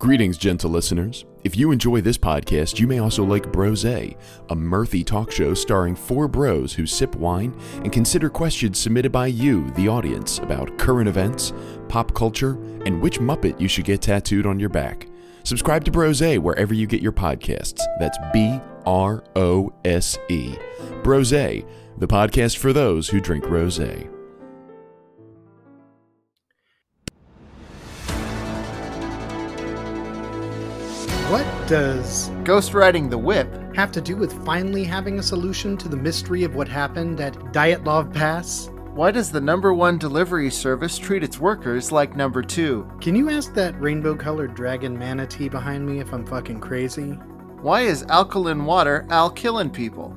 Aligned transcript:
Greetings, 0.00 0.38
gentle 0.38 0.70
listeners. 0.70 1.24
If 1.42 1.56
you 1.56 1.72
enjoy 1.72 2.00
this 2.00 2.16
podcast, 2.16 2.78
you 2.78 2.86
may 2.86 3.00
also 3.00 3.24
like 3.24 3.50
Brose, 3.50 3.84
a 3.84 4.14
mirthy 4.50 5.04
talk 5.04 5.32
show 5.32 5.54
starring 5.54 5.96
four 5.96 6.28
bros 6.28 6.72
who 6.72 6.86
sip 6.86 7.16
wine 7.16 7.52
and 7.82 7.90
consider 7.90 8.30
questions 8.30 8.78
submitted 8.78 9.10
by 9.10 9.26
you, 9.26 9.68
the 9.72 9.88
audience, 9.88 10.38
about 10.38 10.78
current 10.78 11.08
events, 11.08 11.52
pop 11.88 12.14
culture, 12.14 12.52
and 12.86 13.02
which 13.02 13.18
Muppet 13.18 13.60
you 13.60 13.66
should 13.66 13.86
get 13.86 14.00
tattooed 14.00 14.46
on 14.46 14.60
your 14.60 14.68
back. 14.68 15.08
Subscribe 15.42 15.84
to 15.84 15.90
Brose 15.90 16.22
wherever 16.38 16.74
you 16.74 16.86
get 16.86 17.02
your 17.02 17.10
podcasts. 17.10 17.80
That's 17.98 18.18
B 18.32 18.60
R 18.86 19.24
O 19.34 19.72
S 19.84 20.16
E. 20.28 20.54
Brose, 21.02 21.32
the 21.32 22.06
podcast 22.06 22.58
for 22.58 22.72
those 22.72 23.08
who 23.08 23.20
drink 23.20 23.50
rose. 23.50 23.80
What 31.28 31.46
does 31.68 32.30
Ghost 32.42 32.72
riding 32.72 33.10
the 33.10 33.18
whip. 33.18 33.52
have 33.76 33.92
to 33.92 34.00
do 34.00 34.16
with 34.16 34.42
finally 34.46 34.82
having 34.82 35.18
a 35.18 35.22
solution 35.22 35.76
to 35.76 35.86
the 35.86 35.94
mystery 35.94 36.42
of 36.42 36.54
what 36.54 36.68
happened 36.68 37.20
at 37.20 37.34
Dyatlov 37.52 38.14
Pass? 38.14 38.70
Why 38.94 39.10
does 39.10 39.30
the 39.30 39.40
number 39.42 39.74
one 39.74 39.98
delivery 39.98 40.50
service 40.50 40.96
treat 40.96 41.22
its 41.22 41.38
workers 41.38 41.92
like 41.92 42.16
number 42.16 42.40
two? 42.40 42.90
Can 43.02 43.14
you 43.14 43.28
ask 43.28 43.52
that 43.52 43.78
rainbow 43.78 44.16
colored 44.16 44.54
dragon 44.54 44.98
manatee 44.98 45.50
behind 45.50 45.84
me 45.84 46.00
if 46.00 46.14
I'm 46.14 46.26
fucking 46.26 46.60
crazy? 46.60 47.10
Why 47.60 47.82
is 47.82 48.04
alkaline 48.04 48.64
water 48.64 49.06
al 49.10 49.28
killing 49.28 49.68
people? 49.68 50.16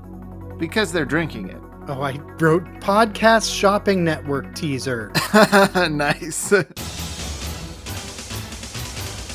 Because 0.57 0.93
they're 0.93 1.03
drinking 1.03 1.49
it. 1.49 1.61
Oh, 1.89 2.01
I 2.03 2.19
wrote 2.39 2.63
Podcast 2.79 3.53
Shopping 3.53 4.05
Network 4.05 4.55
teaser. 4.55 5.11
nice. 5.91 6.53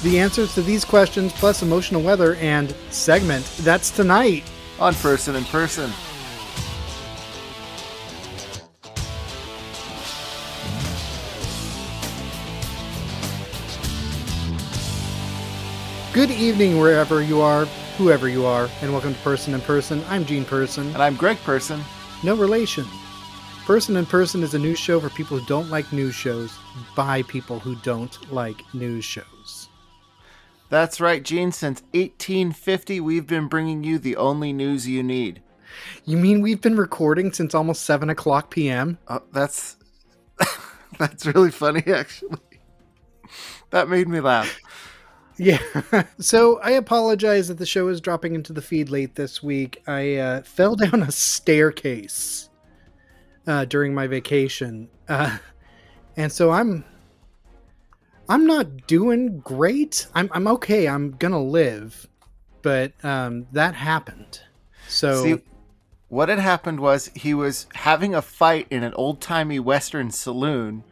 the 0.02 0.18
answers 0.18 0.54
to 0.54 0.62
these 0.62 0.84
questions, 0.84 1.32
plus 1.32 1.62
emotional 1.62 2.02
weather 2.02 2.34
and 2.36 2.74
segment, 2.90 3.44
that's 3.60 3.90
tonight. 3.90 4.44
On 4.78 4.94
person 4.94 5.36
in 5.36 5.44
person. 5.44 5.90
Good 16.16 16.30
evening, 16.30 16.80
wherever 16.80 17.22
you 17.22 17.42
are, 17.42 17.66
whoever 17.98 18.26
you 18.26 18.46
are, 18.46 18.70
and 18.80 18.90
welcome 18.90 19.12
to 19.12 19.20
Person 19.20 19.52
in 19.52 19.60
Person. 19.60 20.02
I'm 20.08 20.24
Gene 20.24 20.46
Person. 20.46 20.86
And 20.94 21.02
I'm 21.02 21.14
Greg 21.14 21.36
Person. 21.38 21.82
No 22.22 22.34
relation. 22.34 22.86
Person 23.66 23.96
in 23.96 24.06
Person 24.06 24.42
is 24.42 24.54
a 24.54 24.58
news 24.58 24.78
show 24.78 24.98
for 24.98 25.10
people 25.10 25.38
who 25.38 25.44
don't 25.44 25.68
like 25.68 25.92
news 25.92 26.14
shows 26.14 26.56
by 26.94 27.20
people 27.22 27.58
who 27.58 27.74
don't 27.76 28.32
like 28.32 28.62
news 28.72 29.04
shows. 29.04 29.65
That's 30.68 31.00
right, 31.00 31.22
Gene. 31.22 31.52
Since 31.52 31.82
1850, 31.92 33.00
we've 33.00 33.26
been 33.26 33.48
bringing 33.48 33.84
you 33.84 33.98
the 33.98 34.16
only 34.16 34.52
news 34.52 34.88
you 34.88 35.02
need. 35.02 35.42
You 36.04 36.16
mean 36.16 36.40
we've 36.42 36.60
been 36.60 36.76
recording 36.76 37.32
since 37.32 37.54
almost 37.54 37.84
7 37.84 38.10
o'clock 38.10 38.50
p.m.? 38.50 38.98
Oh, 39.08 39.22
that's 39.32 39.76
that's 40.98 41.26
really 41.26 41.50
funny, 41.50 41.82
actually. 41.86 42.38
That 43.70 43.88
made 43.88 44.08
me 44.08 44.20
laugh. 44.20 44.58
Yeah. 45.38 45.58
so 46.18 46.60
I 46.60 46.72
apologize 46.72 47.48
that 47.48 47.58
the 47.58 47.66
show 47.66 47.88
is 47.88 48.00
dropping 48.00 48.34
into 48.34 48.52
the 48.52 48.62
feed 48.62 48.88
late 48.88 49.14
this 49.14 49.42
week. 49.42 49.82
I 49.86 50.16
uh, 50.16 50.42
fell 50.42 50.76
down 50.76 51.02
a 51.02 51.12
staircase 51.12 52.48
uh, 53.46 53.64
during 53.66 53.94
my 53.94 54.06
vacation, 54.06 54.88
uh, 55.08 55.38
and 56.16 56.32
so 56.32 56.50
I'm 56.50 56.84
I'm 58.28 58.46
not 58.46 58.86
doing 58.86 59.40
great. 59.40 60.06
I'm 60.14 60.28
I'm 60.32 60.48
okay. 60.48 60.88
I'm 60.88 61.12
gonna 61.12 61.42
live, 61.42 62.06
but 62.62 62.92
um, 63.04 63.46
that 63.52 63.74
happened. 63.74 64.40
So 64.86 65.22
See, 65.22 65.42
what 66.08 66.28
had 66.28 66.38
happened 66.38 66.80
was 66.80 67.06
he 67.14 67.34
was 67.34 67.66
having 67.74 68.14
a 68.14 68.22
fight 68.22 68.66
in 68.70 68.82
an 68.82 68.94
old 68.94 69.20
timey 69.20 69.58
Western 69.60 70.10
saloon, 70.10 70.84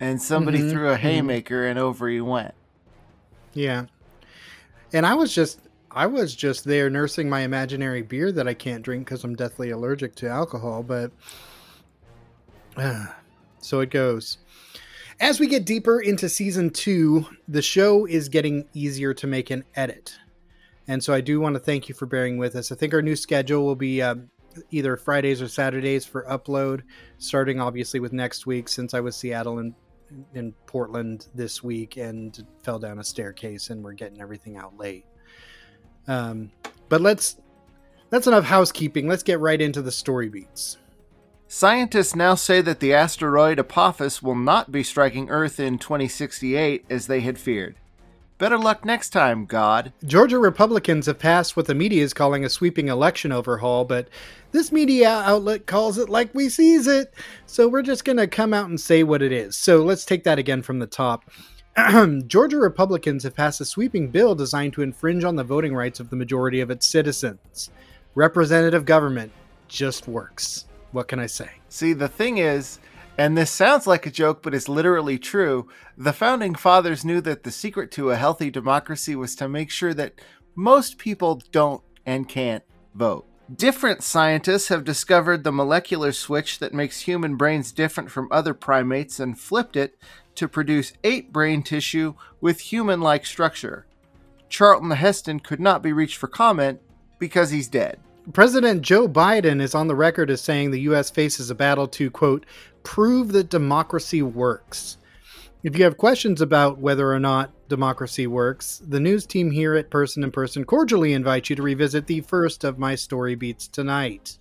and 0.00 0.20
somebody 0.22 0.60
Mhm, 0.60 0.70
threw 0.70 0.90
a 0.90 0.96
mhm. 0.96 1.00
haymaker, 1.00 1.66
and 1.66 1.78
over 1.78 2.08
he 2.08 2.20
went. 2.20 2.54
Yeah. 3.54 3.86
And 4.92 5.06
I 5.06 5.14
was 5.14 5.34
just 5.34 5.60
I 5.90 6.06
was 6.06 6.34
just 6.36 6.64
there 6.64 6.88
nursing 6.90 7.28
my 7.28 7.40
imaginary 7.40 8.02
beer 8.02 8.32
that 8.32 8.46
I 8.48 8.54
can't 8.54 8.82
drink 8.82 9.06
because 9.06 9.24
I'm 9.24 9.34
deathly 9.36 9.70
allergic 9.70 10.14
to 10.16 10.28
alcohol, 10.28 10.82
but 10.82 11.12
so 13.60 13.80
it 13.80 13.90
goes. 13.90 14.38
As 15.20 15.38
we 15.38 15.46
get 15.46 15.66
deeper 15.66 16.00
into 16.00 16.30
season 16.30 16.70
two, 16.70 17.26
the 17.46 17.60
show 17.60 18.06
is 18.06 18.30
getting 18.30 18.66
easier 18.72 19.12
to 19.14 19.26
make 19.26 19.50
and 19.50 19.64
edit. 19.76 20.18
And 20.88 21.04
so 21.04 21.12
I 21.12 21.20
do 21.20 21.40
want 21.40 21.54
to 21.54 21.60
thank 21.60 21.90
you 21.90 21.94
for 21.94 22.06
bearing 22.06 22.38
with 22.38 22.56
us. 22.56 22.72
I 22.72 22.74
think 22.74 22.94
our 22.94 23.02
new 23.02 23.14
schedule 23.14 23.66
will 23.66 23.76
be 23.76 24.00
um, 24.00 24.30
either 24.70 24.96
Fridays 24.96 25.42
or 25.42 25.48
Saturdays 25.48 26.06
for 26.06 26.24
upload, 26.24 26.82
starting 27.18 27.60
obviously 27.60 28.00
with 28.00 28.14
next 28.14 28.46
week 28.46 28.66
since 28.66 28.94
I 28.94 29.00
was 29.00 29.14
Seattle 29.14 29.58
and 29.58 29.74
in 30.34 30.52
Portland 30.66 31.28
this 31.34 31.62
week 31.62 31.98
and 31.98 32.44
fell 32.62 32.78
down 32.78 32.98
a 32.98 33.04
staircase 33.04 33.70
and 33.70 33.84
we're 33.84 33.92
getting 33.92 34.22
everything 34.22 34.56
out 34.56 34.76
late. 34.78 35.04
Um, 36.08 36.50
but 36.88 37.02
let's 37.02 37.36
that's 38.08 38.26
enough 38.26 38.44
housekeeping. 38.44 39.06
Let's 39.06 39.22
get 39.22 39.38
right 39.38 39.60
into 39.60 39.82
the 39.82 39.92
story 39.92 40.30
beats. 40.30 40.78
Scientists 41.52 42.14
now 42.14 42.36
say 42.36 42.60
that 42.60 42.78
the 42.78 42.94
asteroid 42.94 43.58
Apophis 43.58 44.22
will 44.22 44.36
not 44.36 44.70
be 44.70 44.84
striking 44.84 45.28
Earth 45.30 45.58
in 45.58 45.78
2068 45.78 46.84
as 46.88 47.08
they 47.08 47.22
had 47.22 47.40
feared. 47.40 47.74
Better 48.38 48.56
luck 48.56 48.84
next 48.84 49.10
time, 49.10 49.46
God. 49.46 49.92
Georgia 50.04 50.38
Republicans 50.38 51.06
have 51.06 51.18
passed 51.18 51.56
what 51.56 51.66
the 51.66 51.74
media 51.74 52.04
is 52.04 52.14
calling 52.14 52.44
a 52.44 52.48
sweeping 52.48 52.86
election 52.86 53.32
overhaul, 53.32 53.84
but 53.84 54.06
this 54.52 54.70
media 54.70 55.08
outlet 55.08 55.66
calls 55.66 55.98
it 55.98 56.08
like 56.08 56.32
we 56.36 56.48
sees 56.48 56.86
it. 56.86 57.12
So 57.46 57.66
we're 57.66 57.82
just 57.82 58.04
going 58.04 58.18
to 58.18 58.28
come 58.28 58.54
out 58.54 58.68
and 58.68 58.80
say 58.80 59.02
what 59.02 59.20
it 59.20 59.32
is. 59.32 59.56
So 59.56 59.82
let's 59.82 60.04
take 60.04 60.22
that 60.22 60.38
again 60.38 60.62
from 60.62 60.78
the 60.78 60.86
top. 60.86 61.28
Georgia 62.28 62.58
Republicans 62.58 63.24
have 63.24 63.34
passed 63.34 63.60
a 63.60 63.64
sweeping 63.64 64.12
bill 64.12 64.36
designed 64.36 64.74
to 64.74 64.82
infringe 64.82 65.24
on 65.24 65.34
the 65.34 65.42
voting 65.42 65.74
rights 65.74 65.98
of 65.98 66.10
the 66.10 66.16
majority 66.16 66.60
of 66.60 66.70
its 66.70 66.86
citizens. 66.86 67.70
Representative 68.14 68.84
government 68.84 69.32
just 69.66 70.06
works. 70.06 70.66
What 70.92 71.08
can 71.08 71.18
I 71.20 71.26
say? 71.26 71.50
See, 71.68 71.92
the 71.92 72.08
thing 72.08 72.38
is, 72.38 72.80
and 73.16 73.36
this 73.36 73.50
sounds 73.50 73.86
like 73.86 74.06
a 74.06 74.10
joke, 74.10 74.42
but 74.42 74.54
it's 74.54 74.68
literally 74.68 75.18
true, 75.18 75.68
the 75.96 76.12
founding 76.12 76.54
fathers 76.54 77.04
knew 77.04 77.20
that 77.20 77.42
the 77.44 77.50
secret 77.50 77.90
to 77.92 78.10
a 78.10 78.16
healthy 78.16 78.50
democracy 78.50 79.14
was 79.14 79.36
to 79.36 79.48
make 79.48 79.70
sure 79.70 79.94
that 79.94 80.14
most 80.54 80.98
people 80.98 81.40
don't 81.52 81.82
and 82.06 82.28
can't 82.28 82.64
vote. 82.94 83.26
Different 83.54 84.02
scientists 84.02 84.68
have 84.68 84.84
discovered 84.84 85.42
the 85.42 85.52
molecular 85.52 86.12
switch 86.12 86.60
that 86.60 86.72
makes 86.72 87.00
human 87.00 87.36
brains 87.36 87.72
different 87.72 88.10
from 88.10 88.28
other 88.30 88.54
primates 88.54 89.18
and 89.18 89.38
flipped 89.38 89.76
it 89.76 89.96
to 90.36 90.48
produce 90.48 90.92
eight 91.02 91.32
brain 91.32 91.62
tissue 91.62 92.14
with 92.40 92.60
human 92.60 93.00
like 93.00 93.26
structure. 93.26 93.86
Charlton 94.48 94.92
Heston 94.92 95.40
could 95.40 95.60
not 95.60 95.82
be 95.82 95.92
reached 95.92 96.16
for 96.16 96.28
comment 96.28 96.80
because 97.18 97.50
he's 97.50 97.68
dead. 97.68 97.98
President 98.32 98.82
Joe 98.82 99.08
Biden 99.08 99.60
is 99.60 99.74
on 99.74 99.88
the 99.88 99.94
record 99.94 100.30
as 100.30 100.40
saying 100.40 100.70
the 100.70 100.80
U.S. 100.82 101.10
faces 101.10 101.50
a 101.50 101.54
battle 101.54 101.88
to, 101.88 102.10
quote, 102.10 102.46
prove 102.82 103.32
that 103.32 103.48
democracy 103.48 104.22
works. 104.22 104.98
If 105.62 105.76
you 105.76 105.84
have 105.84 105.98
questions 105.98 106.40
about 106.40 106.78
whether 106.78 107.12
or 107.12 107.20
not 107.20 107.50
democracy 107.68 108.26
works, 108.26 108.80
the 108.86 109.00
news 109.00 109.26
team 109.26 109.50
here 109.50 109.74
at 109.74 109.90
Person 109.90 110.24
in 110.24 110.30
Person 110.30 110.64
cordially 110.64 111.12
invite 111.12 111.50
you 111.50 111.56
to 111.56 111.62
revisit 111.62 112.06
the 112.06 112.20
first 112.20 112.64
of 112.64 112.78
my 112.78 112.94
story 112.94 113.34
beats 113.34 113.68
tonight. 113.68 114.38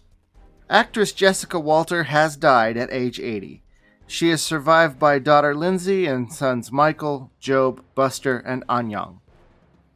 Actress 0.70 1.12
Jessica 1.12 1.60
Walter 1.60 2.04
has 2.04 2.38
died 2.38 2.78
at 2.78 2.92
age 2.92 3.20
80. 3.20 3.64
She 4.08 4.30
is 4.30 4.42
survived 4.42 4.98
by 4.98 5.20
daughter 5.20 5.54
Lindsay 5.56 6.06
and 6.06 6.32
sons 6.32 6.72
Michael, 6.72 7.32
GOB, 7.46 7.82
Buster, 7.96 8.38
and 8.38 8.66
Annyong. 8.68 9.20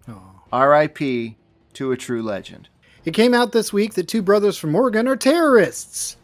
Oh. 0.07 0.41
R.I.P. 0.51 1.37
to 1.73 1.91
a 1.91 1.97
true 1.97 2.21
legend. 2.21 2.69
It 3.05 3.13
came 3.13 3.33
out 3.33 3.51
this 3.51 3.73
week 3.73 3.95
that 3.95 4.07
two 4.07 4.21
brothers 4.21 4.57
from 4.57 4.75
Oregon 4.75 5.07
are 5.07 5.17
terrorists. 5.17 6.15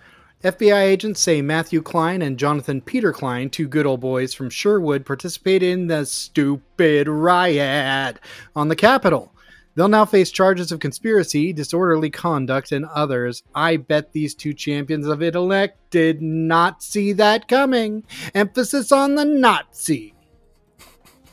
FBI 0.43 0.81
agents 0.81 1.19
say 1.19 1.41
Matthew 1.41 1.81
Klein 1.81 2.21
and 2.21 2.37
Jonathanpeter 2.37 3.13
Klein, 3.13 3.49
two 3.49 3.67
good 3.67 3.85
old 3.85 3.99
boys 3.99 4.33
from 4.33 4.49
Sherwood, 4.49 5.05
participated 5.05 5.69
in 5.69 5.87
the 5.87 6.05
stupid 6.05 7.09
riot 7.09 8.19
on 8.55 8.69
the 8.69 8.77
Capitol. 8.77 9.33
They'll 9.75 9.89
now 9.89 10.05
face 10.05 10.31
charges 10.31 10.71
of 10.71 10.79
conspiracy, 10.79 11.51
disorderly 11.51 12.09
conduct, 12.09 12.71
and 12.71 12.85
others. 12.85 13.43
I 13.53 13.75
bet 13.75 14.13
these 14.13 14.33
two 14.33 14.53
champions 14.53 15.05
of 15.07 15.21
intellect 15.21 15.77
did 15.89 16.21
not 16.21 16.81
see 16.81 17.11
that 17.13 17.49
coming. 17.49 18.05
Emphasis 18.33 18.93
on 18.93 19.15
the 19.15 19.25
Nazi. 19.25 20.13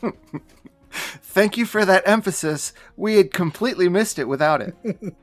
Thank 0.97 1.57
you 1.57 1.67
for 1.67 1.85
that 1.85 2.03
emphasis. 2.07 2.73
We 2.97 3.17
had 3.17 3.33
completely 3.33 3.89
missed 3.89 4.19
it 4.19 4.29
without 4.29 4.61
it. 4.63 4.75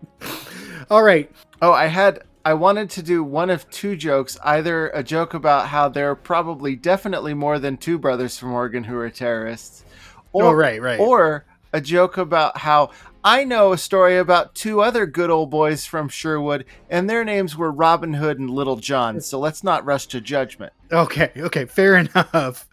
All 0.90 1.04
right. 1.04 1.32
Oh, 1.62 1.72
I 1.72 1.88
had 1.88 2.24
I 2.46 2.54
wanted 2.56 2.90
to 2.92 3.04
do 3.04 3.24
one 3.24 3.50
of 3.50 3.70
two 3.70 3.96
jokes, 3.96 4.38
either 4.44 4.90
a 4.90 5.02
joke 5.02 5.34
about 5.34 5.70
how 5.70 5.88
there 5.90 6.12
are 6.12 6.16
probably 6.16 6.76
definitely 6.76 7.34
more 7.34 7.58
than 7.58 7.78
two 7.78 7.98
brothers 7.98 8.38
from 8.38 8.52
Oregon 8.52 8.84
who 8.84 8.98
are 8.98 9.10
terrorists, 9.10 9.86
oh, 10.34 10.40
Or, 10.42 10.44
oh, 10.48 10.52
right, 10.52 10.82
right. 10.82 11.00
Or 11.00 11.46
a 11.72 11.80
joke 11.80 12.18
about 12.18 12.58
how 12.58 12.92
I 13.24 13.46
know 13.46 13.72
a 13.72 13.78
story 13.78 14.18
about 14.18 14.54
two 14.56 14.82
other 14.82 15.06
good 15.06 15.30
old 15.30 15.50
boys 15.50 15.86
from 15.86 16.10
Sherwood, 16.10 16.66
and 16.90 17.10
their 17.10 17.24
names 17.24 17.56
were 17.56 17.72
Robin 17.72 18.16
Hood 18.16 18.38
and 18.40 18.50
Little 18.50 18.76
John. 18.76 19.22
So 19.22 19.40
let's 19.40 19.64
not 19.64 19.86
rush 19.86 20.08
to 20.08 20.20
judgment. 20.20 20.74
okay, 20.92 21.32
okay, 21.38 21.64
fair 21.64 21.96
enough. 21.98 22.68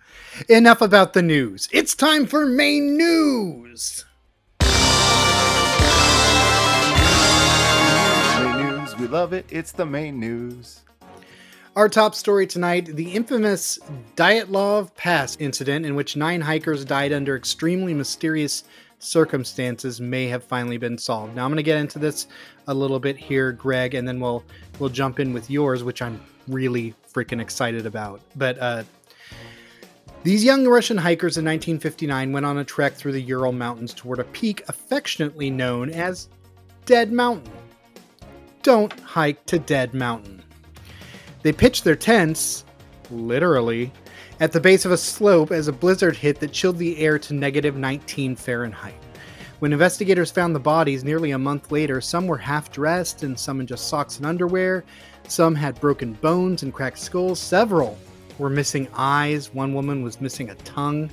Enough 0.49 0.81
about 0.81 1.13
the 1.13 1.23
news. 1.23 1.69
It's 1.73 1.95
time 1.95 2.27
for 2.27 2.47
main 2.47 2.97
news. 2.97 4.05
Main 8.39 8.57
news, 8.57 8.97
we 8.97 9.07
love 9.07 9.33
it. 9.33 9.45
It's 9.51 9.73
the 9.73 9.87
main 9.87 10.21
news. 10.21 10.83
Our 11.77 11.89
top 11.89 12.15
story 12.15 12.47
tonight 12.47 12.87
the 12.87 13.13
infamous 13.13 13.79
Dyatlov 14.17 14.95
Pass 14.95 15.37
incident, 15.39 15.85
in 15.85 15.95
which 15.95 16.17
nine 16.17 16.41
hikers 16.41 16.85
died 16.85 17.13
under 17.13 17.37
extremely 17.37 17.95
mysterious 17.95 18.65
circumstances, 18.99 20.01
may 20.01 20.27
have 20.29 20.45
finally 20.45 20.79
been 20.79 20.99
solved. 20.99 21.35
Now, 21.35 21.45
I'm 21.45 21.51
going 21.51 21.57
to 21.57 21.63
get 21.63 21.79
into 21.79 21.99
this 21.99 22.27
a 22.67 22.75
little 22.75 23.01
bit 23.01 23.17
here, 23.17 23.53
Greg, 23.53 23.95
and 23.95 24.07
then 24.07 24.21
we'll 24.21 24.45
we'll 24.79 24.91
jump 24.91 25.21
in 25.21 25.33
with 25.33 25.51
yours, 25.51 25.83
which 25.83 26.03
I'm 26.03 26.21
really 26.49 26.95
freaking 27.13 27.41
excited 27.41 27.87
about. 27.87 28.21
But 28.37 28.59
uh, 28.59 28.85
these 30.23 30.45
young 30.45 30.69
Russian 30.69 30.99
hikers 30.99 31.39
in 31.39 31.47
1959 31.47 32.33
went 32.33 32.45
on 32.45 32.59
a 32.59 32.65
trek 32.65 32.93
through 32.93 33.13
the 33.13 33.23
Ural 33.23 33.53
Mountains 33.53 33.95
toward 33.95 34.19
a 34.19 34.25
peak 34.25 34.63
affectionately 34.69 35.49
known 35.49 35.89
as 35.89 36.29
Dead 36.85 37.11
Mountain. 37.11 37.51
Don't 38.63 38.93
hike 39.01 39.47
to 39.47 39.59
Dead 39.59 39.95
Mountain. 39.95 40.43
They 41.43 41.53
pitched 41.53 41.85
their 41.85 41.97
tents, 41.97 42.67
literally, 43.11 43.91
at 44.41 44.53
the 44.53 44.61
base 44.61 44.85
of 44.85 44.93
a 44.93 44.99
slope 44.99 45.53
as 45.53 45.69
a 45.69 45.73
blizzard 45.73 46.17
hit 46.17 46.39
that 46.41 46.53
chilled 46.53 46.77
the 46.77 46.99
air 46.99 47.19
to 47.19 47.33
negative 47.33 47.77
19 47.77 48.37
Fahrenheit. 48.37 48.95
When 49.61 49.73
investigators 49.73 50.31
found 50.31 50.55
the 50.55 50.61
bodies 50.61 51.03
nearly 51.03 51.31
a 51.31 51.39
month 51.39 51.73
later, 51.73 52.03
some 52.03 52.27
were 52.27 52.37
half 52.37 52.71
dressed 52.71 53.23
and 53.23 53.39
some 53.39 53.59
in 53.61 53.67
just 53.67 53.89
socks 53.89 54.19
and 54.19 54.27
underwear. 54.27 54.85
Some 55.29 55.55
had 55.55 55.81
broken 55.81 56.13
bones 56.13 56.63
and 56.63 56.75
cracked 56.75 56.99
skulls. 56.99 57.41
Several 57.41 57.97
were 58.41 58.51
missing 58.51 58.89
eyes. 58.95 59.55
One 59.55 59.75
woman 59.75 60.03
was 60.03 60.21
missing 60.21 60.51
a 60.51 60.55
tongue. 60.57 61.11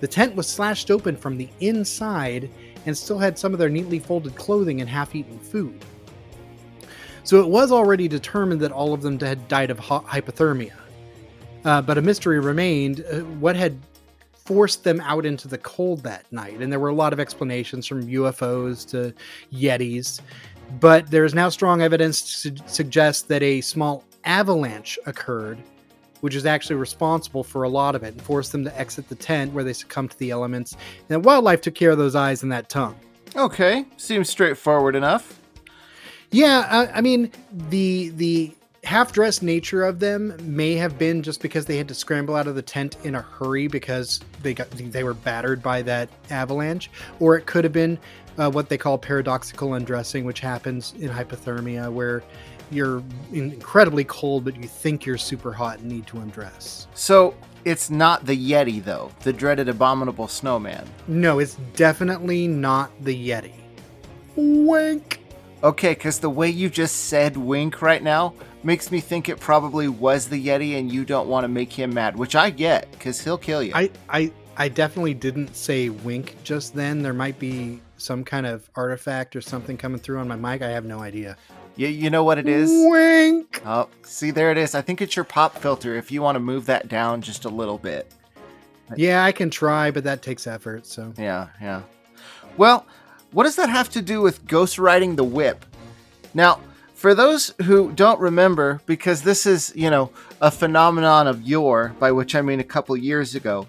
The 0.00 0.06
tent 0.06 0.36
was 0.36 0.46
slashed 0.46 0.90
open 0.90 1.16
from 1.16 1.36
the 1.36 1.48
inside 1.60 2.50
and 2.84 2.96
still 2.96 3.18
had 3.18 3.38
some 3.38 3.52
of 3.52 3.58
their 3.58 3.68
neatly 3.68 3.98
folded 3.98 4.36
clothing 4.36 4.80
and 4.80 4.88
half 4.88 5.14
eaten 5.14 5.38
food. 5.38 5.84
So 7.24 7.40
it 7.40 7.48
was 7.48 7.72
already 7.72 8.06
determined 8.06 8.60
that 8.60 8.70
all 8.70 8.92
of 8.92 9.02
them 9.02 9.18
had 9.18 9.48
died 9.48 9.70
of 9.70 9.80
hypothermia. 9.80 10.74
Uh, 11.64 11.82
but 11.82 11.98
a 11.98 12.02
mystery 12.02 12.38
remained 12.38 13.04
uh, 13.10 13.20
what 13.40 13.56
had 13.56 13.80
forced 14.36 14.84
them 14.84 15.00
out 15.00 15.26
into 15.26 15.48
the 15.48 15.58
cold 15.58 16.04
that 16.04 16.30
night. 16.30 16.60
And 16.60 16.70
there 16.70 16.78
were 16.78 16.90
a 16.90 16.94
lot 16.94 17.12
of 17.12 17.18
explanations 17.18 17.86
from 17.86 18.06
UFOs 18.06 18.88
to 18.90 19.12
Yetis. 19.52 20.20
But 20.78 21.10
there 21.10 21.24
is 21.24 21.34
now 21.34 21.48
strong 21.48 21.82
evidence 21.82 22.42
to 22.42 22.56
suggest 22.66 23.26
that 23.28 23.42
a 23.42 23.60
small 23.60 24.04
avalanche 24.24 24.98
occurred, 25.06 25.58
which 26.20 26.34
is 26.34 26.46
actually 26.46 26.76
responsible 26.76 27.44
for 27.44 27.62
a 27.64 27.68
lot 27.68 27.94
of 27.94 28.02
it 28.02 28.14
and 28.14 28.22
forced 28.22 28.52
them 28.52 28.64
to 28.64 28.78
exit 28.78 29.08
the 29.08 29.14
tent 29.14 29.52
where 29.52 29.64
they 29.64 29.72
succumbed 29.72 30.10
to 30.10 30.18
the 30.18 30.30
elements. 30.30 30.76
And 31.08 31.24
wildlife 31.24 31.60
took 31.60 31.74
care 31.74 31.90
of 31.90 31.98
those 31.98 32.14
eyes 32.14 32.42
and 32.42 32.52
that 32.52 32.68
tongue. 32.68 32.96
Okay, 33.34 33.84
seems 33.96 34.30
straightforward 34.30 34.96
enough. 34.96 35.40
Yeah, 36.30 36.66
I, 36.70 36.98
I 36.98 37.00
mean 37.00 37.30
the 37.68 38.10
the 38.10 38.52
half 38.84 39.12
dressed 39.12 39.42
nature 39.42 39.82
of 39.82 39.98
them 39.98 40.36
may 40.40 40.74
have 40.74 40.96
been 40.96 41.22
just 41.22 41.42
because 41.42 41.66
they 41.66 41.76
had 41.76 41.88
to 41.88 41.94
scramble 41.94 42.36
out 42.36 42.46
of 42.46 42.54
the 42.54 42.62
tent 42.62 42.96
in 43.02 43.16
a 43.16 43.20
hurry 43.20 43.66
because 43.66 44.20
they 44.42 44.54
got 44.54 44.70
they 44.70 45.02
were 45.02 45.14
battered 45.14 45.62
by 45.62 45.82
that 45.82 46.08
avalanche, 46.30 46.90
or 47.20 47.36
it 47.36 47.46
could 47.46 47.64
have 47.64 47.72
been 47.72 47.98
uh, 48.38 48.50
what 48.50 48.68
they 48.68 48.78
call 48.78 48.96
paradoxical 48.96 49.74
undressing, 49.74 50.24
which 50.24 50.40
happens 50.40 50.94
in 51.00 51.10
hypothermia, 51.10 51.92
where 51.92 52.22
you're 52.70 53.02
incredibly 53.32 54.04
cold 54.04 54.44
but 54.44 54.56
you 54.56 54.68
think 54.68 55.06
you're 55.06 55.18
super 55.18 55.52
hot 55.52 55.78
and 55.78 55.88
need 55.88 56.06
to 56.08 56.18
undress. 56.18 56.86
So 56.94 57.34
it's 57.64 57.90
not 57.90 58.26
the 58.26 58.36
Yeti 58.36 58.82
though, 58.82 59.10
the 59.22 59.32
dreaded 59.32 59.68
abominable 59.68 60.28
snowman. 60.28 60.88
No, 61.08 61.38
it's 61.38 61.56
definitely 61.74 62.46
not 62.46 62.90
the 63.02 63.28
Yeti. 63.28 63.54
Wink. 64.36 65.20
Okay, 65.64 65.90
because 65.90 66.20
the 66.20 66.30
way 66.30 66.48
you 66.48 66.68
just 66.68 67.06
said 67.06 67.36
wink 67.36 67.82
right 67.82 68.02
now 68.02 68.34
makes 68.62 68.90
me 68.90 69.00
think 69.00 69.28
it 69.28 69.40
probably 69.40 69.88
was 69.88 70.28
the 70.28 70.46
Yeti 70.46 70.78
and 70.78 70.92
you 70.92 71.04
don't 71.04 71.28
want 71.28 71.44
to 71.44 71.48
make 71.48 71.72
him 71.72 71.94
mad, 71.94 72.16
which 72.16 72.36
I 72.36 72.50
get 72.50 72.90
because 72.92 73.20
he'll 73.20 73.38
kill 73.38 73.62
you. 73.62 73.72
I, 73.74 73.90
I, 74.08 74.32
I 74.56 74.68
definitely 74.68 75.14
didn't 75.14 75.56
say 75.56 75.88
wink 75.88 76.36
just 76.44 76.74
then. 76.74 77.02
There 77.02 77.12
might 77.12 77.38
be 77.38 77.80
some 77.96 78.24
kind 78.24 78.46
of 78.46 78.68
artifact 78.74 79.34
or 79.34 79.40
something 79.40 79.76
coming 79.76 79.98
through 79.98 80.18
on 80.18 80.28
my 80.28 80.36
mic. 80.36 80.62
I 80.62 80.68
have 80.68 80.84
no 80.84 81.00
idea. 81.00 81.36
You, 81.76 81.88
you 81.88 82.10
know 82.10 82.24
what 82.24 82.38
it 82.38 82.48
is? 82.48 82.70
Wink. 82.72 83.62
Oh, 83.66 83.88
see, 84.02 84.30
there 84.30 84.50
it 84.50 84.58
is. 84.58 84.74
I 84.74 84.80
think 84.80 85.02
it's 85.02 85.14
your 85.14 85.24
pop 85.24 85.58
filter 85.58 85.94
if 85.94 86.10
you 86.10 86.22
want 86.22 86.36
to 86.36 86.40
move 86.40 86.66
that 86.66 86.88
down 86.88 87.20
just 87.20 87.44
a 87.44 87.50
little 87.50 87.78
bit. 87.78 88.10
Yeah, 88.96 89.24
I 89.24 89.32
can 89.32 89.50
try, 89.50 89.90
but 89.90 90.04
that 90.04 90.22
takes 90.22 90.46
effort. 90.46 90.86
So, 90.86 91.12
yeah, 91.18 91.48
yeah. 91.60 91.82
Well, 92.56 92.86
what 93.32 93.44
does 93.44 93.56
that 93.56 93.68
have 93.68 93.90
to 93.90 94.02
do 94.02 94.22
with 94.22 94.46
ghost 94.46 94.78
riding 94.78 95.16
the 95.16 95.24
whip? 95.24 95.66
Now, 96.32 96.60
for 96.94 97.14
those 97.14 97.52
who 97.64 97.92
don't 97.92 98.20
remember, 98.20 98.80
because 98.86 99.22
this 99.22 99.44
is, 99.44 99.72
you 99.76 99.90
know, 99.90 100.10
a 100.40 100.50
phenomenon 100.50 101.26
of 101.26 101.42
yore, 101.42 101.94
by 101.98 102.10
which 102.12 102.34
I 102.34 102.40
mean 102.40 102.60
a 102.60 102.64
couple 102.64 102.96
years 102.96 103.34
ago, 103.34 103.66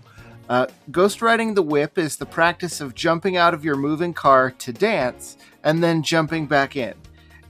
uh, 0.48 0.68
ghost 0.92 1.22
riding 1.22 1.54
the 1.54 1.62
whip 1.62 1.98
is 1.98 2.16
the 2.16 2.26
practice 2.26 2.80
of 2.80 2.96
jumping 2.96 3.36
out 3.36 3.54
of 3.54 3.66
your 3.66 3.76
moving 3.76 4.14
car 4.14 4.52
to 4.52 4.72
dance 4.72 5.36
and 5.64 5.84
then 5.84 6.04
jumping 6.04 6.46
back 6.46 6.78
in. 6.78 6.94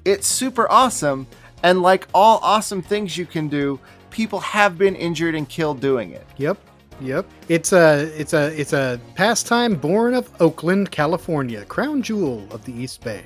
It's 0.08 0.26
super 0.26 0.72
awesome, 0.72 1.28
and 1.64 1.82
like 1.82 2.08
all 2.14 2.40
awesome 2.42 2.82
things 2.82 3.18
you 3.18 3.26
can 3.26 3.50
do, 3.50 3.78
people 4.10 4.40
have 4.40 4.78
been 4.78 4.96
injured 4.96 5.36
and 5.36 5.50
killed 5.50 5.82
doing 5.82 6.12
it. 6.12 6.26
Yep. 6.38 6.58
Yep. 7.02 7.30
It's 7.50 7.74
a 7.74 8.10
it's 8.18 8.32
a 8.32 8.58
it's 8.58 8.72
a 8.72 9.02
pastime 9.16 9.76
born 9.76 10.14
of 10.14 10.32
Oakland, 10.42 10.92
California, 10.92 11.66
crown 11.66 12.02
jewel 12.02 12.48
of 12.52 12.64
the 12.64 12.72
East 12.72 13.04
Bay. 13.04 13.26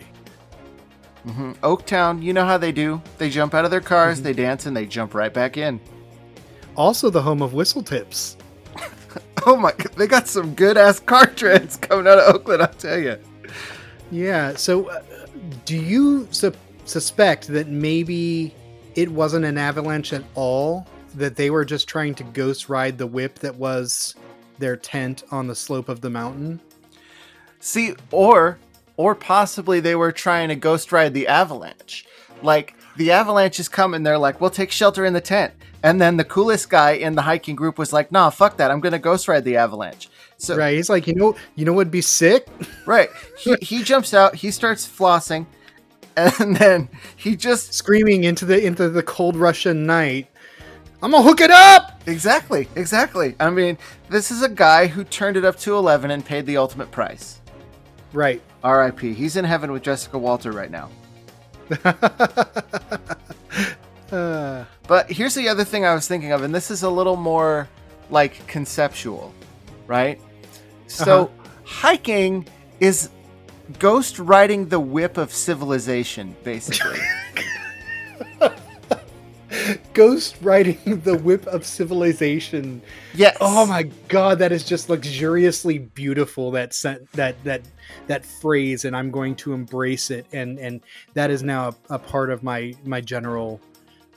Mm-hmm. 1.27 1.51
Oaktown, 1.63 2.23
you 2.23 2.33
know 2.33 2.45
how 2.45 2.57
they 2.57 2.71
do. 2.71 2.99
They 3.19 3.29
jump 3.29 3.53
out 3.53 3.63
of 3.63 3.69
their 3.69 3.79
cars, 3.79 4.17
mm-hmm. 4.17 4.23
they 4.23 4.33
dance, 4.33 4.65
and 4.65 4.75
they 4.75 4.87
jump 4.87 5.13
right 5.13 5.31
back 5.31 5.57
in. 5.57 5.79
Also, 6.75 7.11
the 7.11 7.21
home 7.21 7.43
of 7.43 7.53
whistle 7.53 7.83
tips. 7.83 8.37
oh 9.45 9.55
my! 9.55 9.71
They 9.97 10.07
got 10.07 10.27
some 10.27 10.55
good 10.55 10.77
ass 10.77 10.99
car 10.99 11.27
trends 11.35 11.77
coming 11.77 12.07
out 12.07 12.17
of 12.17 12.33
Oakland. 12.33 12.63
I'll 12.63 12.69
tell 12.69 12.97
you. 12.97 13.19
Yeah. 14.09 14.55
So, 14.55 14.89
uh, 14.89 15.01
do 15.65 15.77
you 15.77 16.27
su- 16.31 16.53
suspect 16.85 17.47
that 17.47 17.67
maybe 17.67 18.53
it 18.95 19.09
wasn't 19.09 19.45
an 19.45 19.57
avalanche 19.57 20.13
at 20.13 20.23
all? 20.35 20.87
that 21.15 21.35
they 21.35 21.49
were 21.49 21.65
just 21.65 21.87
trying 21.87 22.15
to 22.15 22.23
ghost 22.23 22.69
ride 22.69 22.97
the 22.97 23.07
whip 23.07 23.39
that 23.39 23.55
was 23.55 24.15
their 24.59 24.75
tent 24.75 25.23
on 25.31 25.47
the 25.47 25.55
slope 25.55 25.89
of 25.89 26.01
the 26.01 26.09
mountain. 26.09 26.59
See, 27.59 27.95
or 28.11 28.57
or 28.97 29.15
possibly 29.15 29.79
they 29.79 29.95
were 29.95 30.11
trying 30.11 30.49
to 30.49 30.55
ghost 30.55 30.91
ride 30.91 31.13
the 31.13 31.27
avalanche. 31.27 32.05
Like 32.41 32.75
the 32.97 33.11
avalanche 33.11 33.59
is 33.59 33.69
coming, 33.69 34.03
they're 34.03 34.17
like, 34.17 34.41
"We'll 34.41 34.49
take 34.49 34.71
shelter 34.71 35.05
in 35.05 35.13
the 35.13 35.21
tent." 35.21 35.53
And 35.83 35.99
then 35.99 36.17
the 36.17 36.23
coolest 36.23 36.69
guy 36.69 36.91
in 36.91 37.15
the 37.15 37.23
hiking 37.23 37.55
group 37.55 37.77
was 37.77 37.91
like, 37.91 38.11
"Nah, 38.11 38.29
fuck 38.29 38.57
that. 38.57 38.71
I'm 38.71 38.79
gonna 38.79 38.99
ghost 38.99 39.27
ride 39.27 39.43
the 39.43 39.57
avalanche." 39.57 40.09
So 40.37 40.55
right, 40.55 40.75
he's 40.75 40.89
like, 40.89 41.05
you 41.05 41.13
know, 41.13 41.35
you 41.55 41.65
know 41.65 41.73
what'd 41.73 41.91
be 41.91 42.01
sick? 42.01 42.47
Right. 42.87 43.09
He 43.37 43.55
he 43.61 43.83
jumps 43.83 44.13
out. 44.13 44.35
He 44.35 44.49
starts 44.49 44.87
flossing, 44.87 45.45
and 46.39 46.55
then 46.55 46.89
he 47.15 47.35
just 47.35 47.73
screaming 47.73 48.23
into 48.23 48.45
the 48.45 48.63
into 48.63 48.89
the 48.89 49.03
cold 49.03 49.35
Russian 49.35 49.85
night. 49.85 50.27
I'm 51.03 51.11
gonna 51.11 51.23
hook 51.23 51.41
it 51.41 51.51
up. 51.51 52.01
Exactly, 52.05 52.67
exactly. 52.75 53.35
I 53.39 53.49
mean, 53.49 53.77
this 54.09 54.29
is 54.31 54.43
a 54.43 54.49
guy 54.49 54.87
who 54.87 55.03
turned 55.03 55.35
it 55.37 55.45
up 55.45 55.57
to 55.59 55.75
11 55.75 56.11
and 56.11 56.23
paid 56.23 56.45
the 56.45 56.57
ultimate 56.57 56.91
price. 56.91 57.41
Right. 58.13 58.41
R.I.P. 58.63 59.13
He's 59.13 59.35
in 59.35 59.45
heaven 59.45 59.71
with 59.71 59.81
Jessica 59.81 60.19
Walter 60.19 60.51
right 60.51 60.69
now. 60.69 60.89
uh. 64.11 64.65
But 64.91 65.09
here's 65.09 65.35
the 65.35 65.47
other 65.47 65.63
thing 65.63 65.85
I 65.85 65.93
was 65.93 66.05
thinking 66.05 66.33
of, 66.33 66.43
and 66.43 66.53
this 66.53 66.69
is 66.69 66.83
a 66.83 66.89
little 66.89 67.15
more 67.15 67.69
like 68.09 68.45
conceptual, 68.45 69.33
right? 69.87 70.19
So, 70.87 71.27
uh-huh. 71.27 71.49
hiking 71.63 72.45
is 72.81 73.09
ghost 73.79 74.19
riding 74.19 74.69
the 74.69 74.79
whip 74.79 75.17
of 75.17 75.33
civilization, 75.33 76.35
basically. 76.43 76.99
Ghost 79.93 80.37
riding 80.41 81.01
the 81.03 81.17
whip 81.17 81.45
of 81.47 81.65
civilization. 81.65 82.81
Yes. 83.13 83.37
Oh 83.41 83.65
my 83.65 83.83
god, 84.07 84.39
that 84.39 84.51
is 84.51 84.63
just 84.63 84.89
luxuriously 84.89 85.77
beautiful. 85.77 86.51
That 86.51 86.73
sent 86.73 87.11
that 87.11 87.43
that 87.43 87.61
that 88.07 88.25
phrase, 88.25 88.85
and 88.85 88.95
I'm 88.95 89.11
going 89.11 89.35
to 89.37 89.53
embrace 89.53 90.09
it. 90.09 90.25
And 90.31 90.57
and 90.57 90.81
that 91.13 91.29
is 91.29 91.43
now 91.43 91.69
a, 91.89 91.95
a 91.95 91.99
part 91.99 92.29
of 92.29 92.43
my 92.43 92.73
my 92.85 93.01
general 93.01 93.59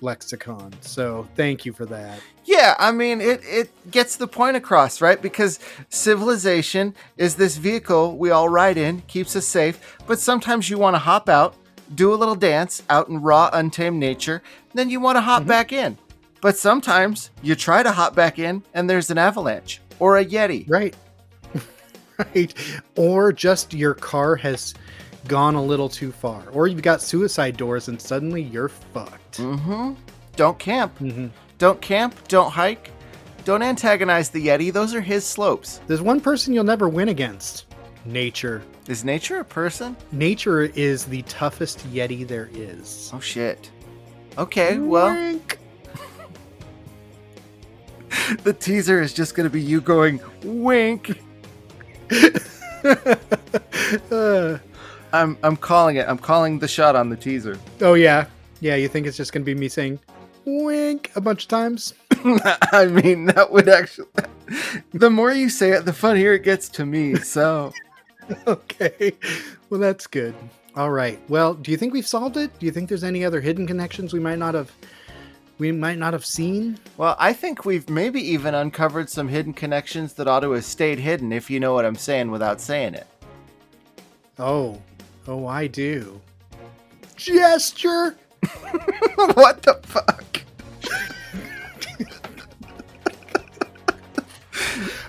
lexicon. 0.05 0.73
So 0.83 1.27
thank 1.35 1.65
you 1.65 1.73
for 1.73 1.87
that. 1.87 2.21
Yeah, 2.45 2.77
I 2.79 2.93
mean 2.93 3.21
it 3.21 3.41
it 3.45 3.91
gets 3.91 4.17
the 4.17 4.29
point 4.29 4.57
across, 4.57 5.01
right? 5.01 5.21
Because 5.21 5.59
civilization 5.89 6.95
is 7.17 7.35
this 7.37 7.57
vehicle 7.57 8.17
we 8.17 8.31
all 8.31 8.49
ride 8.49 8.77
in, 8.77 9.01
keeps 9.09 9.35
us 9.35 9.47
safe, 9.47 9.97
but 10.07 10.19
sometimes 10.21 10.69
you 10.71 10.79
want 10.79 10.95
to 10.95 10.99
hop 10.99 11.29
out, 11.29 11.57
do 11.95 12.13
a 12.13 12.17
little 12.17 12.35
dance 12.37 12.83
out 12.91 13.09
in 13.09 13.21
raw 13.21 13.51
untamed 13.53 13.99
nature, 13.99 14.43
then 14.75 14.91
you 14.91 15.01
want 15.01 15.17
to 15.17 15.21
hop 15.23 15.43
Mhm. 15.43 15.47
back 15.49 15.73
in. 15.73 15.99
But 16.41 16.59
sometimes 16.59 17.31
you 17.43 17.55
try 17.55 17.83
to 17.83 17.91
hop 17.93 18.15
back 18.15 18.39
in 18.39 18.63
and 18.75 18.89
there's 18.89 19.11
an 19.11 19.17
avalanche 19.19 19.81
or 19.99 20.19
a 20.19 20.25
yeti. 20.25 20.69
Right. 20.69 20.95
right. 22.19 22.53
Or 22.97 23.33
just 23.33 23.73
your 23.73 23.95
car 23.95 24.37
has 24.37 24.75
gone 25.29 25.55
a 25.55 25.63
little 25.63 25.89
too 25.89 26.13
far. 26.13 26.49
Or 26.51 26.67
you've 26.67 26.83
got 26.83 27.01
suicide 27.03 27.57
doors 27.57 27.89
and 27.89 28.01
suddenly 28.01 28.43
you're 28.43 28.69
fucked. 28.69 29.39
Mm-hmm. 29.39 29.95
Don't 30.37 30.59
camp. 30.59 30.99
Mhm. 30.99 31.31
Don't 31.59 31.81
camp, 31.81 32.15
don't 32.29 32.51
hike. 32.51 32.91
Don't 33.45 33.63
antagonize 33.63 34.31
the 34.31 34.47
yeti. 34.47 34.73
Those 34.73 34.95
are 34.95 35.01
his 35.01 35.25
slopes. 35.25 35.81
There's 35.87 36.03
one 36.03 36.21
person 36.21 36.53
you'll 36.55 36.65
never 36.65 36.89
win 36.89 37.09
against 37.11 37.67
nature. 38.05 38.63
Is 38.89 39.05
nature 39.05 39.41
a 39.41 39.45
person? 39.45 39.97
Nature 40.13 40.63
is 40.63 41.05
the 41.07 41.23
toughest 41.23 41.79
Yeti 41.91 42.27
there 42.27 42.51
is. 42.53 43.11
Oh 43.15 43.21
shit. 43.21 43.71
Okay, 44.37 44.79
well, 44.79 45.09
Wink. 45.15 45.59
the 48.43 48.53
teaser 48.53 49.01
is 49.01 49.15
just 49.15 49.35
going 49.35 49.45
to 49.49 49.51
be 49.51 49.61
you 49.63 49.81
going 49.81 50.21
wink. 50.43 51.19
Uh, 54.11 54.59
I'm 55.15 55.39
I'm 55.43 55.57
calling 55.57 55.97
it. 55.97 56.07
I'm 56.09 56.19
calling 56.19 56.59
the 56.59 56.69
shot 56.69 56.97
on 56.97 57.09
the 57.09 57.17
teaser. 57.17 57.59
oh, 57.81 57.95
yeah. 57.95 58.27
Yeah, 58.61 58.75
you 58.77 58.89
think 58.89 59.07
it's 59.07 59.17
just 59.17 59.33
going 59.33 59.43
to 59.43 59.47
be 59.47 59.55
me 59.59 59.69
saying 59.69 60.01
wink 60.45 61.11
a 61.15 61.21
bunch 61.21 61.45
of 61.45 61.49
times? 61.49 61.95
I 62.73 62.87
mean, 62.87 63.27
that 63.27 63.51
would 63.51 63.69
actually. 63.69 64.09
The 64.93 65.11
more 65.11 65.33
you 65.33 65.49
say 65.49 65.71
it, 65.71 65.85
the 65.85 65.93
funnier 65.93 66.33
it 66.33 66.43
gets 66.43 66.69
to 66.71 66.87
me. 66.87 67.17
So, 67.17 67.73
okay. 68.47 69.13
Well, 69.71 69.81
that's 69.81 70.07
good. 70.07 70.35
All 70.77 70.91
right. 70.91 71.19
Well, 71.29 71.55
do 71.55 71.71
you 71.71 71.77
think 71.77 71.93
we've 71.93 72.07
solved 72.07 72.37
it? 72.37 72.59
Do 72.59 72.67
you 72.67 72.73
think 72.73 72.89
there's 72.89 73.05
any 73.05 73.25
other 73.25 73.41
hidden 73.41 73.67
connections 73.67 74.13
we 74.13 74.21
might 74.21 74.39
not 74.39 74.55
have 74.55 74.73
we 75.59 75.71
might 75.71 75.99
not 75.99 76.13
have 76.13 76.27
seen? 76.27 76.79
well, 76.97 77.15
I 77.19 77.33
think 77.33 77.65
we've 77.65 77.89
maybe 77.89 78.21
even 78.21 78.55
uncovered 78.55 79.09
some 79.09 79.29
hidden 79.29 79.53
connections 79.53 80.15
that 80.15 80.27
ought 80.27 80.41
to 80.41 80.51
have 80.53 80.65
stayed 80.65 80.99
hidden, 80.99 81.33
if 81.33 81.49
you 81.49 81.61
know 81.61 81.75
what 81.75 81.85
I'm 81.85 81.95
saying 81.95 82.31
without 82.31 82.61
saying 82.61 82.95
it. 82.95 83.07
Oh. 84.39 84.81
Oh, 85.27 85.47
I 85.47 85.67
do. 85.67 86.21
Gesture. 87.17 88.17
what 89.35 89.63
the 89.63 89.81
fuck? 89.85 90.25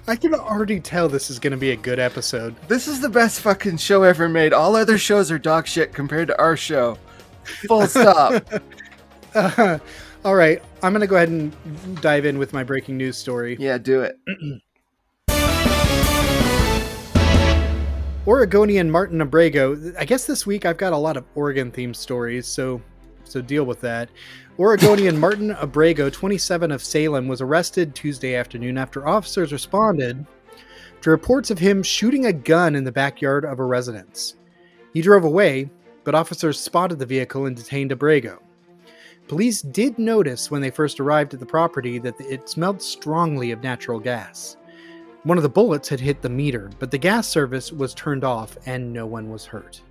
I 0.07 0.15
can 0.15 0.35
already 0.35 0.79
tell 0.79 1.09
this 1.09 1.31
is 1.31 1.39
going 1.39 1.51
to 1.51 1.57
be 1.57 1.71
a 1.71 1.75
good 1.75 1.97
episode. 1.97 2.55
This 2.67 2.87
is 2.87 3.01
the 3.01 3.09
best 3.09 3.41
fucking 3.41 3.77
show 3.77 4.03
ever 4.03 4.29
made. 4.29 4.53
All 4.53 4.75
other 4.75 4.99
shows 4.99 5.31
are 5.31 5.39
dog 5.39 5.65
shit 5.65 5.93
compared 5.93 6.27
to 6.27 6.39
our 6.39 6.55
show. 6.55 6.97
Full 7.67 7.87
stop. 7.87 8.43
Uh, 9.33 9.79
all 10.25 10.35
right, 10.35 10.61
I'm 10.83 10.93
going 10.93 11.01
to 11.01 11.07
go 11.07 11.15
ahead 11.15 11.29
and 11.29 11.51
dive 12.01 12.25
in 12.25 12.37
with 12.37 12.53
my 12.53 12.63
breaking 12.63 12.97
news 12.97 13.17
story. 13.17 13.57
yeah, 13.59 13.79
do 13.79 14.01
it. 14.01 14.17
Oregonian 18.27 18.89
Martin 18.89 19.21
Abrego. 19.21 19.93
I 19.99 20.05
guess 20.05 20.25
this 20.25 20.47
week 20.47 20.65
I've 20.65 20.79
got 20.79 20.93
a 20.93 20.97
lot 20.97 21.15
of 21.15 21.25
Oregon 21.35 21.71
themed 21.71 21.95
stories, 21.95 22.47
so 22.47 22.81
so 23.23 23.39
deal 23.39 23.65
with 23.65 23.81
that. 23.81 24.09
Oregonian 24.57 25.19
Martin 25.19 25.51
Abrego, 25.51 26.09
27 26.09 26.71
of 26.71 26.83
Salem, 26.83 27.27
was 27.27 27.41
arrested 27.41 27.93
Tuesday 27.93 28.33
afternoon 28.33 28.79
after 28.79 29.07
officers 29.07 29.51
responded 29.51 30.25
to 31.01 31.09
reports 31.11 31.51
of 31.51 31.59
him 31.59 31.83
shooting 31.83 32.25
a 32.25 32.33
gun 32.33 32.75
in 32.75 32.83
the 32.83 32.91
backyard 32.91 33.45
of 33.45 33.59
a 33.59 33.63
residence. 33.63 34.35
He 34.91 35.03
drove 35.03 35.23
away, 35.23 35.69
but 36.03 36.15
officers 36.15 36.59
spotted 36.59 36.97
the 36.97 37.05
vehicle 37.05 37.45
and 37.45 37.55
detained 37.55 37.91
Abrego. 37.91 38.41
Police 39.27 39.61
did 39.61 39.99
notice 39.99 40.49
when 40.49 40.61
they 40.61 40.71
first 40.71 40.99
arrived 40.99 41.35
at 41.35 41.39
the 41.39 41.45
property 41.45 41.99
that 41.99 42.19
it 42.19 42.49
smelled 42.49 42.81
strongly 42.81 43.51
of 43.51 43.61
natural 43.61 43.99
gas. 43.99 44.57
One 45.25 45.39
of 45.39 45.43
the 45.43 45.49
bullets 45.49 45.89
had 45.89 45.99
hit 45.99 46.21
the 46.21 46.29
meter, 46.29 46.69
but 46.77 46.91
the 46.91 46.99
gas 46.99 47.27
service 47.27 47.71
was 47.71 47.95
turned 47.95 48.23
off 48.23 48.59
and 48.67 48.93
no 48.93 49.07
one 49.07 49.31
was 49.31 49.43
hurt. 49.43 49.81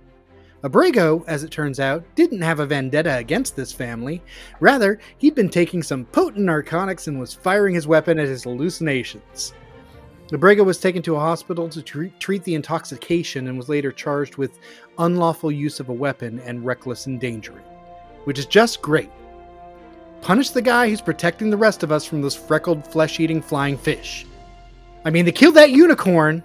Abrego, 0.63 1.25
as 1.27 1.43
it 1.43 1.51
turns 1.51 1.77
out, 1.77 2.05
didn't 2.15 2.41
have 2.41 2.61
a 2.61 2.65
vendetta 2.65 3.17
against 3.17 3.53
this 3.53 3.73
family. 3.73 4.23
Rather, 4.61 4.97
he'd 5.17 5.35
been 5.35 5.49
taking 5.49 5.83
some 5.83 6.05
potent 6.05 6.45
narcotics 6.45 7.07
and 7.07 7.19
was 7.19 7.33
firing 7.33 7.75
his 7.75 7.85
weapon 7.85 8.17
at 8.17 8.29
his 8.29 8.45
hallucinations. 8.45 9.53
Abrego 10.31 10.63
was 10.63 10.79
taken 10.79 11.01
to 11.01 11.17
a 11.17 11.19
hospital 11.19 11.67
to 11.67 11.81
treat, 11.81 12.17
treat 12.17 12.45
the 12.45 12.55
intoxication 12.55 13.49
and 13.49 13.57
was 13.57 13.67
later 13.67 13.91
charged 13.91 14.37
with 14.37 14.57
unlawful 14.99 15.51
use 15.51 15.81
of 15.81 15.89
a 15.89 15.93
weapon 15.93 16.39
and 16.45 16.65
reckless 16.65 17.07
endangering, 17.07 17.65
which 18.23 18.39
is 18.39 18.45
just 18.45 18.81
great. 18.81 19.11
Punish 20.21 20.51
the 20.51 20.61
guy 20.61 20.89
who's 20.89 21.01
protecting 21.01 21.49
the 21.49 21.57
rest 21.57 21.83
of 21.83 21.91
us 21.91 22.05
from 22.05 22.21
those 22.21 22.35
freckled, 22.35 22.87
flesh 22.87 23.19
eating 23.19 23.41
flying 23.41 23.77
fish. 23.77 24.25
I 25.05 25.11
mean, 25.11 25.25
they 25.25 25.31
killed 25.31 25.55
that 25.55 25.69
unicorn. 25.69 26.43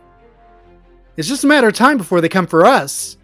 It's 1.16 1.28
just 1.28 1.44
a 1.44 1.46
matter 1.46 1.68
of 1.68 1.74
time 1.74 1.96
before 1.96 2.20
they 2.20 2.28
come 2.28 2.46
for 2.46 2.64
us. 2.64 3.16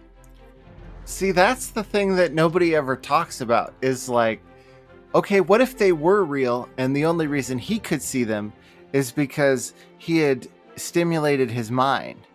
See, 1.04 1.30
that's 1.30 1.68
the 1.68 1.84
thing 1.84 2.16
that 2.16 2.32
nobody 2.32 2.74
ever 2.74 2.96
talks 2.96 3.40
about 3.40 3.74
is 3.80 4.08
like, 4.08 4.42
okay, 5.14 5.40
what 5.40 5.60
if 5.60 5.78
they 5.78 5.92
were 5.92 6.24
real 6.24 6.68
and 6.78 6.96
the 6.96 7.04
only 7.04 7.26
reason 7.26 7.58
he 7.58 7.78
could 7.78 8.02
see 8.02 8.24
them 8.24 8.52
is 8.92 9.12
because 9.12 9.74
he 9.98 10.18
had 10.18 10.48
stimulated 10.76 11.50
his 11.50 11.70
mind? 11.70 12.26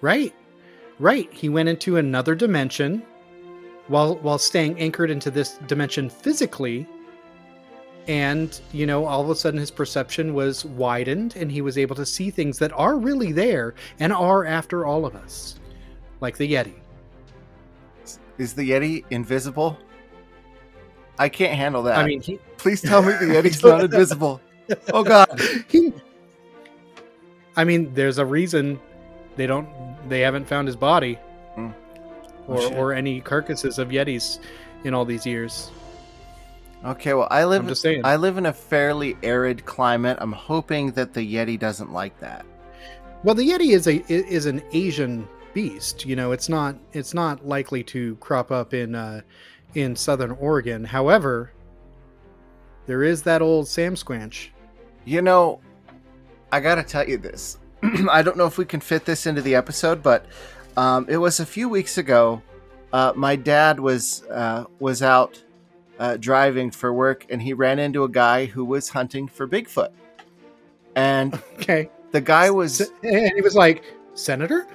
Right. 0.00 0.34
Right. 0.98 1.32
He 1.32 1.48
went 1.48 1.68
into 1.68 1.98
another 1.98 2.34
dimension 2.34 3.02
while 3.86 4.16
while 4.16 4.38
staying 4.38 4.78
anchored 4.78 5.10
into 5.10 5.30
this 5.30 5.58
dimension 5.66 6.10
physically. 6.10 6.86
And, 8.08 8.58
you 8.72 8.86
know, 8.86 9.04
all 9.04 9.20
of 9.22 9.28
a 9.28 9.34
sudden 9.36 9.60
his 9.60 9.70
perception 9.70 10.32
was 10.34 10.64
widened 10.64 11.36
and 11.36 11.52
he 11.52 11.60
was 11.60 11.76
able 11.76 11.94
to 11.96 12.06
see 12.06 12.30
things 12.30 12.58
that 12.58 12.72
are 12.72 12.96
really 12.96 13.32
there 13.32 13.74
and 14.00 14.12
are 14.14 14.46
after 14.46 14.86
all 14.86 15.04
of 15.04 15.14
us. 15.14 15.60
Like 16.20 16.36
the 16.38 16.50
Yeti. 16.50 16.72
Is 18.38 18.54
the 18.54 18.70
Yeti 18.70 19.04
invisible? 19.10 19.78
I 21.18 21.28
can't 21.28 21.52
handle 21.54 21.82
that. 21.82 21.98
I 21.98 22.06
mean, 22.06 22.22
he, 22.22 22.38
please 22.56 22.80
tell 22.80 23.02
me 23.02 23.12
the 23.12 23.26
Yeti's 23.34 23.62
not 23.62 23.84
invisible. 23.84 24.40
Oh 24.92 25.04
God. 25.04 25.38
he 25.68 25.92
I 27.56 27.64
mean, 27.64 27.92
there's 27.94 28.18
a 28.18 28.24
reason 28.24 28.80
they 29.36 29.46
don't 29.46 29.68
they 30.08 30.20
haven't 30.20 30.46
found 30.46 30.66
his 30.66 30.76
body 30.76 31.18
Hmm. 31.56 31.70
Oh, 32.48 32.54
or 32.54 32.60
shit. 32.62 32.72
or 32.78 32.92
any 32.94 33.20
carcasses 33.20 33.78
of 33.78 33.88
yetis 33.88 34.38
in 34.84 34.94
all 34.94 35.04
these 35.04 35.26
years. 35.26 35.70
Okay, 36.84 37.14
well, 37.14 37.28
I 37.30 37.44
live. 37.44 37.62
I'm 37.62 37.68
just 37.68 37.82
saying. 37.82 38.02
I 38.04 38.16
live 38.16 38.38
in 38.38 38.46
a 38.46 38.52
fairly 38.52 39.16
arid 39.22 39.64
climate. 39.64 40.16
I'm 40.20 40.32
hoping 40.32 40.92
that 40.92 41.12
the 41.12 41.34
Yeti 41.34 41.58
doesn't 41.58 41.92
like 41.92 42.18
that. 42.20 42.46
Well, 43.24 43.34
the 43.34 43.48
yeti 43.48 43.74
is 43.74 43.86
a 43.88 44.04
is 44.08 44.46
an 44.46 44.62
Asian 44.72 45.26
beast. 45.52 46.06
You 46.06 46.14
know, 46.14 46.32
it's 46.32 46.48
not 46.48 46.76
it's 46.92 47.14
not 47.14 47.46
likely 47.46 47.82
to 47.84 48.14
crop 48.16 48.52
up 48.52 48.74
in 48.74 48.94
uh, 48.94 49.22
in 49.74 49.96
southern 49.96 50.32
Oregon. 50.32 50.84
However, 50.84 51.50
there 52.86 53.02
is 53.02 53.22
that 53.24 53.42
old 53.42 53.66
Sam 53.66 53.94
Squanch. 53.94 54.48
You 55.04 55.22
know, 55.22 55.60
I 56.52 56.60
gotta 56.60 56.84
tell 56.84 57.08
you 57.08 57.18
this. 57.18 57.58
I 57.82 58.22
don't 58.22 58.36
know 58.36 58.46
if 58.46 58.56
we 58.56 58.64
can 58.64 58.80
fit 58.80 59.04
this 59.04 59.26
into 59.26 59.42
the 59.42 59.56
episode, 59.56 60.02
but 60.02 60.26
um, 60.76 61.06
it 61.08 61.16
was 61.16 61.40
a 61.40 61.46
few 61.46 61.68
weeks 61.68 61.98
ago. 61.98 62.40
Uh, 62.92 63.12
my 63.16 63.34
dad 63.34 63.80
was 63.80 64.22
uh, 64.30 64.64
was 64.78 65.02
out 65.02 65.42
uh, 65.98 66.16
driving 66.16 66.70
for 66.70 66.92
work, 66.92 67.26
and 67.30 67.42
he 67.42 67.52
ran 67.52 67.78
into 67.78 68.04
a 68.04 68.08
guy 68.08 68.46
who 68.46 68.64
was 68.64 68.88
hunting 68.88 69.28
for 69.28 69.46
Bigfoot. 69.48 69.90
And 70.94 71.34
Okay, 71.54 71.90
the 72.12 72.20
guy 72.20 72.50
was, 72.50 72.80
and 73.02 73.32
he 73.34 73.40
was 73.40 73.54
like, 73.54 73.84
"Senator." 74.14 74.66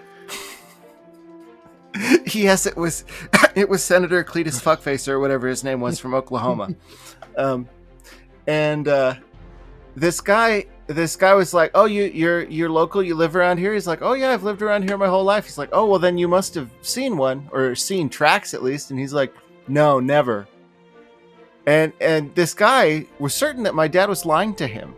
yes, 2.33 2.65
it 2.65 2.75
was 2.75 3.05
it 3.55 3.69
was 3.69 3.83
Senator 3.83 4.23
Cletus 4.23 4.61
Fuckface 4.61 5.07
or 5.07 5.19
whatever 5.19 5.47
his 5.47 5.63
name 5.63 5.79
was 5.79 5.99
from 5.99 6.13
Oklahoma. 6.13 6.73
Um, 7.37 7.67
and 8.47 8.87
uh, 8.87 9.15
this 9.95 10.19
guy 10.19 10.65
this 10.87 11.15
guy 11.15 11.33
was 11.33 11.53
like, 11.53 11.71
"Oh, 11.75 11.85
you 11.85 12.05
you're 12.05 12.43
you're 12.43 12.69
local. 12.69 13.01
You 13.03 13.15
live 13.15 13.35
around 13.35 13.57
here." 13.57 13.73
He's 13.73 13.87
like, 13.87 14.01
"Oh 14.01 14.13
yeah, 14.13 14.31
I've 14.31 14.43
lived 14.43 14.61
around 14.61 14.83
here 14.83 14.97
my 14.97 15.07
whole 15.07 15.23
life." 15.23 15.45
He's 15.45 15.57
like, 15.57 15.69
"Oh 15.71 15.85
well, 15.85 15.99
then 15.99 16.17
you 16.17 16.27
must 16.27 16.55
have 16.55 16.69
seen 16.81 17.15
one 17.15 17.47
or 17.51 17.75
seen 17.75 18.09
tracks 18.09 18.53
at 18.53 18.63
least." 18.63 18.91
And 18.91 18.99
he's 18.99 19.13
like, 19.13 19.33
"No, 19.67 19.99
never." 19.99 20.47
And 21.65 21.93
and 22.01 22.33
this 22.35 22.53
guy 22.53 23.05
was 23.19 23.33
certain 23.33 23.63
that 23.63 23.75
my 23.75 23.87
dad 23.87 24.09
was 24.09 24.25
lying 24.25 24.53
to 24.55 24.67
him, 24.67 24.95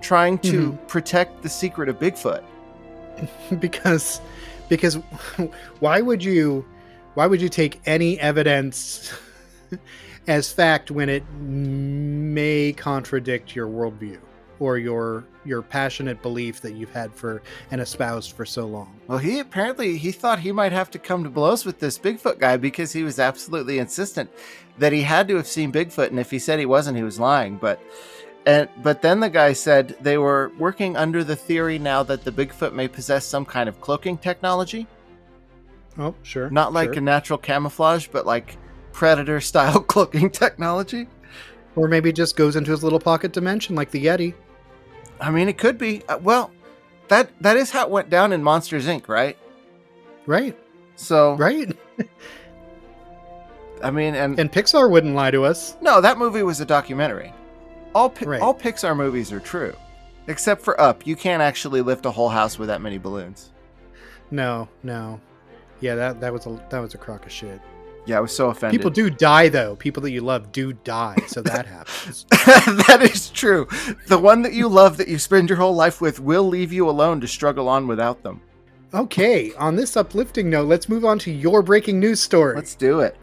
trying 0.00 0.38
to 0.38 0.72
mm-hmm. 0.72 0.86
protect 0.86 1.42
the 1.42 1.48
secret 1.48 1.88
of 1.88 1.98
Bigfoot. 1.98 2.44
because 3.60 4.20
because 4.68 4.94
why 5.80 6.00
would 6.00 6.22
you 6.22 6.64
why 7.14 7.26
would 7.26 7.40
you 7.40 7.48
take 7.48 7.80
any 7.86 8.20
evidence 8.20 9.12
as 10.28 10.52
fact 10.52 10.90
when 10.90 11.08
it 11.08 11.24
may 11.32 12.72
contradict 12.72 13.56
your 13.56 13.66
worldview 13.66 14.18
or 14.60 14.78
your 14.78 15.24
your 15.44 15.62
passionate 15.62 16.20
belief 16.20 16.60
that 16.60 16.72
you've 16.74 16.92
had 16.92 17.14
for 17.14 17.42
and 17.70 17.80
espoused 17.80 18.32
for 18.32 18.44
so 18.44 18.66
long. 18.66 18.98
Well, 19.06 19.18
he 19.18 19.38
apparently 19.38 19.96
he 19.96 20.12
thought 20.12 20.40
he 20.40 20.52
might 20.52 20.72
have 20.72 20.90
to 20.92 20.98
come 20.98 21.24
to 21.24 21.30
blows 21.30 21.64
with 21.64 21.78
this 21.80 21.98
Bigfoot 21.98 22.38
guy 22.38 22.56
because 22.56 22.92
he 22.92 23.02
was 23.02 23.18
absolutely 23.18 23.78
insistent 23.78 24.30
that 24.78 24.92
he 24.92 25.02
had 25.02 25.26
to 25.28 25.36
have 25.36 25.46
seen 25.46 25.72
Bigfoot, 25.72 26.08
and 26.08 26.18
if 26.20 26.30
he 26.30 26.38
said 26.38 26.58
he 26.58 26.66
wasn't, 26.66 26.96
he 26.96 27.02
was 27.02 27.18
lying. 27.20 27.56
But 27.56 27.80
and 28.46 28.68
but 28.82 29.02
then 29.02 29.20
the 29.20 29.30
guy 29.30 29.52
said 29.52 29.96
they 30.00 30.18
were 30.18 30.52
working 30.58 30.96
under 30.96 31.22
the 31.24 31.36
theory 31.36 31.78
now 31.78 32.02
that 32.04 32.24
the 32.24 32.32
Bigfoot 32.32 32.72
may 32.72 32.88
possess 32.88 33.24
some 33.24 33.44
kind 33.44 33.68
of 33.68 33.80
cloaking 33.80 34.18
technology, 34.18 34.86
Oh, 35.98 36.14
sure. 36.22 36.48
not 36.50 36.72
like 36.72 36.90
sure. 36.94 36.98
a 36.98 37.00
natural 37.00 37.38
camouflage, 37.38 38.06
but 38.08 38.26
like 38.26 38.56
predator 38.92 39.40
style 39.40 39.80
cloaking 39.94 40.30
technology. 40.30 41.08
or 41.76 41.86
maybe 41.88 42.12
just 42.12 42.36
goes 42.36 42.56
into 42.56 42.70
his 42.72 42.82
little 42.82 42.98
pocket 43.00 43.32
dimension 43.32 43.74
like 43.76 43.90
the 43.90 44.04
Yeti. 44.04 44.34
I 45.20 45.30
mean, 45.30 45.48
it 45.48 45.58
could 45.58 45.78
be. 45.78 46.02
Uh, 46.08 46.18
well, 46.18 46.50
that 47.08 47.30
that 47.40 47.56
is 47.56 47.70
how 47.70 47.84
it 47.84 47.90
went 47.90 48.10
down 48.10 48.32
in 48.32 48.42
Monsters 48.42 48.86
Inc., 48.86 49.08
right? 49.08 49.36
Right. 50.26 50.56
So, 50.96 51.34
Right. 51.34 51.76
I 53.82 53.90
mean, 53.92 54.14
and, 54.14 54.38
And 54.38 54.50
Pixar 54.50 54.90
wouldn't 54.90 55.14
lie 55.14 55.30
to 55.30 55.44
us. 55.44 55.76
no, 55.80 56.00
that 56.00 56.18
movie 56.18 56.42
was 56.42 56.60
a 56.60 56.64
documentary. 56.64 57.32
All 57.94 58.10
Pi- 58.10 58.26
Right. 58.26 58.40
all 58.42 58.54
Pixar 58.54 58.96
movies 58.96 59.32
are 59.32 59.40
true, 59.40 59.74
except 60.26 60.62
for 60.62 60.78
Up. 60.80 61.06
You 61.06 61.14
can't 61.16 61.40
actually 61.42 61.80
lift 61.80 62.04
a 62.04 62.10
whole 62.10 62.28
house 62.28 62.58
with 62.58 62.68
that 62.68 62.80
many 62.82 62.98
balloons. 62.98 63.50
No, 64.30 64.68
no. 64.82 65.20
Yeah, 65.80 65.94
that 65.94 66.20
that 66.20 66.32
was 66.32 66.46
a 66.46 66.60
that 66.70 66.80
was 66.80 66.94
a 66.94 66.98
crock 66.98 67.24
of 67.24 67.32
shit. 67.32 67.60
Yeah, 68.08 68.16
I 68.16 68.20
was 68.20 68.34
so 68.34 68.48
offended. 68.48 68.80
People 68.80 68.90
do 68.90 69.10
die 69.10 69.50
though. 69.50 69.76
People 69.76 70.02
that 70.02 70.12
you 70.12 70.22
love 70.22 70.50
do 70.50 70.72
die, 70.72 71.18
so 71.26 71.42
that 71.42 71.66
happens. 71.76 72.24
that 72.30 73.00
is 73.02 73.28
true. 73.28 73.68
The 74.06 74.18
one 74.18 74.40
that 74.42 74.54
you 74.54 74.66
love, 74.66 74.96
that 74.96 75.08
you 75.08 75.18
spend 75.18 75.50
your 75.50 75.58
whole 75.58 75.74
life 75.74 76.00
with, 76.00 76.18
will 76.18 76.48
leave 76.48 76.72
you 76.72 76.88
alone 76.88 77.20
to 77.20 77.28
struggle 77.28 77.68
on 77.68 77.86
without 77.86 78.22
them. 78.22 78.40
Okay, 78.94 79.52
on 79.56 79.76
this 79.76 79.94
uplifting 79.94 80.48
note, 80.48 80.68
let's 80.68 80.88
move 80.88 81.04
on 81.04 81.18
to 81.18 81.30
your 81.30 81.60
breaking 81.60 82.00
news 82.00 82.18
story. 82.18 82.56
Let's 82.56 82.74
do 82.74 83.00
it. 83.00 83.14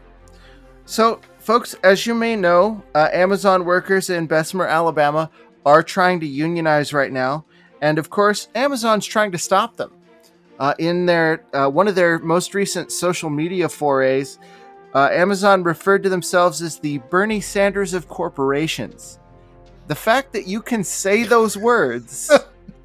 So, 0.84 1.20
folks, 1.40 1.74
as 1.82 2.06
you 2.06 2.14
may 2.14 2.36
know, 2.36 2.80
uh, 2.94 3.08
Amazon 3.12 3.64
workers 3.64 4.08
in 4.08 4.28
Bessemer, 4.28 4.68
Alabama, 4.68 5.28
are 5.64 5.82
trying 5.82 6.20
to 6.20 6.26
unionize 6.26 6.92
right 6.92 7.10
now, 7.10 7.44
and 7.80 7.98
of 7.98 8.08
course, 8.08 8.46
Amazon's 8.54 9.04
trying 9.04 9.32
to 9.32 9.38
stop 9.38 9.76
them. 9.76 9.92
Uh, 10.60 10.74
in 10.78 11.04
their 11.04 11.44
uh, 11.52 11.68
one 11.68 11.88
of 11.88 11.96
their 11.96 12.18
most 12.20 12.54
recent 12.54 12.90
social 12.90 13.28
media 13.28 13.68
forays, 13.68 14.38
uh, 14.94 15.08
Amazon 15.12 15.62
referred 15.62 16.02
to 16.02 16.08
themselves 16.08 16.62
as 16.62 16.78
the 16.78 16.98
Bernie 17.10 17.40
Sanders 17.40 17.94
of 17.94 18.08
corporations. 18.08 19.18
The 19.88 19.94
fact 19.94 20.32
that 20.32 20.46
you 20.46 20.60
can 20.62 20.82
say 20.82 21.22
those 21.24 21.56
words, 21.56 22.30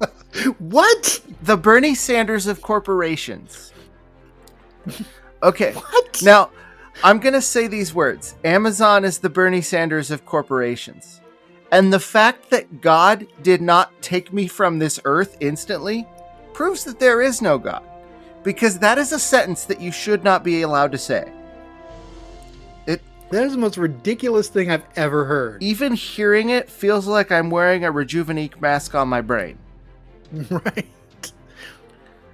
what? 0.58 1.20
the 1.42 1.56
Bernie 1.56 1.94
Sanders 1.94 2.46
of 2.46 2.62
corporations. 2.62 3.72
Okay. 5.42 5.72
What? 5.72 6.22
Now, 6.22 6.50
I'm 7.02 7.18
going 7.18 7.34
to 7.34 7.42
say 7.42 7.66
these 7.66 7.94
words 7.94 8.36
Amazon 8.44 9.04
is 9.04 9.18
the 9.18 9.30
Bernie 9.30 9.60
Sanders 9.60 10.10
of 10.10 10.24
corporations. 10.24 11.20
And 11.72 11.92
the 11.92 12.00
fact 12.00 12.50
that 12.50 12.82
God 12.82 13.26
did 13.42 13.62
not 13.62 13.90
take 14.02 14.32
me 14.32 14.46
from 14.46 14.78
this 14.78 15.00
earth 15.04 15.36
instantly 15.40 16.06
proves 16.52 16.84
that 16.84 17.00
there 17.00 17.22
is 17.22 17.40
no 17.40 17.58
God. 17.58 17.82
Because 18.42 18.78
that 18.78 18.98
is 18.98 19.12
a 19.12 19.18
sentence 19.18 19.64
that 19.64 19.80
you 19.80 19.90
should 19.90 20.22
not 20.22 20.44
be 20.44 20.62
allowed 20.62 20.92
to 20.92 20.98
say. 20.98 21.32
That 23.32 23.44
is 23.44 23.52
the 23.52 23.58
most 23.58 23.78
ridiculous 23.78 24.48
thing 24.48 24.70
I've 24.70 24.84
ever 24.94 25.24
heard. 25.24 25.62
Even 25.62 25.94
hearing 25.94 26.50
it 26.50 26.68
feels 26.68 27.06
like 27.06 27.32
I'm 27.32 27.48
wearing 27.48 27.82
a 27.82 27.90
Rejuvenique 27.90 28.60
mask 28.60 28.94
on 28.94 29.08
my 29.08 29.22
brain. 29.22 29.58
right. 30.50 30.86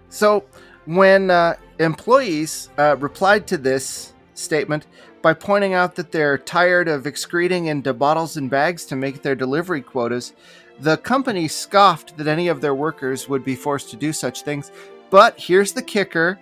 So, 0.09 0.43
when 0.87 1.31
uh, 1.31 1.55
employees 1.78 2.71
uh, 2.78 2.97
replied 2.99 3.47
to 3.47 3.57
this 3.57 4.12
statement 4.35 4.88
by 5.23 5.35
pointing 5.35 5.73
out 5.73 5.94
that 5.94 6.11
they're 6.11 6.37
tired 6.37 6.88
of 6.88 7.07
excreting 7.07 7.66
into 7.66 7.94
bottles 7.94 8.37
and 8.37 8.51
bags 8.51 8.85
to 8.87 8.96
make 8.96 9.23
their 9.23 9.37
delivery 9.37 9.83
quotas, 9.83 10.33
the 10.81 10.96
company 10.96 11.46
scoffed 11.46 12.16
that 12.16 12.27
any 12.27 12.49
of 12.49 12.61
their 12.61 12.75
workers 12.75 13.29
would 13.29 13.44
be 13.44 13.55
forced 13.55 13.88
to 13.90 13.96
do 13.96 14.12
such 14.12 14.42
things. 14.42 14.73
But 15.11 15.38
here's 15.38 15.70
the 15.70 15.83
kicker 15.83 16.40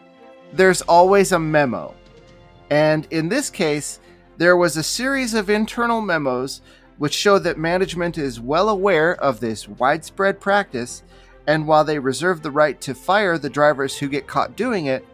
there's 0.54 0.80
always 0.80 1.32
a 1.32 1.38
memo. 1.38 1.94
And 2.70 3.06
in 3.10 3.28
this 3.28 3.50
case, 3.50 4.00
there 4.38 4.56
was 4.56 4.76
a 4.76 4.82
series 4.82 5.34
of 5.34 5.48
internal 5.50 6.00
memos 6.00 6.60
which 6.98 7.14
show 7.14 7.38
that 7.38 7.58
management 7.58 8.16
is 8.18 8.40
well 8.40 8.68
aware 8.68 9.14
of 9.16 9.40
this 9.40 9.68
widespread 9.68 10.40
practice 10.40 11.02
and 11.46 11.66
while 11.66 11.84
they 11.84 11.98
reserve 11.98 12.42
the 12.42 12.50
right 12.50 12.80
to 12.80 12.94
fire 12.94 13.38
the 13.38 13.50
drivers 13.50 13.96
who 13.98 14.08
get 14.08 14.26
caught 14.26 14.56
doing 14.56 14.86
it, 14.86 15.04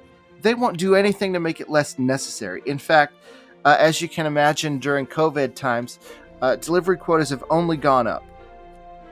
they 0.41 0.55
won't 0.55 0.79
do 0.79 0.95
anything 0.95 1.33
to 1.33 1.41
make 1.41 1.61
it 1.61 1.69
less 1.69 1.99
necessary. 1.99 2.63
In 2.67 2.79
fact, 2.79 3.15
uh, 3.65 3.77
as 3.79 4.01
you 4.01 4.09
can 4.09 4.27
imagine 4.27 4.79
during 4.79 5.07
COVID 5.07 5.55
times, 5.55 5.99
uh, 6.41 6.57
delivery 6.57 6.97
quotas 6.97 7.31
have 7.31 7.45
only 7.51 7.77
gone 7.77 8.07
up. 8.07 8.25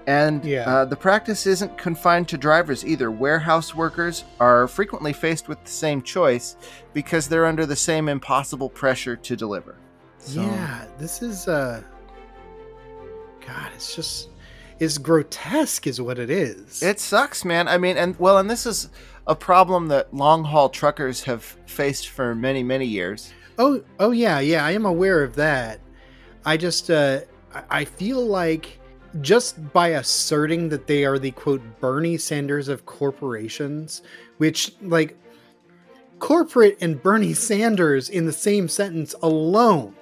And 0.06 0.44
Yeah. 0.44 0.68
uh, 0.68 0.84
the 0.86 0.96
practice 0.96 1.46
isn't 1.46 1.76
confined 1.76 2.26
to 2.28 2.38
drivers 2.38 2.84
either. 2.84 3.10
Warehouse 3.10 3.74
workers 3.74 4.24
are 4.40 4.66
frequently 4.66 5.12
faced 5.12 5.46
with 5.46 5.62
the 5.62 5.70
same 5.70 6.02
choice 6.02 6.56
because 6.94 7.28
they're 7.28 7.46
under 7.46 7.66
the 7.66 7.76
same 7.76 8.08
impossible 8.08 8.70
pressure 8.70 9.14
to 9.14 9.36
deliver. 9.36 9.76
So- 10.20 10.42
Yeah, 10.42 10.84
this 10.98 11.22
is 11.22 11.48
uh 11.48 11.82
God, 13.46 13.70
it's 13.74 13.94
just 13.96 14.28
it's 14.78 14.96
grotesque 14.98 15.86
is 15.86 16.00
what 16.00 16.18
it 16.18 16.30
is. 16.30 16.82
It 16.82 17.00
sucks, 17.00 17.44
man. 17.44 17.68
I 17.68 17.76
mean, 17.78 17.96
and 17.98 18.18
well, 18.18 18.38
and 18.38 18.48
this 18.48 18.64
is 18.64 18.88
a 19.26 19.34
problem 19.34 19.88
that 19.88 20.14
long 20.14 20.44
haul 20.44 20.68
truckers 20.70 21.22
have 21.24 21.42
faced 21.66 22.08
for 22.08 22.34
many, 22.34 22.62
many 22.62 22.86
years. 22.86 23.32
Oh, 23.58 23.82
oh 23.98 24.10
yeah, 24.10 24.40
yeah. 24.40 24.64
I 24.64 24.70
am 24.70 24.86
aware 24.86 25.22
of 25.22 25.34
that. 25.36 25.80
I 26.46 26.56
just, 26.56 26.90
uh, 26.90 27.20
I- 27.54 27.62
I 27.70 27.84
feel 27.84 28.24
like 28.24 28.78
just 29.20 29.72
by 29.72 29.88
asserting 29.88 30.68
that 30.70 30.86
they 30.86 31.04
are 31.04 31.18
the 31.18 31.32
quote 31.32 31.60
Bernie 31.80 32.16
Sanders 32.16 32.68
of 32.68 32.86
corporations, 32.86 34.00
which 34.38 34.72
like 34.80 35.18
corporate 36.20 36.78
and 36.80 37.02
Bernie 37.02 37.34
Sanders 37.34 38.08
in 38.08 38.24
the 38.26 38.32
same 38.32 38.68
sentence 38.68 39.14
alone, 39.22 39.94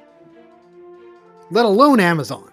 let 1.51 1.65
alone 1.65 2.01
Amazon, 2.01 2.51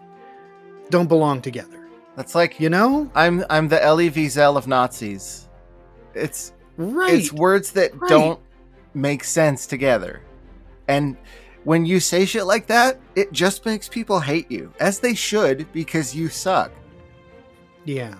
don't 0.89 1.07
belong 1.07 1.41
together. 1.41 1.87
That's 2.15 2.35
like 2.35 2.59
You 2.59 2.69
know, 2.69 3.09
I'm 3.15 3.43
I'm 3.49 3.67
the 3.67 3.83
Elie 3.83 4.11
Wiesel 4.11 4.57
of 4.57 4.67
Nazis. 4.67 5.47
It's 6.13 6.53
right? 6.77 7.13
it's 7.13 7.31
words 7.33 7.71
that 7.71 7.99
right. 7.99 8.09
don't 8.09 8.39
make 8.93 9.23
sense 9.23 9.67
together. 9.67 10.21
And 10.87 11.17
when 11.63 11.85
you 11.85 11.99
say 11.99 12.25
shit 12.25 12.45
like 12.45 12.67
that, 12.67 12.99
it 13.15 13.31
just 13.31 13.65
makes 13.65 13.89
people 13.89 14.19
hate 14.19 14.49
you, 14.51 14.71
as 14.79 14.99
they 14.99 15.15
should, 15.15 15.71
because 15.73 16.15
you 16.15 16.29
suck. 16.29 16.71
yeah, 17.85 18.15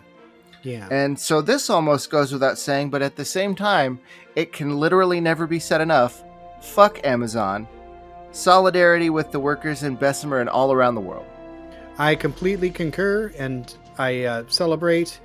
yeah. 0.64 0.88
And 0.90 1.18
so 1.18 1.42
this 1.42 1.70
almost 1.70 2.10
goes 2.10 2.34
without 2.34 2.58
saying, 2.58 2.90
but 2.90 3.04
at 3.04 3.16
the 3.16 3.24
same 3.24 3.54
time, 3.54 4.00
it 4.36 4.52
can 4.52 4.80
literally 4.80 5.22
never 5.22 5.46
be 5.46 5.60
said 5.60 5.80
enough. 5.80 6.24
Fuck 6.60 7.06
Amazon. 7.06 7.68
Solidarity 8.36 9.10
with 9.10 9.32
the 9.32 9.40
workers 9.40 9.84
in 9.84 9.96
Bessemer 9.96 10.42
and 10.42 10.50
all 10.50 10.74
around 10.74 10.96
the 10.96 11.02
world. 11.02 11.26
I 11.98 12.16
completely 12.16 12.70
concur, 12.70 13.32
and 13.38 13.74
I 13.98 14.26
uh, 14.26 14.44
celebrate 14.50 15.22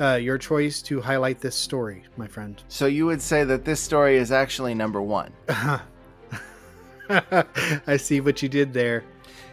uh, 0.00 0.14
your 0.14 0.36
choice 0.36 0.82
to 0.82 1.00
highlight 1.00 1.40
this 1.40 1.54
story, 1.54 2.02
my 2.16 2.26
friend. 2.26 2.60
So 2.66 2.86
you 2.86 3.06
would 3.06 3.22
say 3.22 3.44
that 3.44 3.64
this 3.64 3.80
story 3.80 4.16
is 4.16 4.32
actually 4.32 4.74
number 4.74 5.00
one. 5.00 5.32
I 7.08 7.96
see 7.96 8.20
what 8.20 8.42
you 8.42 8.48
did 8.48 8.72
there. 8.72 9.04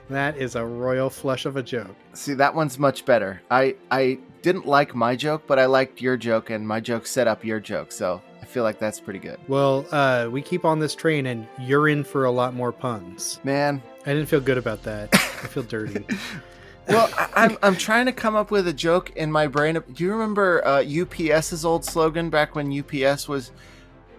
That 0.09 0.37
is 0.37 0.55
a 0.55 0.65
royal 0.65 1.11
flush 1.11 1.45
of 1.45 1.55
a 1.55 1.61
joke. 1.61 1.95
See, 2.13 2.33
that 2.33 2.55
one's 2.55 2.79
much 2.79 3.05
better. 3.05 3.43
I 3.51 3.75
I 3.91 4.17
didn't 4.41 4.65
like 4.65 4.95
my 4.95 5.15
joke, 5.15 5.43
but 5.45 5.59
I 5.59 5.67
liked 5.67 6.01
your 6.01 6.17
joke, 6.17 6.49
and 6.49 6.67
my 6.67 6.79
joke 6.79 7.05
set 7.05 7.27
up 7.27 7.45
your 7.45 7.59
joke, 7.59 7.91
so 7.91 8.23
I 8.41 8.45
feel 8.45 8.63
like 8.63 8.79
that's 8.79 8.99
pretty 8.99 9.19
good. 9.19 9.39
Well, 9.47 9.85
uh, 9.91 10.29
we 10.31 10.41
keep 10.41 10.65
on 10.65 10.79
this 10.79 10.95
train, 10.95 11.25
and 11.25 11.47
you're 11.59 11.89
in 11.89 12.03
for 12.03 12.25
a 12.25 12.31
lot 12.31 12.53
more 12.53 12.71
puns. 12.71 13.39
Man, 13.43 13.81
I 14.05 14.13
didn't 14.13 14.27
feel 14.27 14.39
good 14.39 14.57
about 14.57 14.83
that. 14.83 15.09
I 15.13 15.47
feel 15.47 15.63
dirty. 15.63 16.05
well, 16.87 17.09
I, 17.17 17.29
I'm 17.35 17.57
I'm 17.61 17.75
trying 17.75 18.05
to 18.05 18.13
come 18.13 18.35
up 18.35 18.49
with 18.49 18.67
a 18.67 18.73
joke 18.73 19.11
in 19.17 19.31
my 19.31 19.47
brain. 19.47 19.81
Do 19.93 20.03
you 20.03 20.11
remember 20.11 20.65
uh, 20.65 20.83
UPS's 20.83 21.65
old 21.65 21.83
slogan 21.83 22.29
back 22.29 22.55
when 22.55 22.71
UPS 22.71 23.27
was 23.27 23.51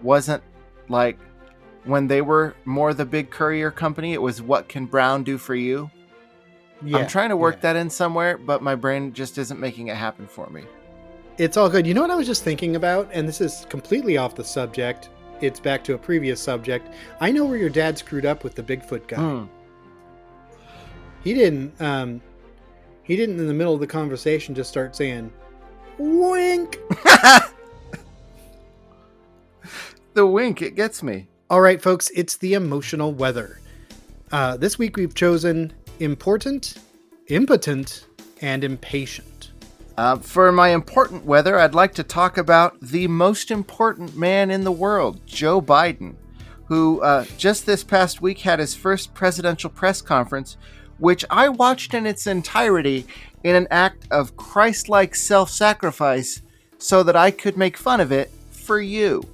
wasn't 0.03 0.43
like 0.89 1.19
when 1.85 2.07
they 2.07 2.21
were 2.21 2.55
more 2.67 2.93
the 2.93 3.07
big 3.07 3.31
courier 3.31 3.71
company? 3.71 4.13
It 4.13 4.21
was 4.21 4.43
"What 4.43 4.69
can 4.69 4.85
Brown 4.85 5.25
do 5.25 5.39
for 5.39 5.55
you?" 5.55 5.91
Yeah, 6.85 6.99
I'm 6.99 7.07
trying 7.09 7.31
to 7.31 7.37
work 7.37 7.57
yeah. 7.57 7.73
that 7.73 7.77
in 7.77 7.91
somewhere, 7.91 8.37
but 8.37 8.63
my 8.63 8.75
brain 8.75 9.13
just 9.13 9.39
isn't 9.39 9.59
making 9.59 9.89
it 9.89 9.97
happen 9.97 10.27
for 10.27 10.49
me. 10.51 10.65
It's 11.39 11.57
all 11.57 11.71
good. 11.71 11.87
You 11.87 11.95
know 11.95 12.03
what 12.03 12.11
I 12.11 12.17
was 12.17 12.27
just 12.27 12.43
thinking 12.43 12.75
about? 12.75 13.09
And 13.13 13.29
this 13.29 13.41
is 13.41 13.65
completely 13.69 14.17
off 14.17 14.35
the 14.35 14.43
subject. 14.43 15.09
It's 15.41 15.61
back 15.61 15.85
to 15.85 15.95
a 15.95 15.99
previous 15.99 16.41
subject. 16.41 16.93
I 17.21 17.31
know 17.31 17.45
where 17.45 17.57
your 17.57 17.71
dad 17.71 17.97
screwed 17.97 18.27
up 18.27 18.43
with 18.43 18.57
the 18.57 18.63
Bigfoot 18.63 19.07
guy. 19.07 19.17
Hmm. 19.17 19.45
he 21.23 21.35
didn't. 21.35 21.81
Um, 21.81 22.21
he 23.05 23.15
didn't 23.15 23.39
in 23.39 23.47
the 23.47 23.55
middle 23.55 23.73
of 23.73 23.79
the 23.79 23.87
conversation 23.87 24.53
just 24.53 24.69
start 24.69 24.97
saying, 24.97 25.33
"Wink." 25.97 26.79
the 30.15 30.27
wink, 30.27 30.61
it 30.61 30.75
gets 30.75 31.05
me. 31.05 31.29
All 31.49 31.61
right, 31.61 31.81
folks, 31.81 32.11
it's 32.17 32.37
the 32.39 32.55
emotional 32.55 33.13
weather. 33.13 33.61
Uh, 34.33 34.57
this 34.57 34.77
week 34.77 34.97
we've 34.97 35.15
chosen 35.15 35.73
important, 36.01 36.79
impotent, 37.29 38.07
and 38.43 38.65
impatient. 38.65 39.38
Uh, 39.99 40.15
for 40.17 40.53
my 40.53 40.69
important 40.69 41.25
weather, 41.25 41.59
I'd 41.59 41.75
like 41.75 41.93
to 41.95 42.05
talk 42.05 42.39
about 42.39 42.81
the 42.81 43.09
most 43.09 43.51
important 43.51 44.17
man 44.17 44.49
in 44.49 44.63
the 44.63 44.71
world, 44.71 45.27
Joe 45.27 45.61
Biden, 45.61 46.15
who 46.67 47.01
uh, 47.03 47.25
just 47.37 47.67
this 47.67 47.83
past 47.83 48.23
week 48.23 48.39
had 48.39 48.61
his 48.61 48.77
first 48.77 49.13
presidential 49.13 49.69
press 49.69 50.01
conference, 50.01 50.57
which 50.99 51.25
I 51.31 51.49
watched 51.49 51.95
in 51.95 52.07
its 52.07 52.29
entirety 52.29 53.09
in 53.43 53.57
an 53.57 53.67
act 53.73 54.07
of 54.13 54.37
Christ 54.37 54.89
like 54.89 55.17
self 55.17 55.51
sacrifice 55.51 56.43
so 56.79 57.03
that 57.03 57.17
I 57.17 57.33
could 57.33 57.57
make 57.57 57.77
fun 57.77 58.01
of 58.01 58.13
it 58.13 58.31
for 58.53 58.81
you. 58.81 59.25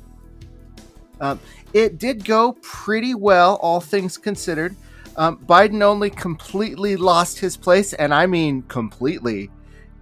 Um, 1.21 1.41
it 1.75 1.99
did 1.99 2.25
go 2.25 2.55
pretty 2.63 3.15
well, 3.15 3.57
all 3.57 3.81
things 3.83 4.17
considered. 4.17 4.75
Um, 5.19 5.37
Biden 5.45 5.83
only 5.83 6.09
completely 6.09 6.97
lost 6.97 7.39
his 7.39 7.55
place, 7.55 7.93
and 7.93 8.15
I 8.15 8.25
mean 8.25 8.63
completely, 8.63 9.51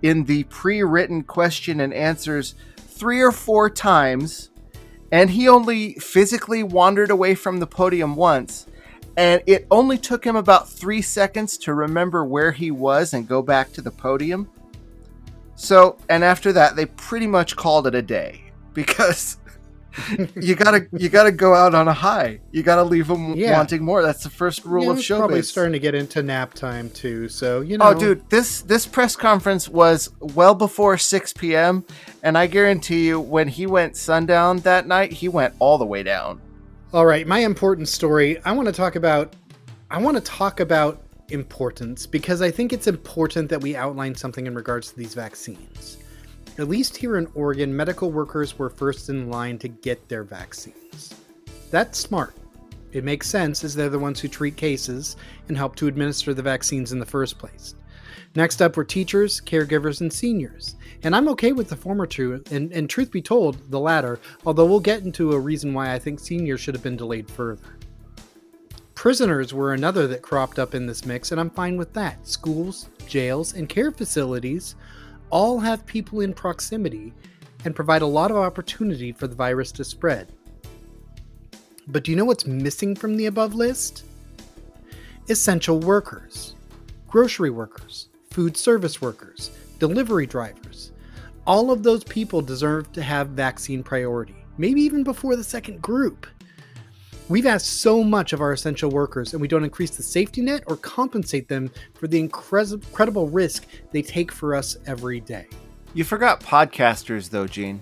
in 0.03 0.25
the 0.25 0.45
pre 0.45 0.83
written 0.83 1.23
question 1.23 1.81
and 1.81 1.95
answers 1.95 2.55
three 2.77 3.21
or 3.21 3.33
four 3.33 3.71
times, 3.71 4.51
and 5.11 5.31
he 5.31 5.49
only 5.49 5.95
physically 5.95 6.63
wandered 6.63 7.11
away 7.11 7.35
from 7.35 7.59
the 7.59 7.67
podium 7.67 8.17
once. 8.17 8.67
And 9.17 9.43
it 9.47 9.67
only 9.71 9.99
took 9.99 10.25
him 10.25 10.37
about 10.37 10.69
three 10.69 11.03
seconds 11.03 11.59
to 11.59 11.75
remember 11.75 12.25
where 12.25 12.53
he 12.53 12.71
was 12.71 13.13
and 13.13 13.29
go 13.29 13.43
back 13.43 13.73
to 13.73 13.83
the 13.83 13.91
podium. 13.91 14.51
So, 15.55 15.99
and 16.09 16.25
after 16.25 16.53
that, 16.55 16.77
they 16.77 16.87
pretty 16.87 17.27
much 17.27 17.57
called 17.57 17.87
it 17.87 17.95
a 17.95 18.03
day 18.03 18.53
because 18.73 19.37
you 20.41 20.55
gotta 20.55 20.87
you 20.93 21.09
gotta 21.09 21.33
go 21.33 21.55
out 21.55 21.75
on 21.75 21.89
a 21.89 21.93
high. 21.93 22.41
You 22.51 22.63
gotta 22.63 22.83
leave 22.83 23.09
them 23.09 23.35
Yeah. 23.35 23.57
wanting 23.57 23.83
more. 23.83 24.03
That's 24.03 24.23
the 24.23 24.31
first 24.31 24.65
rule 24.65 24.85
Yeah, 24.85 24.91
of 24.93 24.99
it's 24.99 25.09
probably 25.09 25.43
starting 25.43 25.73
to 25.73 25.79
get 25.79 25.95
into 25.95 26.23
nap 26.23 26.55
time 26.55 26.91
too. 26.91 27.29
So 27.29 27.61
you 27.61 27.77
oh, 27.77 27.79
know, 27.79 27.97
Oh, 27.97 27.99
dude, 27.99 28.29
this 28.31 28.63
this 28.63 28.87
press 28.87 29.17
conference 29.17 29.69
was 29.69 30.11
well 30.21 30.55
before 30.55 30.97
6 30.99 31.33
p.m. 31.35 31.85
and 32.23 32.39
I 32.39 32.47
guarantee 32.47 33.07
you, 33.07 33.21
when 33.21 33.49
he 33.49 33.67
went 33.67 33.97
sundown 33.97 34.59
that 34.61 34.87
night, 34.87 35.13
he 35.13 35.29
went 35.29 35.55
all 35.59 35.79
the 35.79 35.87
way 35.87 36.03
down. 36.03 36.41
All 36.93 37.07
right, 37.07 37.27
my 37.27 37.39
important 37.39 37.89
story. 37.89 38.39
I 38.45 38.53
want 38.53 38.67
to 38.67 38.73
talk 38.73 38.97
about. 38.97 39.35
I 39.91 39.99
want 39.99 40.17
to 40.17 40.23
talk 40.23 40.61
about 40.61 41.03
importance 41.29 42.07
because 42.07 42.43
I 42.43 42.51
think 42.51 42.73
it's 42.73 42.87
important 42.87 43.49
that 43.51 43.61
we 43.61 43.77
outline 43.77 44.15
something 44.15 44.47
in 44.47 44.55
regards 44.55 44.91
to 44.91 44.97
these 44.97 45.15
vaccines. 45.15 45.99
At 46.59 46.69
least 46.69 46.97
here 46.97 47.17
in 47.17 47.29
Oregon, 47.35 47.75
medical 47.75 48.11
workers 48.11 48.59
were 48.59 48.69
first 48.69 49.09
in 49.09 49.31
line 49.31 49.59
to 49.59 49.69
get 49.69 50.09
their 50.09 50.23
vaccines. 50.23 51.15
That's 51.71 51.99
smart. 51.99 52.35
It 52.93 53.05
makes 53.05 53.29
sense 53.29 53.65
as 53.65 53.75
they're 53.75 53.89
the 53.89 53.99
ones 53.99 54.21
who 54.21 54.29
treat 54.29 54.57
cases 54.57 55.17
and 55.49 55.57
help 55.57 55.77
to 55.77 55.87
administer 55.87 56.35
the 56.35 56.43
vaccines 56.43 56.93
in 56.93 56.99
the 56.99 57.07
first 57.07 57.39
place. 57.39 57.75
Next 58.35 58.61
up 58.61 58.77
were 58.77 58.85
teachers, 58.85 59.41
caregivers, 59.41 60.03
and 60.03 60.13
seniors. 60.13 60.77
And 61.03 61.17
I'm 61.17 61.29
okay 61.31 61.53
with 61.53 61.71
the 61.71 61.77
former 61.77 62.07
two, 62.07 62.43
and, 62.51 62.71
and 62.73 62.89
truth 62.89 63.11
be 63.11 63.23
told, 63.23 63.71
the 63.71 63.81
latter, 63.81 64.21
although 64.45 64.67
we'll 64.67 64.81
get 64.81 65.03
into 65.03 65.33
a 65.33 65.41
reason 65.41 65.73
why 65.73 65.93
I 65.93 65.99
think 65.99 66.21
seniors 66.21 66.61
should 66.61 66.75
have 66.75 66.83
been 66.83 66.97
delayed 66.97 67.31
further. 67.31 67.79
Prisoners 68.95 69.53
were 69.53 69.73
another 69.73 70.07
that 70.07 70.23
cropped 70.23 70.59
up 70.59 70.75
in 70.75 70.87
this 70.87 71.07
mix, 71.07 71.33
and 71.33 71.41
I'm 71.41 71.51
fine 71.51 71.77
with 71.77 71.93
that. 71.95 72.27
Schools, 72.27 72.89
jails, 73.07 73.55
and 73.55 73.69
care 73.69 73.91
facilities 73.91 74.77
all 75.33 75.59
have 75.59 75.85
people 75.87 76.21
in 76.21 76.35
proximity 76.35 77.13
and 77.65 77.75
provide 77.75 78.03
a 78.03 78.07
lot 78.07 78.31
of 78.31 78.37
opportunity 78.37 79.11
for 79.13 79.27
the 79.27 79.35
virus 79.35 79.73
to 79.73 79.83
spread. 79.83 80.31
But 81.89 82.05
do 82.05 82.13
you 82.13 82.17
know 82.17 82.27
what's 82.27 82.47
missing 82.47 82.95
from 82.95 83.17
the 83.17 83.27
above 83.27 83.55
list? 83.55 84.05
Essential 85.29 85.81
workers, 85.81 86.55
grocery 87.09 87.51
workers, 87.51 88.09
food 88.31 88.57
service 88.57 89.01
workers, 89.01 89.51
delivery 89.79 90.27
drivers. 90.27 90.93
All 91.47 91.71
of 91.71 91.83
those 91.83 92.05
people 92.05 92.43
deserve 92.43 92.93
to 92.93 93.03
have 93.03 93.29
vaccine 93.29 93.83
priority, 93.83 94.37
maybe 94.59 94.83
even 94.83 95.03
before 95.03 95.35
the 95.35 95.43
second 95.43 95.81
group. 95.81 96.27
We've 97.33 97.47
asked 97.47 97.81
so 97.81 98.05
much 98.05 98.35
of 98.35 98.43
our 98.43 98.53
essential 98.53 98.91
workers, 98.91 99.33
and 99.33 99.41
we 99.41 99.49
don't 99.49 99.65
increase 99.65 99.97
the 99.97 100.03
safety 100.03 100.43
net 100.43 100.65
or 100.67 100.77
compensate 100.77 101.49
them 101.49 101.71
for 101.95 102.07
the 102.07 102.21
incredible 102.21 103.27
risk 103.31 103.65
they 103.91 104.03
take 104.03 104.31
for 104.31 104.55
us 104.55 104.77
every 104.85 105.21
day. 105.21 105.47
You 105.95 106.05
forgot 106.05 106.43
podcasters, 106.43 107.31
though, 107.31 107.47
Gene. 107.47 107.81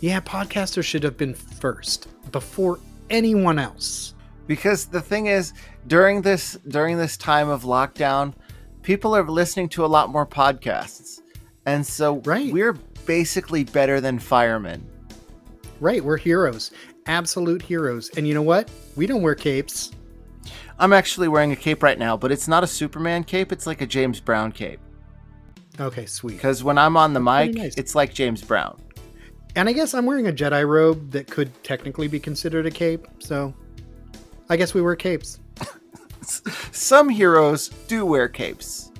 Yeah, 0.00 0.18
podcasters 0.18 0.82
should 0.82 1.04
have 1.04 1.16
been 1.16 1.32
first, 1.32 2.08
before 2.32 2.80
anyone 3.08 3.60
else. 3.60 4.14
Because 4.48 4.86
the 4.86 5.00
thing 5.00 5.26
is, 5.26 5.52
during 5.86 6.20
this 6.20 6.58
during 6.66 6.98
this 6.98 7.16
time 7.16 7.48
of 7.48 7.62
lockdown, 7.62 8.34
people 8.82 9.14
are 9.14 9.22
listening 9.22 9.68
to 9.68 9.84
a 9.84 9.86
lot 9.86 10.10
more 10.10 10.26
podcasts, 10.26 11.20
and 11.66 11.86
so 11.86 12.16
Right. 12.24 12.52
we're 12.52 12.76
basically 13.06 13.62
better 13.62 14.00
than 14.00 14.18
firemen. 14.18 14.84
Right, 15.78 16.04
we're 16.04 16.18
heroes. 16.18 16.72
Absolute 17.06 17.62
heroes. 17.62 18.10
And 18.16 18.26
you 18.26 18.34
know 18.34 18.42
what? 18.42 18.70
We 18.96 19.06
don't 19.06 19.22
wear 19.22 19.34
capes. 19.34 19.90
I'm 20.78 20.92
actually 20.92 21.28
wearing 21.28 21.52
a 21.52 21.56
cape 21.56 21.82
right 21.82 21.98
now, 21.98 22.16
but 22.16 22.32
it's 22.32 22.48
not 22.48 22.64
a 22.64 22.66
Superman 22.66 23.24
cape. 23.24 23.52
It's 23.52 23.66
like 23.66 23.80
a 23.80 23.86
James 23.86 24.20
Brown 24.20 24.52
cape. 24.52 24.80
Okay, 25.78 26.06
sweet. 26.06 26.34
Because 26.34 26.64
when 26.64 26.78
I'm 26.78 26.96
on 26.96 27.12
the 27.12 27.20
mic, 27.20 27.54
nice. 27.54 27.74
it's 27.76 27.94
like 27.94 28.14
James 28.14 28.42
Brown. 28.42 28.80
And 29.56 29.68
I 29.68 29.72
guess 29.72 29.94
I'm 29.94 30.06
wearing 30.06 30.28
a 30.28 30.32
Jedi 30.32 30.66
robe 30.66 31.10
that 31.10 31.26
could 31.26 31.50
technically 31.64 32.08
be 32.08 32.20
considered 32.20 32.66
a 32.66 32.70
cape, 32.70 33.06
so 33.18 33.52
I 34.48 34.56
guess 34.56 34.74
we 34.74 34.80
wear 34.82 34.94
capes. 34.96 35.40
Some 36.22 37.08
heroes 37.08 37.68
do 37.88 38.06
wear 38.06 38.28
capes. 38.28 38.92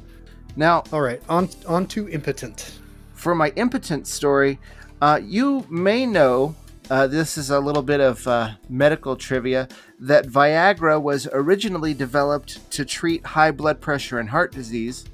Now, 0.57 0.83
All 0.93 1.01
right, 1.01 1.23
on 1.29 1.49
on 1.67 1.87
to 1.89 2.09
impotent. 2.09 2.81
for 3.15 3.35
my 3.35 3.51
impotent 3.57 4.07
story, 4.07 4.59
uh, 5.01 5.21
you 5.23 5.65
may 5.71 6.05
know 6.05 6.55
uh, 6.91 7.07
this 7.07 7.39
is 7.39 7.51
a 7.51 7.61
little 7.61 7.83
bit 7.83 8.01
of 8.01 8.27
uh, 8.27 8.51
medical 8.69 9.17
trivia 9.17 9.69
that 10.01 10.27
Viagra 10.27 11.01
was 11.01 11.27
originally 11.33 11.95
developed 11.95 12.71
to 12.73 12.85
treat 12.85 13.25
high 13.25 13.51
blood 13.53 13.81
pressure 13.81 14.19
and 14.19 14.29
heart 14.31 14.53
disease, 14.53 15.05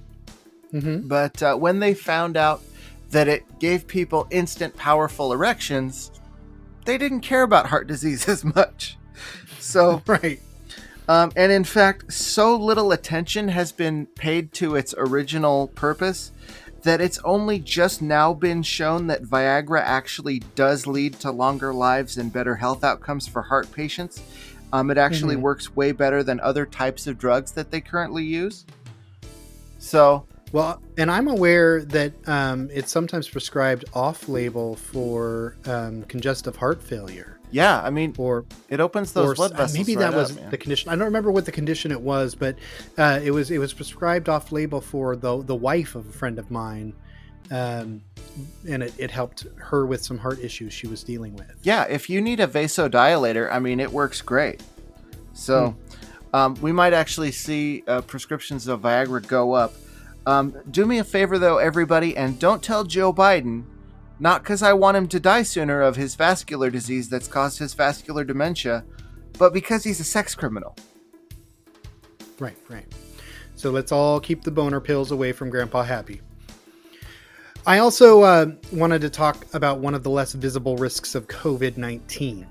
Mm-hmm. 0.73 1.07
but 1.07 1.41
uh, 1.43 1.55
when 1.55 1.79
they 1.79 1.95
found 1.95 2.37
out 2.37 2.61
that 3.11 3.29
it 3.29 3.45
gave 3.61 3.87
people 3.87 4.27
instant 4.31 4.77
powerful 4.77 5.33
erections, 5.33 6.11
they 6.85 6.99
didn't 6.99 7.21
care 7.21 7.43
about 7.45 7.67
heart 7.67 7.87
disease 7.87 8.29
as 8.35 8.45
much. 8.45 8.99
So 9.61 10.03
Right. 10.07 10.41
Um, 11.09 11.31
and 11.37 11.53
in 11.53 11.62
fact, 11.62 12.12
so 12.12 12.57
little 12.57 12.91
attention 12.91 13.49
has 13.49 13.71
been 13.71 14.07
paid 14.07 14.53
to 14.55 14.75
its 14.75 14.93
original 14.99 15.69
purpose 15.69 16.33
that 16.87 17.01
it's 17.01 17.18
only 17.25 17.59
just 17.59 18.01
now 18.01 18.33
been 18.33 18.62
shown 18.62 19.09
that 19.09 19.25
Viagra 19.25 19.81
actually 19.81 20.38
does 20.55 20.87
lead 20.87 21.14
to 21.18 21.33
longer 21.33 21.75
lives 21.75 22.16
and 22.16 22.33
better 22.33 22.55
health 22.55 22.85
outcomes 22.85 23.27
for 23.27 23.42
heart 23.42 23.70
patients. 23.72 24.22
Um, 24.72 24.92
it 24.92 24.96
actually 24.96 25.35
Mhm. 25.35 25.40
works 25.40 25.75
way 25.75 25.90
better 25.90 26.22
than 26.22 26.38
other 26.38 26.64
types 26.64 27.09
of 27.09 27.18
drugs 27.18 27.51
that 27.53 27.72
they 27.72 27.81
currently 27.81 28.22
use. 28.25 28.64
So, 29.81 30.27
Well, 30.53 30.81
and 30.96 31.11
I'm 31.11 31.27
aware 31.27 31.85
that 31.87 32.12
um, 32.29 32.70
it's 32.72 32.92
sometimes 32.92 33.29
prescribed 33.29 33.87
off-label 33.92 34.77
for 34.77 35.57
um, 35.66 36.05
congestive 36.05 36.55
heart 36.55 36.81
failure, 36.81 37.36
yeah, 37.51 37.81
I 37.81 37.91
mean, 37.91 38.15
or 38.19 38.45
it 38.69 38.81
opens 38.81 39.13
those 39.13 39.31
or 39.31 39.35
blood 39.35 39.53
uh, 39.53 39.57
vessels. 39.57 39.79
maybe 39.79 39.95
that 39.97 40.11
right 40.11 40.17
was 40.17 40.37
up, 40.37 40.51
the 40.51 40.59
condition. 40.59 40.91
I 40.91 40.97
don't 40.97 41.05
remember 41.05 41.31
what 41.31 41.45
the 41.45 41.53
condition 41.53 41.93
it 41.93 42.01
was, 42.01 42.35
but 42.35 42.57
uh, 42.99 43.21
it 43.23 43.31
was 43.31 43.51
it 43.51 43.59
was 43.59 43.73
prescribed 43.73 44.29
off-label 44.29 44.81
for 44.81 45.17
the 45.17 45.43
the 45.43 45.55
wife 45.55 45.95
of 45.95 46.09
a 46.09 46.13
friend 46.13 46.39
of 46.39 46.51
mine, 46.51 46.95
um, 47.51 48.03
and 48.69 48.83
it, 48.83 48.95
it 48.99 49.11
helped 49.11 49.47
her 49.57 49.87
with 49.87 50.05
some 50.05 50.19
heart 50.19 50.41
issues 50.41 50.73
she 50.73 50.87
was 50.87 51.03
dealing 51.03 51.35
with. 51.37 51.53
Yeah, 51.63 51.85
if 51.85 52.11
you 52.11 52.21
need 52.21 52.41
a 52.41 52.49
vasodilator, 52.49 53.51
I 53.53 53.59
mean, 53.59 53.81
it 53.81 53.93
works 53.93 54.21
great. 54.21 54.63
So, 55.33 55.77
um, 56.33 56.55
we 56.63 56.73
might 56.73 56.95
actually 56.95 57.31
see 57.31 57.85
uh, 57.87 58.01
prescriptions 58.01 58.69
of 58.69 58.81
Viagra 58.81 59.27
go 59.27 59.53
up. 59.53 59.75
Um, 60.27 60.57
do 60.71 60.87
me 60.87 60.99
a 60.99 61.05
favor, 61.05 61.39
though, 61.39 61.59
everybody, 61.59 62.17
and 62.17 62.39
don't 62.39 62.63
tell 62.63 62.85
Joe 62.85 63.13
Biden, 63.13 63.65
not 64.19 64.43
because 64.43 64.63
I 64.63 64.73
want 64.73 64.97
him 64.97 65.09
to 65.09 65.21
die 65.21 65.43
sooner 65.43 65.83
of 65.83 65.97
his 65.97 66.15
vascular 66.15 66.71
disease 66.71 67.09
that's 67.09 67.29
caused 67.29 67.59
his 67.59 67.75
vascular 67.75 68.25
dementia, 68.25 68.85
but 69.39 69.53
because 69.53 69.85
he's 69.85 70.01
a 70.01 70.05
sex 70.05 70.35
criminal. 70.35 70.77
Right, 72.39 72.57
right. 72.69 72.87
So 73.55 73.71
let's 73.71 73.93
all 73.93 74.21
keep 74.21 74.43
the 74.43 74.51
boner 74.51 74.81
pills 74.81 75.11
away 75.11 75.33
from 75.33 75.51
Grandpa 75.51 75.83
Happy. 75.83 76.21
I 77.67 77.79
also 77.79 78.23
uh, 78.23 78.47
wanted 78.73 79.01
to 79.01 79.11
talk 79.11 79.45
about 79.55 79.81
one 79.81 79.95
of 79.95 80.03
the 80.03 80.11
less 80.11 80.33
visible 80.35 80.77
risks 80.77 81.15
of 81.15 81.27
COVID 81.27 81.77
19. 81.77 82.47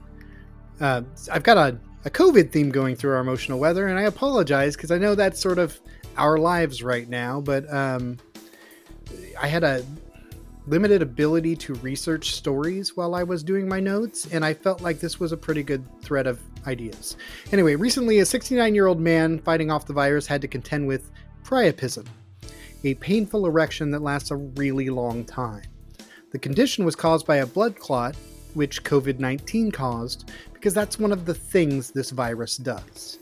Uh, 0.81 1.01
I've 1.31 1.43
got 1.43 1.57
a, 1.57 1.77
a 2.03 2.09
COVID 2.09 2.51
theme 2.51 2.69
going 2.69 2.95
through 2.95 3.13
our 3.13 3.21
emotional 3.21 3.59
weather, 3.59 3.87
and 3.87 3.97
I 3.97 4.03
apologize 4.03 4.75
because 4.75 4.91
I 4.91 4.97
know 4.97 5.15
that's 5.15 5.39
sort 5.39 5.57
of 5.57 5.79
our 6.17 6.37
lives 6.37 6.83
right 6.83 7.07
now, 7.07 7.39
but 7.39 7.71
um, 7.73 8.17
I 9.39 9.47
had 9.47 9.63
a 9.63 9.85
limited 10.67 11.01
ability 11.01 11.55
to 11.55 11.75
research 11.75 12.33
stories 12.33 12.97
while 12.97 13.13
I 13.13 13.23
was 13.23 13.43
doing 13.43 13.67
my 13.67 13.79
notes, 13.79 14.27
and 14.31 14.43
I 14.43 14.53
felt 14.53 14.81
like 14.81 14.99
this 14.99 15.19
was 15.19 15.31
a 15.31 15.37
pretty 15.37 15.63
good 15.63 15.85
thread 16.01 16.27
of 16.27 16.39
ideas. 16.65 17.17
Anyway, 17.51 17.75
recently, 17.75 18.19
a 18.19 18.25
69 18.25 18.73
year 18.73 18.87
old 18.87 18.99
man 18.99 19.39
fighting 19.39 19.69
off 19.69 19.85
the 19.85 19.93
virus 19.93 20.25
had 20.25 20.41
to 20.41 20.47
contend 20.47 20.87
with 20.87 21.11
priapism, 21.43 22.07
a 22.83 22.95
painful 22.95 23.45
erection 23.45 23.91
that 23.91 24.01
lasts 24.01 24.31
a 24.31 24.35
really 24.35 24.89
long 24.89 25.23
time. 25.23 25.63
The 26.31 26.39
condition 26.39 26.83
was 26.83 26.95
caused 26.95 27.27
by 27.27 27.37
a 27.37 27.45
blood 27.45 27.77
clot, 27.77 28.15
which 28.55 28.83
COVID 28.83 29.19
19 29.19 29.71
caused, 29.71 30.31
because 30.53 30.73
that's 30.73 30.99
one 30.99 31.11
of 31.11 31.25
the 31.25 31.33
things 31.33 31.91
this 31.91 32.09
virus 32.09 32.57
does. 32.57 33.19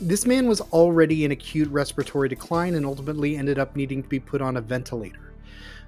This 0.00 0.26
man 0.26 0.46
was 0.46 0.60
already 0.60 1.24
in 1.24 1.30
acute 1.30 1.68
respiratory 1.70 2.28
decline 2.28 2.74
and 2.74 2.84
ultimately 2.84 3.36
ended 3.36 3.58
up 3.58 3.76
needing 3.76 4.02
to 4.02 4.08
be 4.08 4.20
put 4.20 4.42
on 4.42 4.58
a 4.58 4.60
ventilator. 4.60 5.25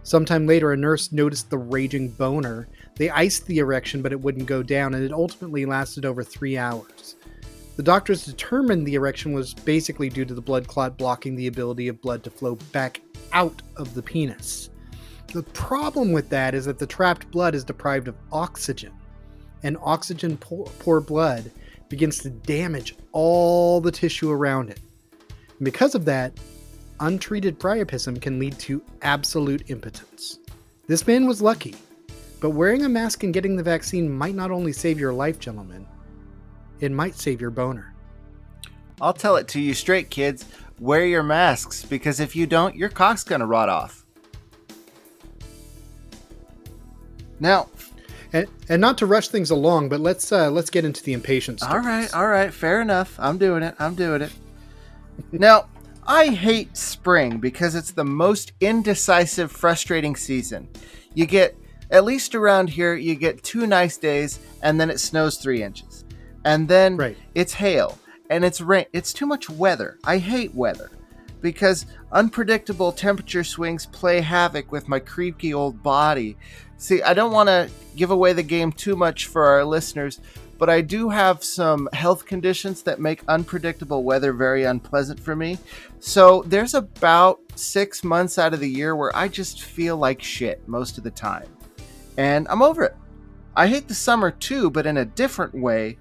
Sometime 0.09 0.47
later, 0.47 0.73
a 0.73 0.77
nurse 0.79 1.13
noticed 1.13 1.51
the 1.51 1.59
raging 1.59 2.09
boner. 2.09 2.67
They 2.97 3.11
iced 3.11 3.45
the 3.45 3.59
erection, 3.59 4.01
but 4.01 4.11
it 4.11 4.19
wouldn't 4.19 4.47
go 4.47 4.63
down, 4.63 4.95
and 4.95 5.05
it 5.05 5.13
ultimately 5.13 5.67
lasted 5.67 6.07
over 6.07 6.25
three 6.25 6.57
hours. 6.57 7.17
The 7.77 7.83
doctors 7.83 8.25
determined 8.25 8.87
the 8.87 8.95
erection 8.95 9.35
was 9.35 9.53
basically 9.53 10.09
due 10.09 10.25
to 10.25 10.33
the 10.33 10.41
blood 10.41 10.67
clot 10.67 10.97
blocking 10.97 11.37
the 11.37 11.49
ability 11.49 11.89
of 11.89 12.01
blood 12.01 12.25
to 12.25 12.31
flow 12.31 12.55
back 12.73 13.03
out 13.35 13.61
of 13.77 13.93
the 13.93 14.01
penis. 14.01 14.71
The 15.35 15.43
problem 15.43 16.13
with 16.13 16.31
that 16.31 16.55
is 16.55 16.65
that 16.65 16.79
the 16.79 16.87
trapped 16.87 17.31
blood 17.31 17.55
is 17.55 17.63
deprived 17.63 18.09
of 18.09 18.17
oxygen, 18.33 18.95
and 19.63 19.77
oxygen 19.83 20.39
poor 20.39 21.03
blood 21.03 21.51
begins 21.91 22.21
to 22.21 22.31
damage 22.31 22.97
all 23.13 23.83
the 23.83 23.93
tissue 23.93 24.31
around 24.31 24.71
it. 24.71 24.81
And 25.29 25.67
because 25.67 25.95
of 25.95 26.07
that, 26.07 26.33
untreated 27.01 27.59
priapism 27.59 28.21
can 28.21 28.39
lead 28.39 28.59
to 28.61 28.83
absolute 29.03 29.71
impotence. 29.71 30.39
This 30.87 31.07
man 31.07 31.27
was 31.27 31.43
lucky, 31.43 31.75
but 32.41 32.51
wearing 32.51 32.85
a 32.85 32.89
mask 32.89 33.23
and 33.25 33.35
getting 33.35 33.57
the 33.57 33.63
vaccine 33.63 34.11
might 34.11 34.35
not 34.35 34.51
only 34.51 34.73
save 34.73 34.99
your 34.99 35.13
life, 35.13 35.39
gentlemen, 35.39 35.87
it 36.81 36.93
might 36.93 37.15
save 37.15 37.41
your 37.41 37.51
boner. 37.51 37.95
I'll 39.01 39.13
tell 39.13 39.37
it 39.37 39.49
to 39.49 39.61
you 39.61 39.75
straight, 39.75 40.11
kids. 40.11 40.45
Wear 40.81 41.05
your 41.05 41.23
masks 41.23 41.85
because 41.85 42.21
if 42.21 42.35
you 42.35 42.47
don't, 42.47 42.75
your 42.75 42.89
cock's 42.89 43.25
gonna 43.25 43.47
rot 43.47 43.69
off. 43.69 44.05
Now, 47.41 47.69
and, 48.33 48.47
and 48.69 48.81
not 48.81 48.99
to 48.99 49.07
rush 49.07 49.29
things 49.29 49.51
along, 49.51 49.89
but 49.89 50.01
let's 50.01 50.33
uh, 50.33 50.51
let's 50.51 50.71
get 50.71 50.85
into 50.85 51.03
the 51.03 51.13
impatience. 51.13 51.63
All 51.63 51.79
right, 51.79 52.13
all 52.15 52.29
right, 52.29 52.53
fair 52.53 52.81
enough. 52.81 53.19
I'm 53.19 53.39
doing 53.39 53.63
it. 53.63 53.75
I'm 53.79 53.95
doing 53.95 54.23
it. 54.23 54.33
now, 55.33 55.67
I 56.11 56.29
hate 56.29 56.75
spring 56.75 57.39
because 57.39 57.75
it's 57.75 57.93
the 57.93 58.03
most 58.03 58.53
indecisive, 58.63 59.53
frustrating 59.53 60.17
season. 60.17 60.67
You 61.13 61.27
get, 61.27 61.55
at 61.91 62.05
least 62.05 62.35
around 62.35 62.71
here, 62.71 62.95
you 62.95 63.15
get 63.15 63.43
two 63.43 63.67
nice 63.67 63.99
days 63.99 64.41
and 64.63 64.81
then 64.81 64.89
it 64.89 65.01
snows 65.01 65.37
three 65.37 65.63
inches. 65.63 66.07
And 66.47 66.67
then 66.67 66.97
right. 66.97 67.17
it's 67.35 67.53
hail 67.53 67.99
and 68.31 68.43
it's 68.43 68.63
rain. 68.63 68.87
It's 68.95 69.13
too 69.13 69.27
much 69.27 69.51
weather. 69.51 69.99
I 70.03 70.17
hate 70.17 70.55
weather 70.55 70.91
because 71.43 71.85
unpredictable 72.11 72.91
temperature 72.91 73.45
swings 73.45 73.85
play 73.85 74.23
havoc 74.23 74.73
with 74.73 74.89
my 74.89 75.01
creaky 75.01 75.53
old 75.53 75.83
body. 75.83 76.39
See, 76.79 77.03
I 77.03 77.13
don't 77.13 77.33
want 77.33 77.49
to 77.49 77.69
give 77.97 78.11
away 78.11 78.33
the 78.33 78.43
game 78.43 78.73
too 78.73 78.97
much 78.97 79.27
for 79.27 79.45
our 79.45 79.63
listeners, 79.63 80.21
but 80.59 80.69
I 80.69 80.81
do 80.81 81.09
have 81.09 81.45
some 81.45 81.89
health 81.93 82.27
conditions 82.27 82.83
that 82.83 83.01
make 83.01 83.23
unpredictable 83.29 84.03
weather 84.03 84.33
very 84.33 84.65
unpleasant 84.65 85.21
for 85.21 85.37
me. 85.37 85.59
So 86.01 86.43
there's 86.47 86.75
about 86.75 87.41
six 87.55 88.03
months 88.03 88.39
out 88.39 88.53
of 88.53 88.61
the 88.61 88.69
year 88.69 88.97
where 88.97 89.15
I 89.17 89.29
just 89.29 89.63
feel 89.63 89.97
like 89.97 90.21
shit 90.21 90.67
most 90.67 90.99
of 90.99 91.05
the 91.05 91.11
time. 91.11 91.47
And 92.17 92.49
I'm 92.49 92.63
over 92.63 92.83
it. 92.83 92.97
I 93.55 93.69
hate 93.69 93.89
the 93.89 93.95
summer 93.95 94.31
too, 94.31 94.71
but 94.71 94.87
in 94.87 94.99
a 94.99 95.05
different 95.05 95.55
way. 95.55 95.99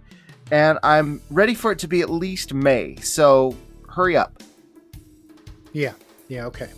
And 0.51 0.79
I'm 0.81 1.21
ready 1.29 1.53
for 1.53 1.71
it 1.71 1.79
to 1.79 1.87
be 1.87 2.01
at 2.01 2.09
least 2.09 2.53
May. 2.53 2.95
So 2.97 3.55
hurry 3.89 4.17
up. 4.17 4.41
Yeah. 5.73 5.93
Yeah. 6.27 6.45
Okay. 6.45 6.69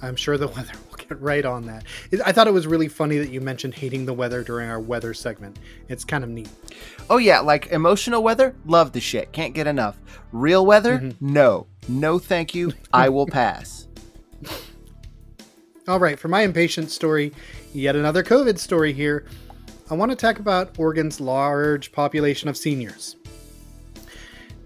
I'm 0.00 0.16
sure 0.16 0.36
the 0.38 0.48
weather 0.56 0.74
right 1.20 1.44
on 1.44 1.66
that. 1.66 1.84
I 2.24 2.32
thought 2.32 2.46
it 2.46 2.52
was 2.52 2.66
really 2.66 2.88
funny 2.88 3.18
that 3.18 3.30
you 3.30 3.40
mentioned 3.40 3.74
hating 3.74 4.06
the 4.06 4.14
weather 4.14 4.42
during 4.42 4.68
our 4.68 4.80
weather 4.80 5.14
segment. 5.14 5.58
It's 5.88 6.04
kind 6.04 6.24
of 6.24 6.30
neat. 6.30 6.48
Oh 7.10 7.18
yeah, 7.18 7.40
like 7.40 7.68
emotional 7.68 8.22
weather, 8.22 8.54
love 8.64 8.92
the 8.92 9.00
shit. 9.00 9.32
Can't 9.32 9.54
get 9.54 9.66
enough. 9.66 9.98
Real 10.32 10.64
weather, 10.64 10.98
mm-hmm. 10.98 11.32
no. 11.32 11.66
No 11.88 12.18
thank 12.18 12.54
you. 12.54 12.72
I 12.92 13.08
will 13.08 13.26
pass. 13.28 13.88
All 15.88 15.98
right, 15.98 16.18
for 16.18 16.28
my 16.28 16.42
impatient 16.42 16.90
story, 16.90 17.32
yet 17.74 17.96
another 17.96 18.22
COVID 18.22 18.58
story 18.58 18.92
here. 18.92 19.26
I 19.90 19.94
want 19.94 20.10
to 20.10 20.16
talk 20.16 20.38
about 20.38 20.78
Oregon's 20.78 21.20
large 21.20 21.92
population 21.92 22.48
of 22.48 22.56
seniors. 22.56 23.16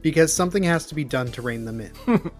Because 0.02 0.32
something 0.32 0.62
has 0.62 0.86
to 0.86 0.94
be 0.94 1.04
done 1.04 1.32
to 1.32 1.42
rein 1.42 1.64
them 1.64 1.80
in. 1.80 1.90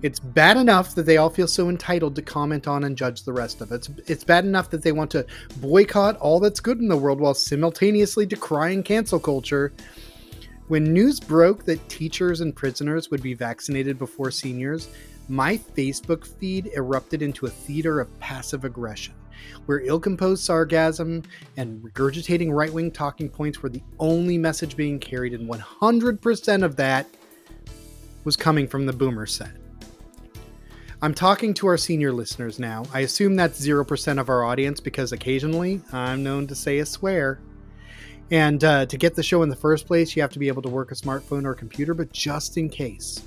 It's 0.00 0.18
bad 0.18 0.56
enough 0.56 0.94
that 0.94 1.06
they 1.06 1.18
all 1.18 1.30
feel 1.30 1.46
so 1.46 1.68
entitled 1.68 2.16
to 2.16 2.22
comment 2.22 2.66
on 2.66 2.84
and 2.84 2.96
judge 2.96 3.22
the 3.22 3.32
rest 3.32 3.60
of 3.60 3.70
it. 3.70 3.76
It's, 3.76 3.90
it's 4.06 4.24
bad 4.24 4.44
enough 4.44 4.70
that 4.70 4.82
they 4.82 4.92
want 4.92 5.10
to 5.12 5.26
boycott 5.58 6.16
all 6.16 6.40
that's 6.40 6.60
good 6.60 6.78
in 6.80 6.88
the 6.88 6.96
world 6.96 7.20
while 7.20 7.34
simultaneously 7.34 8.26
decrying 8.26 8.82
cancel 8.82 9.20
culture. 9.20 9.72
When 10.68 10.84
news 10.92 11.20
broke 11.20 11.64
that 11.66 11.88
teachers 11.88 12.40
and 12.40 12.56
prisoners 12.56 13.10
would 13.10 13.22
be 13.22 13.34
vaccinated 13.34 13.98
before 13.98 14.30
seniors, 14.30 14.88
my 15.28 15.56
Facebook 15.56 16.26
feed 16.26 16.70
erupted 16.74 17.22
into 17.22 17.46
a 17.46 17.50
theater 17.50 18.00
of 18.00 18.18
passive 18.20 18.64
aggression, 18.64 19.14
where 19.66 19.80
ill 19.80 20.00
composed 20.00 20.44
sarcasm 20.44 21.22
and 21.56 21.82
regurgitating 21.82 22.52
right 22.52 22.72
wing 22.72 22.90
talking 22.90 23.28
points 23.28 23.62
were 23.62 23.68
the 23.68 23.82
only 23.98 24.36
message 24.36 24.76
being 24.76 24.98
carried, 24.98 25.34
and 25.34 25.48
100% 25.48 26.64
of 26.64 26.76
that 26.76 27.06
was 28.24 28.36
coming 28.36 28.66
from 28.66 28.86
the 28.86 28.92
boomer 28.92 29.26
set. 29.26 29.61
I'm 31.04 31.14
talking 31.14 31.52
to 31.54 31.66
our 31.66 31.76
senior 31.76 32.12
listeners 32.12 32.60
now. 32.60 32.84
I 32.94 33.00
assume 33.00 33.34
that's 33.34 33.60
0% 33.60 34.20
of 34.20 34.28
our 34.28 34.44
audience 34.44 34.78
because 34.78 35.10
occasionally 35.10 35.80
I'm 35.92 36.22
known 36.22 36.46
to 36.46 36.54
say 36.54 36.78
a 36.78 36.86
swear. 36.86 37.40
And 38.30 38.62
uh, 38.62 38.86
to 38.86 38.96
get 38.96 39.16
the 39.16 39.22
show 39.24 39.42
in 39.42 39.48
the 39.48 39.56
first 39.56 39.88
place, 39.88 40.14
you 40.14 40.22
have 40.22 40.30
to 40.30 40.38
be 40.38 40.46
able 40.46 40.62
to 40.62 40.68
work 40.68 40.92
a 40.92 40.94
smartphone 40.94 41.44
or 41.44 41.54
computer, 41.54 41.92
but 41.92 42.12
just 42.12 42.56
in 42.56 42.68
case. 42.68 43.20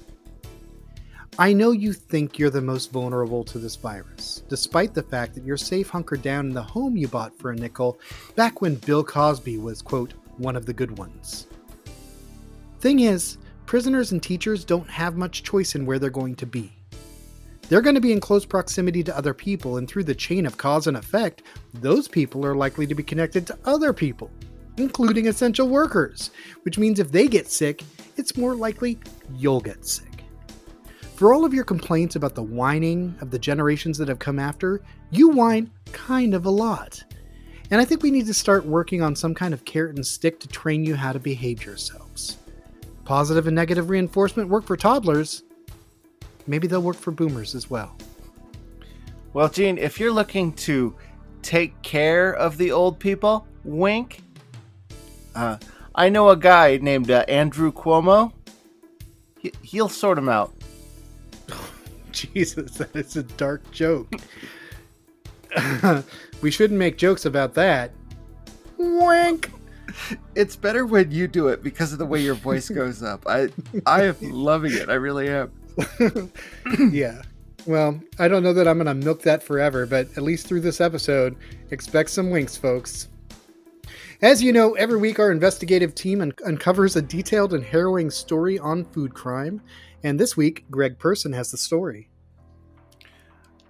I 1.38 1.51
know 1.51 1.71
you 1.71 1.91
think 1.91 2.39
you're 2.39 2.49
the 2.49 2.61
most 2.61 2.93
vulnerable 2.93 3.43
to 3.43 3.59
this 3.59 3.75
virus, 3.75 4.41
despite 4.47 4.93
the 4.93 5.03
fact 5.03 5.35
that 5.35 5.43
you're 5.43 5.57
safe 5.57 5.89
hunkered 5.89 6.21
down 6.21 6.47
in 6.47 6.53
the 6.53 6.63
home 6.63 6.95
you 6.95 7.09
bought 7.09 7.38
for 7.38 7.51
a 7.51 7.55
nickel 7.57 7.99
back 8.38 8.61
when 8.61 8.75
Bill 8.75 9.03
Cosby 9.03 9.57
was, 9.57 9.81
quote, 9.81 10.13
one 10.38 10.55
of 10.55 10.65
the 10.65 10.73
good 10.73 10.97
ones. 10.97 11.47
Thing 12.79 13.01
is, 13.01 13.38
prisoners 13.65 14.13
and 14.13 14.23
teachers 14.23 14.63
don't 14.63 14.89
have 14.89 15.17
much 15.17 15.43
choice 15.43 15.75
in 15.75 15.85
where 15.85 15.99
they're 15.99 16.09
going 16.09 16.35
to 16.38 16.45
be. 16.45 16.74
They're 17.67 17.82
going 17.82 17.95
to 17.95 18.01
be 18.01 18.12
in 18.12 18.19
close 18.19 18.45
proximity 18.45 19.04
to 19.04 19.17
other 19.17 19.34
people, 19.34 19.78
and 19.78 19.88
through 19.88 20.04
the 20.04 20.13
chain 20.13 20.45
of 20.45 20.58
cause 20.58 20.86
and 20.88 20.95
effect, 20.95 21.41
those 21.73 22.08
people 22.08 22.45
are 22.45 22.56
likely 22.56 22.86
to 22.86 22.95
be 22.95 23.04
connected 23.04 23.47
to 23.47 23.58
other 23.65 23.91
people, 23.91 24.30
including 24.78 25.28
essential 25.28 25.67
workers, 25.67 26.30
which 26.63 26.78
means 26.78 26.99
if 26.99 27.12
they 27.12 27.28
get 27.28 27.49
sick, 27.49 27.84
it's 28.17 28.38
more 28.38 28.56
likely 28.56 28.99
you'll 29.36 29.62
get 29.62 29.86
sick. 29.86 30.23
For 31.15 31.34
all 31.34 31.45
of 31.45 31.54
your 31.54 31.63
complaints 31.63 32.15
about 32.15 32.36
the 32.36 32.43
whining 32.43 33.15
of 33.21 33.32
the 33.32 33.39
generations 33.39 33.97
that 33.97 34.10
have 34.10 34.19
come 34.19 34.38
after, 34.38 34.82
you 35.12 35.30
whine 35.30 35.71
kind 35.91 36.34
of 36.34 36.45
a 36.45 36.49
lot. 36.49 37.04
And 37.71 37.82
I 37.82 37.86
think 37.86 38.04
we 38.04 38.12
need 38.12 38.28
to 38.28 38.34
start 38.34 38.65
working 38.65 39.01
on 39.01 39.15
some 39.15 39.34
kind 39.34 39.54
of 39.54 39.65
carrot 39.65 39.95
and 39.95 40.06
stick 40.06 40.39
to 40.41 40.47
train 40.47 40.84
you 40.84 40.95
how 40.95 41.13
to 41.13 41.19
behave 41.19 41.65
yourselves. 41.65 42.38
Positive 43.06 43.47
and 43.47 43.56
negative 43.56 43.89
reinforcement 43.89 44.49
work 44.49 44.65
for 44.65 44.78
toddlers, 44.78 45.43
maybe 46.47 46.67
they'll 46.67 46.81
work 46.81 46.97
for 46.97 47.12
boomers 47.12 47.55
as 47.55 47.69
well. 47.69 47.95
Well, 49.34 49.49
Gene, 49.49 49.77
if 49.77 49.99
you're 49.99 50.12
looking 50.12 50.53
to 50.53 50.95
take 51.41 51.79
care 51.81 52.31
of 52.31 52.58
the 52.58 52.71
old 52.71 52.99
people, 52.99 53.45
wink. 53.63 54.21
Uh, 55.36 55.58
I 55.93 56.10
know 56.10 56.29
a 56.29 56.38
guy 56.38 56.77
named 56.77 57.12
uh, 57.12 57.25
Andrew 57.27 57.71
Cuomo. 57.71 58.31
He, 59.39 59.51
he'll 59.62 59.89
sort 59.89 60.15
them 60.15 60.29
out. 60.29 60.53
Jesus, 62.12 62.71
that 62.77 62.95
is 62.95 63.15
a 63.17 63.23
dark 63.23 63.69
joke. 63.71 64.13
we 66.41 66.51
shouldn't 66.51 66.79
make 66.79 66.97
jokes 66.97 67.25
about 67.25 67.53
that. 67.55 67.91
Wink. 68.77 69.51
It's 70.36 70.55
better 70.55 70.86
when 70.86 71.12
you 71.12 71.27
do 71.27 71.47
it 71.49 71.63
because 71.63 71.93
of 71.93 71.99
the 71.99 72.05
way 72.05 72.21
your 72.21 72.36
voice 72.36 72.69
goes 72.81 73.03
up. 73.03 73.25
I 73.27 73.49
I 73.86 74.03
am 74.03 74.17
loving 74.21 74.73
it. 74.73 74.89
I 74.89 74.95
really 74.95 75.29
am. 75.29 75.51
yeah. 76.91 77.21
Well, 77.65 77.99
I 78.19 78.27
don't 78.27 78.43
know 78.43 78.53
that 78.53 78.67
I'm 78.67 78.77
going 78.77 78.85
to 78.88 79.05
milk 79.05 79.23
that 79.23 79.41
forever, 79.41 79.85
but 79.85 80.07
at 80.15 80.23
least 80.23 80.47
through 80.47 80.61
this 80.61 80.79
episode, 80.79 81.35
expect 81.71 82.11
some 82.11 82.29
winks, 82.29 82.55
folks. 82.55 83.07
As 84.21 84.41
you 84.41 84.53
know, 84.53 84.73
every 84.73 84.97
week 84.97 85.19
our 85.19 85.31
investigative 85.31 85.93
team 85.95 86.21
un- 86.21 86.33
uncovers 86.45 86.95
a 86.95 87.01
detailed 87.01 87.53
and 87.53 87.63
harrowing 87.63 88.09
story 88.11 88.57
on 88.59 88.85
food 88.85 89.13
crime. 89.13 89.61
And 90.03 90.19
this 90.19 90.38
week, 90.38 90.65
Greg 90.69 90.99
Person 90.99 91.33
has 91.33 91.51
the 91.51 91.57
story. 91.57 92.09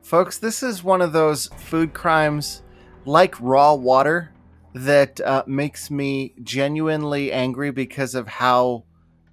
Folks, 0.03 0.37
this 0.37 0.61
is 0.61 0.83
one 0.83 1.01
of 1.01 1.13
those 1.13 1.47
food 1.57 1.93
crimes 1.93 2.61
like 3.05 3.39
raw 3.39 3.73
water 3.73 4.31
that 4.73 5.21
uh, 5.21 5.43
makes 5.47 5.89
me 5.89 6.33
genuinely 6.43 7.31
angry 7.31 7.71
because 7.71 8.13
of 8.13 8.27
how 8.27 8.83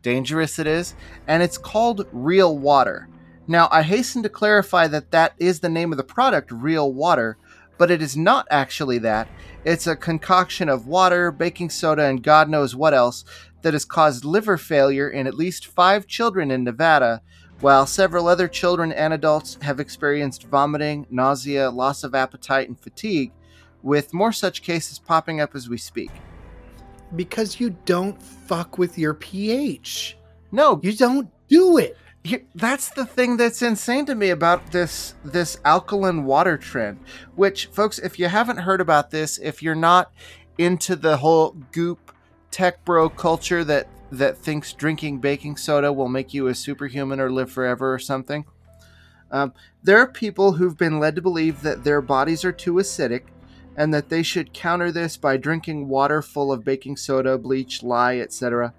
dangerous 0.03 0.59
it 0.59 0.67
is. 0.67 0.95
And 1.27 1.43
it's 1.43 1.59
called 1.59 2.07
real 2.13 2.59
water. 2.59 3.09
Now, 3.49 3.69
I 3.71 3.83
hasten 3.83 4.23
to 4.23 4.29
clarify 4.29 4.87
that 4.89 5.11
that 5.11 5.35
is 5.39 5.61
the 5.61 5.69
name 5.69 5.93
of 5.93 5.97
the 5.97 6.05
product, 6.05 6.53
real 6.53 6.93
water, 6.93 7.39
but 7.79 7.91
it 7.91 8.01
is 8.01 8.17
not 8.17 8.47
actually 8.51 8.99
that. 8.99 9.29
It's 9.65 9.87
a 9.87 9.97
concoction 9.97 10.69
of 10.69 10.87
water, 10.87 11.33
baking 11.33 11.71
soda, 11.71 12.05
and 12.05 12.23
God 12.23 12.49
knows 12.49 12.77
what 12.77 12.95
else 12.95 13.25
that 13.63 13.73
has 13.73 13.85
caused 13.85 14.25
liver 14.25 14.57
failure 14.57 15.09
in 15.09 15.27
at 15.27 15.35
least 15.35 15.67
five 15.67 16.07
children 16.07 16.51
in 16.51 16.65
Nevada, 16.65 17.23
while 17.61 17.87
several 17.87 18.27
other 18.27 18.49
children 18.49 18.93
and 18.93 19.13
adults 19.13 19.57
have 19.63 19.81
experienced 19.81 20.45
vomiting, 20.45 21.07
nausea, 21.11 21.71
loss 21.71 22.03
of 22.05 22.15
appetite, 22.15 22.69
and 22.69 22.79
fatigue, 22.79 23.33
with 23.83 24.15
more 24.15 24.33
such 24.33 24.63
cases 24.63 24.99
popping 24.99 25.41
up 25.41 25.55
as 25.55 25.69
we 25.69 25.79
speak. 25.79 26.11
Because 27.15 27.61
you 27.61 27.71
don't 27.85 28.21
fuck 28.23 28.79
with 28.79 28.99
your 28.99 29.15
pH. 29.15 30.17
No, 30.51 30.81
You 30.83 30.93
don't 30.93 31.31
do 31.49 31.79
it. 31.79 31.97
Here- 32.25 32.45
that's 32.55 32.91
the 32.91 33.05
thing 33.05 33.37
that's 33.37 33.63
insane 33.63 34.07
to 34.07 34.15
me 34.15 34.31
about 34.31 34.71
this 34.71 35.15
this 35.25 35.59
alkaline 35.65 36.25
water 36.25 36.57
trend 36.57 37.01
which 37.35 37.67
folks 37.67 37.99
if 37.99 38.17
you 38.17 38.29
haven't 38.29 38.59
heard 38.59 38.81
about 38.81 39.11
this 39.11 39.39
if 39.39 39.61
you're 39.61 39.75
not 39.75 40.13
into 40.57 40.95
the 40.95 41.17
whole 41.17 41.57
goop 41.73 42.13
tech 42.53 42.85
bro 42.85 43.09
culture 43.09 43.65
that 43.65 43.89
that 44.13 44.39
thinks 44.39 44.73
drinking 44.73 45.19
baking 45.19 45.57
soda 45.57 45.93
will 45.93 46.09
make 46.09 46.33
you 46.33 46.47
a 46.47 46.55
superhuman 46.55 47.19
or 47.19 47.29
live 47.29 47.51
forever 47.51 47.93
or 47.93 47.99
something 47.99 48.45
um, 49.33 49.53
there 49.83 49.99
are 49.99 50.07
people 50.07 50.53
who've 50.53 50.79
been 50.79 51.01
led 51.01 51.17
to 51.17 51.23
believe 51.23 51.63
that 51.63 51.83
their 51.83 52.01
bodies 52.01 52.45
are 52.45 52.53
too 52.53 52.75
acidic 52.75 53.23
and 53.77 53.93
that 53.93 54.09
they 54.09 54.23
should 54.23 54.53
counter 54.53 54.93
this 54.93 55.17
by 55.17 55.37
drinking 55.37 55.89
water 55.89 56.23
full 56.23 56.53
of 56.53 56.65
baking 56.65 56.97
soda 56.97 57.39
bleach 57.39 57.83
lye 57.83 58.19
etc 58.19 58.73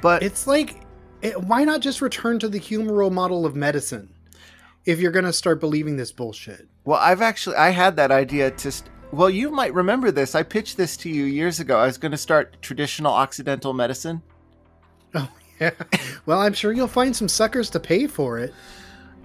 but 0.00 0.22
It's 0.22 0.46
like, 0.46 0.80
it, 1.22 1.40
why 1.42 1.64
not 1.64 1.80
just 1.80 2.00
return 2.00 2.38
to 2.40 2.48
the 2.48 2.60
humoral 2.60 3.10
model 3.10 3.44
of 3.44 3.56
medicine 3.56 4.10
if 4.84 5.00
you're 5.00 5.12
going 5.12 5.24
to 5.24 5.32
start 5.32 5.60
believing 5.60 5.96
this 5.96 6.12
bullshit? 6.12 6.68
Well, 6.84 7.00
I've 7.00 7.22
actually 7.22 7.56
I 7.56 7.70
had 7.70 7.96
that 7.96 8.10
idea 8.10 8.50
to. 8.50 8.72
St- 8.72 8.90
well, 9.10 9.30
you 9.30 9.50
might 9.50 9.74
remember 9.74 10.10
this. 10.10 10.34
I 10.34 10.42
pitched 10.42 10.76
this 10.76 10.96
to 10.98 11.08
you 11.08 11.24
years 11.24 11.60
ago. 11.60 11.78
I 11.78 11.86
was 11.86 11.98
going 11.98 12.12
to 12.12 12.18
start 12.18 12.60
traditional 12.62 13.12
Occidental 13.12 13.72
medicine. 13.72 14.22
Oh, 15.14 15.30
yeah. 15.60 15.70
well, 16.26 16.40
I'm 16.40 16.52
sure 16.52 16.72
you'll 16.72 16.88
find 16.88 17.14
some 17.14 17.28
suckers 17.28 17.70
to 17.70 17.80
pay 17.80 18.06
for 18.06 18.38
it. 18.38 18.54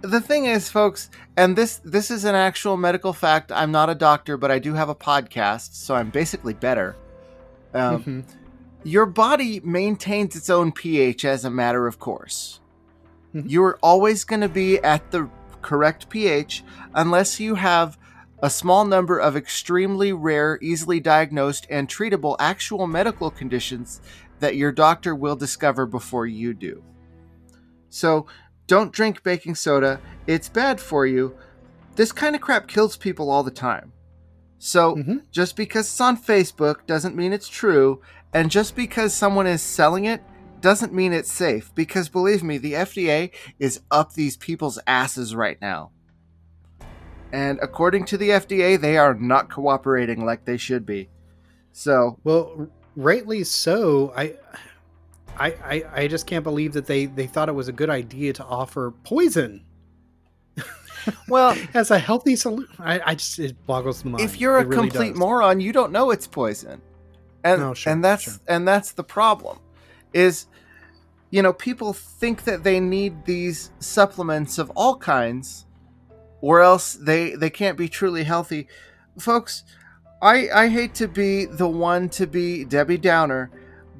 The 0.03 0.19
thing 0.19 0.45
is, 0.47 0.69
folks, 0.69 1.09
and 1.37 1.55
this 1.55 1.77
this 1.85 2.11
is 2.11 2.25
an 2.25 2.35
actual 2.35 2.75
medical 2.75 3.13
fact. 3.13 3.53
I'm 3.53 3.71
not 3.71 3.89
a 3.89 3.95
doctor, 3.95 4.35
but 4.35 4.51
I 4.51 4.59
do 4.59 4.73
have 4.73 4.89
a 4.89 4.95
podcast, 4.95 5.75
so 5.75 5.95
I'm 5.95 6.09
basically 6.09 6.53
better. 6.53 6.97
Um, 7.73 8.03
Mhm. 8.03 8.23
Your 8.83 9.05
body 9.05 9.61
maintains 9.63 10.35
its 10.35 10.49
own 10.49 10.73
pH 10.73 11.23
as 11.23 11.45
a 11.45 11.49
matter 11.49 11.87
of 11.87 11.99
course. 11.99 12.59
Mhm. 13.33 13.45
You're 13.47 13.79
always 13.81 14.25
going 14.25 14.41
to 14.41 14.49
be 14.49 14.77
at 14.79 15.09
the 15.11 15.29
correct 15.61 16.09
pH 16.09 16.65
unless 16.93 17.39
you 17.39 17.55
have 17.55 17.97
a 18.41 18.49
small 18.49 18.83
number 18.83 19.17
of 19.17 19.37
extremely 19.37 20.11
rare, 20.11 20.59
easily 20.61 20.99
diagnosed, 20.99 21.65
and 21.69 21.87
treatable 21.87 22.35
actual 22.39 22.87
medical 22.87 23.31
conditions 23.31 24.01
that 24.41 24.57
your 24.57 24.73
doctor 24.73 25.15
will 25.15 25.37
discover 25.37 25.85
before 25.85 26.27
you 26.27 26.53
do. 26.53 26.83
So, 27.89 28.25
don't 28.73 28.91
drink 28.91 29.21
baking 29.21 29.53
soda. 29.53 29.99
It's 30.25 30.49
bad 30.49 30.81
for 30.81 31.05
you. 31.05 31.35
This 31.95 32.11
kind 32.11 32.33
of 32.33 32.41
crap 32.41 32.67
kills 32.67 32.97
people 32.97 33.29
all 33.29 33.43
the 33.43 33.51
time. 33.51 33.93
So, 34.57 34.95
Mhm. 34.95 35.29
just 35.29 35.55
because 35.55 35.85
it's 35.85 36.01
on 36.01 36.17
Facebook 36.17 36.87
doesn't 36.87 37.15
mean 37.15 37.33
it's 37.33 37.47
true, 37.47 38.01
and 38.33 38.49
just 38.49 38.75
because 38.75 39.13
someone 39.13 39.45
is 39.45 39.61
selling 39.61 40.05
it 40.05 40.23
doesn't 40.59 40.91
mean 40.91 41.13
it's 41.13 41.31
safe. 41.31 41.71
Because 41.75 42.09
believe 42.09 42.41
me, 42.41 42.57
the 42.57 42.73
FDA 42.73 43.29
is 43.59 43.81
up 43.91 44.13
these 44.13 44.37
people's 44.37 44.79
asses 44.87 45.35
right 45.35 45.59
now. 45.61 45.91
And 47.31 47.59
according 47.61 48.05
to 48.05 48.17
the 48.17 48.31
FDA, 48.31 48.75
they 48.75 48.97
are 48.97 49.13
not 49.13 49.51
cooperating 49.51 50.25
like 50.25 50.45
they 50.45 50.57
should 50.57 50.83
be. 50.83 51.09
So, 51.71 52.17
Well, 52.23 52.69
rightly 52.95 53.43
so. 53.43 54.13
I, 54.17 54.33
I, 55.37 55.47
I, 55.47 55.83
I 56.03 56.07
just 56.07 56.27
can't 56.27 56.43
believe 56.43 56.73
that 56.73 56.85
they 56.85 57.05
they 57.05 57.27
thought 57.27 57.49
it 57.49 57.53
was 57.53 57.67
a 57.67 57.73
good 57.73 57.89
idea 57.89 58.33
to 58.33 58.45
offer 58.45 58.91
poison 59.03 59.65
well, 61.27 61.57
as 61.73 61.91
a 61.91 61.99
healthy 61.99 62.35
solution. 62.35 62.73
I, 62.79 63.01
I 63.05 63.15
just 63.15 63.39
it 63.39 63.65
boggles 63.65 64.03
the 64.03 64.09
mind. 64.09 64.23
if 64.23 64.39
you're 64.39 64.57
a 64.57 64.65
really 64.65 64.89
complete 64.89 65.09
does. 65.09 65.19
moron, 65.19 65.59
you 65.59 65.71
don't 65.73 65.91
know 65.91 66.11
it's 66.11 66.27
poison. 66.27 66.81
And 67.43 67.61
No, 67.61 67.73
sure, 67.73 67.91
and 67.91 68.03
that's 68.03 68.23
sure. 68.23 68.33
and 68.47 68.67
that's 68.67 68.91
the 68.91 69.03
problem. 69.03 69.59
Is 70.13 70.47
you 71.29 71.41
know, 71.41 71.53
people 71.53 71.93
think 71.93 72.43
that 72.43 72.63
they 72.63 72.79
need 72.79 73.25
these 73.25 73.71
supplements 73.79 74.59
of 74.59 74.69
all 74.75 74.97
kinds 74.97 75.65
or 76.41 76.61
else 76.61 76.93
they 76.93 77.35
they 77.35 77.49
can't 77.49 77.77
be 77.77 77.89
truly 77.89 78.23
healthy. 78.23 78.67
Folks, 79.17 79.63
I 80.21 80.49
I 80.49 80.69
hate 80.69 80.93
to 80.95 81.07
be 81.07 81.45
the 81.45 81.67
one 81.67 82.09
to 82.09 82.27
be 82.27 82.63
Debbie 82.63 82.97
Downer, 82.97 83.51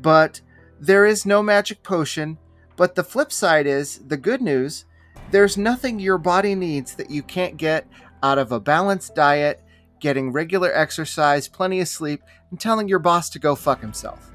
but 0.02 0.42
there 0.80 1.06
is 1.06 1.26
no 1.26 1.42
magic 1.42 1.84
potion, 1.84 2.38
but 2.76 2.96
the 2.96 3.04
flip 3.04 3.32
side 3.32 3.68
is 3.68 4.00
the 4.08 4.18
good 4.18 4.42
news, 4.42 4.86
there's 5.32 5.58
nothing 5.58 6.00
your 6.00 6.18
body 6.18 6.56
needs 6.56 6.96
that 6.96 7.10
you 7.10 7.24
can't 7.24 7.58
get 7.58 7.88
out 8.22 8.38
of 8.38 8.52
a 8.52 8.60
balanced 8.60 9.16
diet, 9.16 9.62
getting 10.00 10.32
regular 10.32 10.72
exercise, 10.74 11.48
plenty 11.48 11.80
of 11.82 11.88
sleep, 11.88 12.22
and 12.52 12.60
telling 12.60 12.88
your 12.88 13.00
boss 13.00 13.30
to 13.32 13.40
go 13.40 13.56
fuck 13.56 13.82
himself. 13.82 14.32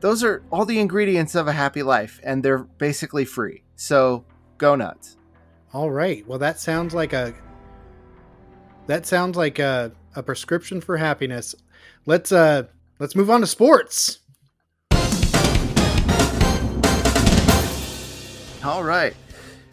Those 0.00 0.22
are 0.22 0.44
all 0.50 0.64
the 0.64 0.78
ingredients 0.78 1.34
of 1.34 1.48
a 1.48 1.52
happy 1.52 1.82
life, 1.82 2.20
and 2.22 2.44
they're 2.44 2.58
basically 2.58 3.24
free. 3.24 3.64
So 3.76 4.24
go 4.56 4.76
nuts. 4.76 5.16
All 5.72 5.90
right. 5.90 6.26
Well, 6.26 6.38
that 6.38 6.60
sounds 6.60 6.94
like 6.94 7.12
a 7.12 7.34
that 8.86 9.04
sounds 9.04 9.36
like 9.36 9.58
a, 9.58 9.92
a 10.16 10.22
prescription 10.22 10.80
for 10.80 10.96
happiness. 10.96 11.54
Let's 12.06 12.32
uh 12.32 12.64
let's 12.98 13.16
move 13.16 13.30
on 13.30 13.40
to 13.40 13.46
sports. 13.46 14.20
All 18.64 18.82
right. 18.82 19.14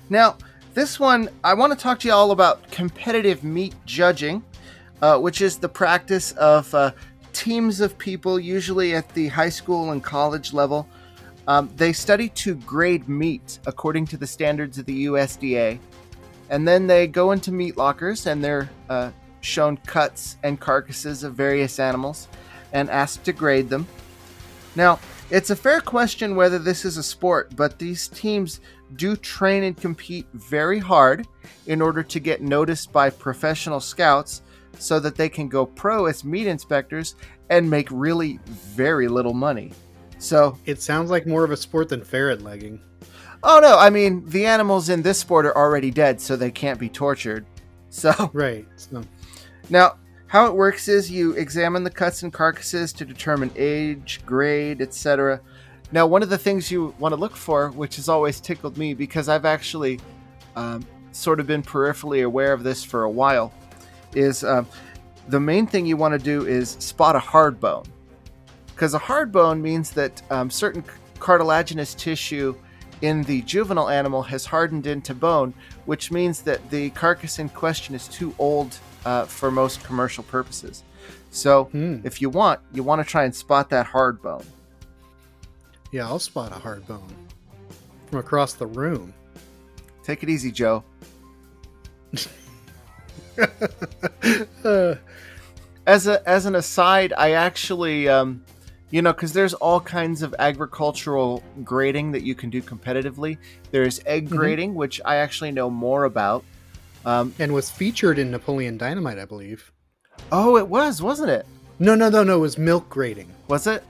Now, 0.10 0.38
this 0.76 1.00
one, 1.00 1.30
I 1.44 1.54
want 1.56 1.74
to 1.74 1.80
talk 1.80 2.00
to 2.02 2.08
you 2.08 2.14
all 2.14 2.32
about 2.32 2.70
competitive 2.70 3.44
meat 3.44 3.74
judging, 3.86 4.44
uh, 5.02 5.18
which 5.18 5.42
is 5.42 5.58
the 5.58 5.70
practice 5.70 6.34
of 6.34 6.74
uh, 6.76 6.92
teams 7.34 7.82
of 7.82 7.98
people, 7.98 8.40
usually 8.40 8.94
at 8.94 9.10
the 9.16 9.30
high 9.30 9.50
school 9.50 9.92
and 9.92 10.04
college 10.04 10.54
level. 10.54 10.88
Um, 11.48 11.72
they 11.76 11.94
study 11.94 12.30
to 12.30 12.56
grade 12.56 13.10
meat 13.10 13.60
according 13.66 14.06
to 14.08 14.18
the 14.18 14.28
standards 14.28 14.78
of 14.78 14.86
the 14.86 15.06
USDA. 15.06 15.80
And 16.50 16.68
then 16.68 16.86
they 16.86 17.08
go 17.08 17.32
into 17.32 17.52
meat 17.52 17.78
lockers 17.78 18.28
and 18.28 18.44
they're 18.44 18.70
uh, 18.90 19.12
shown 19.42 19.78
cuts 19.78 20.38
and 20.44 20.60
carcasses 20.60 21.24
of 21.24 21.34
various 21.34 21.80
animals 21.80 22.28
and 22.74 22.90
asked 22.90 23.24
to 23.26 23.34
grade 23.34 23.70
them. 23.70 23.88
Now, 24.76 25.00
it's 25.32 25.50
a 25.50 25.56
fair 25.56 25.82
question 25.82 26.36
whether 26.36 26.60
this 26.60 26.86
is 26.86 26.98
a 26.98 27.04
sport, 27.04 27.56
but 27.56 27.80
these 27.80 28.08
teams 28.08 28.62
do 28.96 29.16
train 29.16 29.64
and 29.64 29.76
compete 29.76 30.28
very 30.34 30.80
hard 30.80 31.28
in 31.66 31.82
order 31.82 32.04
to 32.04 32.20
get 32.20 32.42
noticed 32.42 32.92
by 32.92 33.10
professional 33.10 33.80
scouts 33.80 34.42
so 34.78 35.00
that 35.00 35.16
they 35.16 35.30
can 35.30 35.48
go 35.50 35.66
pro 35.66 36.06
as 36.06 36.24
meat 36.24 36.48
inspectors 36.48 37.16
and 37.50 37.70
make 37.70 37.88
really 37.92 38.40
very 38.46 39.08
little 39.08 39.34
money. 39.34 39.74
So, 40.18 40.58
It 40.66 40.82
sounds 40.82 41.10
like 41.12 41.28
more 41.28 41.44
of 41.44 41.52
a 41.52 41.58
sport 41.58 41.90
than 41.90 42.04
ferret 42.04 42.42
legging. 42.42 42.80
oh 43.44 43.60
no, 43.62 43.78
I 43.78 43.90
mean, 43.90 44.24
the 44.28 44.46
animals 44.46 44.90
in 44.90 45.02
this 45.02 45.20
sport 45.20 45.46
are 45.46 45.56
already 45.58 45.92
dead, 45.92 46.22
so 46.22 46.36
they 46.36 46.52
can't 46.52 46.80
be 46.80 46.90
tortured. 46.90 47.46
So, 47.90 48.30
Right. 48.34 48.66
So, 48.76 49.02
Now, 49.70 49.96
how 50.36 50.48
it 50.48 50.54
works 50.54 50.90
is 50.90 51.10
you 51.10 51.32
examine 51.36 51.82
the 51.86 51.90
cuts 51.90 52.22
and 52.22 52.34
carcasses 52.34 52.92
to 52.92 53.06
determine 53.06 53.50
age, 53.56 54.20
grade, 54.26 54.82
etc. 54.82 55.40
Now, 55.94 56.08
one 56.08 56.22
of 56.22 56.30
the 56.30 56.38
things 56.38 56.70
you 56.70 56.94
want 57.00 57.14
to 57.14 57.16
look 57.16 57.38
for, 57.38 57.70
which 57.70 57.96
has 57.96 58.10
always 58.10 58.42
tickled 58.42 58.78
me 58.78 58.94
because 58.94 59.30
I've 59.30 59.46
actually 59.46 59.98
um, 60.58 60.86
sort 61.14 61.40
of 61.40 61.48
been 61.48 61.64
peripherally 61.64 62.26
aware 62.26 62.52
of 62.52 62.64
this 62.64 62.84
for 62.84 63.04
a 63.04 63.10
while, 63.10 63.54
is 64.14 64.44
um, 64.44 64.68
the 65.30 65.40
main 65.40 65.68
thing 65.68 65.86
you 65.86 65.96
want 65.96 66.12
to 66.12 66.20
do 66.20 66.46
is 66.46 66.72
spot 66.80 67.16
a 67.16 67.20
hard 67.20 67.58
bone. 67.62 67.86
Because 68.68 68.94
a 68.94 69.00
hard 69.00 69.32
bone 69.32 69.62
means 69.62 69.92
that 69.92 70.22
um, 70.32 70.50
certain 70.50 70.84
cartilaginous 71.18 71.94
tissue 71.94 72.54
in 73.02 73.24
the 73.24 73.42
juvenile 73.44 73.88
animal 73.88 74.22
has 74.24 74.46
hardened 74.46 74.86
into 74.86 75.16
bone, 75.16 75.54
which 75.86 76.12
means 76.12 76.42
that 76.44 76.70
the 76.70 76.90
carcass 76.92 77.40
in 77.40 77.50
question 77.50 77.96
is 77.96 78.08
too 78.08 78.34
old 78.40 78.78
uh, 79.06 79.26
for 79.26 79.52
most 79.52 79.84
commercial 79.84 80.24
purposes. 80.24 80.84
So 81.32 81.66
Hmm. 81.66 82.00
if 82.04 82.22
you 82.22 82.30
want, 82.30 82.60
you 82.74 82.82
want 82.84 83.02
to 83.06 83.10
try 83.10 83.24
and 83.26 83.36
spot 83.36 83.70
that 83.70 83.86
hard 83.86 84.22
bone. 84.22 84.46
Yeah, 85.92 86.08
I'll 86.08 86.20
spot 86.20 86.52
a 86.52 86.56
hard 86.56 86.88
bone 86.88 87.14
from 88.10 88.20
across 88.20 88.54
the 88.54 88.68
room. 88.68 89.14
Take 90.04 90.24
it 90.24 90.30
easy, 90.30 90.52
Joe. 90.52 90.84
Uh, 94.64 94.96
as 95.88 96.08
a 96.08 96.28
as 96.28 96.46
an 96.46 96.56
aside, 96.56 97.14
I 97.18 97.32
actually, 97.32 98.08
um, 98.08 98.44
you 98.92 99.02
know, 99.02 99.12
because 99.14 99.34
there's 99.34 99.54
all 99.56 99.80
kinds 99.80 100.22
of 100.22 100.34
agricultural 100.40 101.44
grading 101.64 102.12
that 102.14 102.24
you 102.24 102.36
can 102.36 102.50
do 102.50 102.62
competitively. 102.62 103.38
There's 103.72 104.00
egg 104.06 104.30
Mhm. 104.30 104.38
grading, 104.38 104.76
which 104.76 105.02
I 105.06 105.18
actually 105.18 105.52
know 105.52 105.70
more 105.70 106.04
about. 106.06 106.44
Um, 107.06 107.34
and 107.38 107.54
was 107.54 107.70
featured 107.70 108.18
in 108.18 108.32
Napoleon 108.32 108.78
Dynamite, 108.78 109.20
I 109.20 109.26
believe. 109.26 109.72
oh, 110.32 110.58
it 110.58 110.68
was, 110.68 111.02
wasn't 111.02 111.30
it? 111.30 111.46
No, 111.78 111.94
no, 111.94 112.10
no, 112.10 112.24
no. 112.24 112.36
It 112.38 112.40
was 112.40 112.58
milk 112.58 112.90
grading. 112.90 113.28
Was 113.48 113.68
it? 113.68 113.84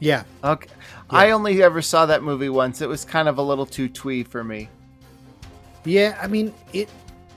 Yeah. 0.00 0.24
Okay. 0.44 0.68
I 1.08 1.30
only 1.30 1.62
ever 1.62 1.80
saw 1.80 2.04
that 2.06 2.22
movie 2.22 2.48
once. 2.50 2.82
It 2.82 2.88
was 2.88 3.04
kind 3.04 3.28
of 3.28 3.38
a 3.38 3.42
little 3.42 3.64
too 3.64 3.88
twee 3.88 4.22
for 4.24 4.42
me. 4.44 4.68
Yeah, 5.84 6.18
I 6.20 6.26
mean 6.26 6.52
it. 6.72 6.88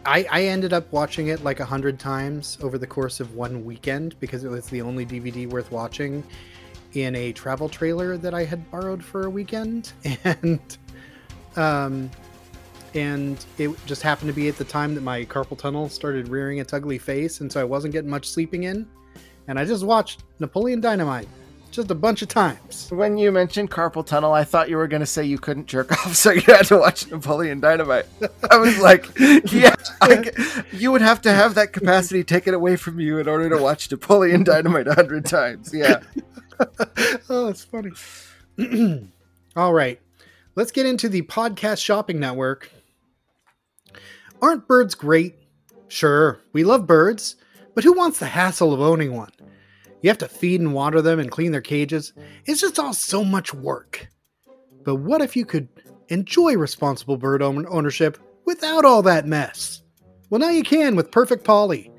I, 0.06 0.26
I 0.32 0.44
ended 0.46 0.74
up 0.74 0.92
watching 0.92 1.28
it 1.28 1.44
like 1.44 1.60
a 1.60 1.66
hundred 1.66 2.00
times 2.00 2.58
over 2.62 2.78
the 2.78 2.88
course 2.88 3.20
of 3.20 3.36
one 3.36 3.66
weekend 3.66 4.20
because 4.20 4.44
it 4.44 4.50
was 4.50 4.68
the 4.68 4.82
only 4.82 5.06
DVD 5.06 5.48
worth 5.48 5.72
watching 5.72 6.24
in 6.94 7.16
a 7.16 7.32
travel 7.32 7.70
trailer 7.70 8.18
that 8.18 8.34
I 8.34 8.46
had 8.46 8.70
borrowed 8.72 9.04
for 9.04 9.26
a 9.26 9.30
weekend, 9.30 9.92
and 10.24 10.78
um, 11.56 12.10
and 12.96 13.46
it 13.58 13.70
just 13.86 14.02
happened 14.02 14.30
to 14.30 14.34
be 14.34 14.48
at 14.48 14.58
the 14.58 14.64
time 14.64 14.96
that 14.96 15.02
my 15.02 15.26
carpal 15.26 15.58
tunnel 15.58 15.90
started 15.90 16.30
rearing 16.30 16.58
its 16.58 16.74
ugly 16.74 16.98
face, 16.98 17.42
and 17.42 17.52
so 17.52 17.62
I 17.62 17.64
wasn't 17.64 17.94
getting 17.94 18.10
much 18.10 18.28
sleeping 18.28 18.64
in, 18.64 18.88
and 19.48 19.60
I 19.60 19.66
just 19.66 19.84
watched 19.84 20.24
Napoleon 20.40 20.82
Dynamite 20.82 21.28
just 21.72 21.92
a 21.92 21.96
bunch 21.96 22.22
of 22.22 22.28
times. 22.28 22.90
When 22.92 23.18
you 23.18 23.32
mentioned 23.32 23.72
carpal 23.72 24.06
tunnel, 24.06 24.34
I 24.34 24.44
thought 24.44 24.70
you 24.70 24.78
were 24.78 24.88
going 24.88 25.02
to 25.02 25.06
say 25.06 25.24
you 25.24 25.38
couldn't 25.38 25.68
jerk 25.68 25.92
off, 26.06 26.16
so 26.16 26.32
you 26.32 26.42
had 26.42 26.66
to 26.68 26.78
watch 26.78 27.08
Napoleon 27.10 27.60
Dynamite. 27.60 28.06
I 28.50 28.58
was 28.58 28.80
like, 28.80 29.08
yeah, 29.52 29.76
I, 30.02 30.64
you 30.72 30.92
would 30.92 31.02
have 31.02 31.22
to 31.22 31.34
have 31.34 31.56
that 31.56 31.74
capacity 31.74 32.24
taken 32.24 32.54
away 32.54 32.76
from 32.76 33.00
you 33.00 33.20
in 33.20 33.28
order 33.28 33.50
to 33.50 33.58
watch 33.58 33.90
Napoleon 33.92 34.44
Dynamite 34.44 34.88
a 34.88 34.94
hundred 34.94 35.26
times. 35.26 35.72
Yeah. 35.74 36.02
oh, 37.30 37.48
it's 37.48 37.64
funny. 37.64 37.92
All 39.56 39.74
right. 39.74 40.00
Let's 40.56 40.72
get 40.72 40.86
into 40.86 41.08
the 41.08 41.22
podcast 41.22 41.84
shopping 41.84 42.20
network. 42.20 42.72
Aren't 44.42 44.68
birds 44.68 44.96
great? 44.96 45.36
Sure, 45.88 46.40
we 46.54 46.64
love 46.64 46.86
birds, 46.86 47.36
but 47.74 47.84
who 47.84 47.94
wants 47.94 48.20
the 48.20 48.28
hassle 48.28 48.74
of 48.74 48.80
owning 48.80 49.16
one? 49.16 49.32
You 50.02 50.10
have 50.10 50.18
to 50.20 50.28
feed 50.28 50.62
and 50.62 50.74
water 50.74 51.02
them 51.02 51.20
and 51.20 51.30
clean 51.30 51.52
their 51.52 51.62
cages. 51.62 52.14
It's 52.46 52.62
just 52.62 52.80
all 52.80 52.94
so 52.94 53.24
much 53.24 53.54
work. 53.54 54.08
But 54.84 54.96
what 54.96 55.22
if 55.22 55.36
you 55.36 55.46
could 55.46 55.68
enjoy 56.08 56.56
responsible 56.56 57.18
bird 57.18 57.42
ownership 57.42 58.18
without 58.46 58.86
all 58.86 59.02
that 59.04 59.28
mess? 59.28 59.84
Well, 60.30 60.40
now 60.40 60.50
you 60.50 60.64
can 60.64 60.96
with 60.96 61.12
Perfect 61.12 61.44
Polly. 61.44 61.92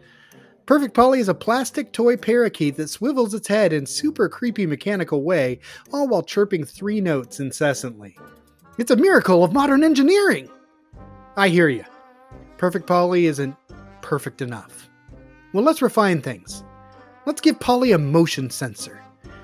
Perfect 0.66 0.94
Polly 0.94 1.20
is 1.20 1.28
a 1.28 1.34
plastic 1.34 1.92
toy 1.92 2.16
parakeet 2.16 2.76
that 2.76 2.88
swivels 2.88 3.34
its 3.34 3.48
head 3.48 3.72
in 3.72 3.84
super 3.86 4.28
creepy 4.28 4.66
mechanical 4.66 5.22
way, 5.24 5.58
all 5.92 6.08
while 6.08 6.22
chirping 6.22 6.64
three 6.64 7.00
notes 7.00 7.40
incessantly. 7.40 8.16
It's 8.78 8.92
a 8.92 8.96
miracle 8.96 9.42
of 9.44 9.52
modern 9.52 9.82
engineering. 9.82 10.48
I 11.36 11.48
hear 11.48 11.68
you. 11.68 11.84
Perfect 12.56 12.86
Polly 12.86 13.26
isn't 13.26 13.56
perfect 14.00 14.40
enough. 14.40 14.88
Well, 15.52 15.64
let's 15.64 15.82
refine 15.82 16.22
things. 16.22 16.62
Let's 17.26 17.40
give 17.40 17.60
Polly 17.60 17.92
a 17.92 17.98
motion 17.98 18.50
sensor, 18.50 19.02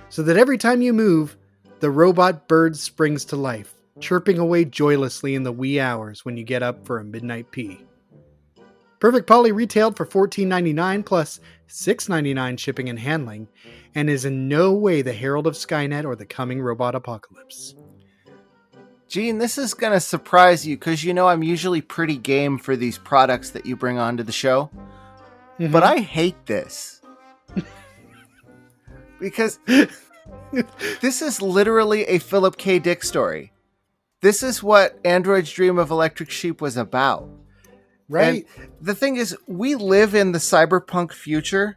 so 0.08 0.22
that 0.22 0.36
every 0.36 0.58
time 0.58 0.80
you 0.80 0.92
move, 0.92 1.36
the 1.80 1.90
robot 1.90 2.48
bird 2.48 2.76
springs 2.76 3.24
to 3.26 3.36
life, 3.36 3.74
chirping 4.00 4.38
away 4.38 4.64
joylessly 4.64 5.34
in 5.34 5.42
the 5.42 5.52
wee 5.52 5.78
hours 5.78 6.24
when 6.24 6.36
you 6.36 6.44
get 6.44 6.62
up 6.62 6.86
for 6.86 6.98
a 6.98 7.04
midnight 7.04 7.50
pee. 7.50 7.84
Perfect 8.98 9.26
Polly 9.26 9.52
retailed 9.52 9.96
for 9.96 10.06
$14.99 10.06 11.04
plus 11.04 11.38
$6.99 11.68 12.58
shipping 12.58 12.88
and 12.88 12.98
handling, 12.98 13.48
and 13.94 14.08
is 14.08 14.24
in 14.24 14.48
no 14.48 14.72
way 14.72 15.02
the 15.02 15.12
herald 15.12 15.46
of 15.46 15.54
Skynet 15.54 16.04
or 16.04 16.16
the 16.16 16.24
coming 16.24 16.62
robot 16.62 16.94
apocalypse. 16.94 17.74
Gene, 19.08 19.38
this 19.38 19.58
is 19.58 19.74
going 19.74 19.92
to 19.92 20.00
surprise 20.00 20.66
you 20.66 20.76
because 20.76 21.04
you 21.04 21.14
know 21.14 21.28
I'm 21.28 21.42
usually 21.42 21.80
pretty 21.80 22.16
game 22.16 22.58
for 22.58 22.74
these 22.74 22.98
products 22.98 23.50
that 23.50 23.66
you 23.66 23.76
bring 23.76 23.98
onto 23.98 24.22
the 24.22 24.32
show, 24.32 24.70
mm-hmm. 25.58 25.70
but 25.70 25.82
I 25.82 25.98
hate 25.98 26.46
this. 26.46 26.95
because 29.20 29.58
this 31.00 31.22
is 31.22 31.42
literally 31.42 32.04
a 32.04 32.18
Philip 32.18 32.56
K. 32.56 32.78
Dick 32.78 33.04
story. 33.04 33.52
This 34.20 34.42
is 34.42 34.62
what 34.62 34.98
Androids 35.04 35.52
Dream 35.52 35.78
of 35.78 35.90
Electric 35.90 36.30
Sheep 36.30 36.60
was 36.60 36.76
about. 36.76 37.28
right, 38.08 38.46
And 38.58 38.70
the 38.80 38.94
thing 38.94 39.16
is, 39.16 39.36
we 39.46 39.74
live 39.74 40.14
in 40.14 40.32
the 40.32 40.38
cyberpunk 40.38 41.12
future. 41.12 41.76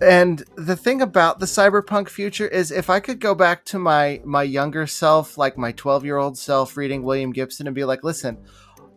And 0.00 0.42
the 0.56 0.76
thing 0.76 1.00
about 1.00 1.38
the 1.38 1.46
cyberpunk 1.46 2.08
future 2.08 2.48
is 2.48 2.70
if 2.70 2.90
I 2.90 3.00
could 3.00 3.20
go 3.20 3.34
back 3.34 3.64
to 3.66 3.78
my 3.78 4.20
my 4.24 4.42
younger 4.42 4.86
self, 4.86 5.38
like 5.38 5.56
my 5.56 5.72
12-year-old 5.72 6.36
self 6.36 6.76
reading 6.76 7.04
William 7.04 7.32
Gibson 7.32 7.66
and 7.68 7.76
be 7.76 7.84
like, 7.84 8.02
"Listen, 8.02 8.38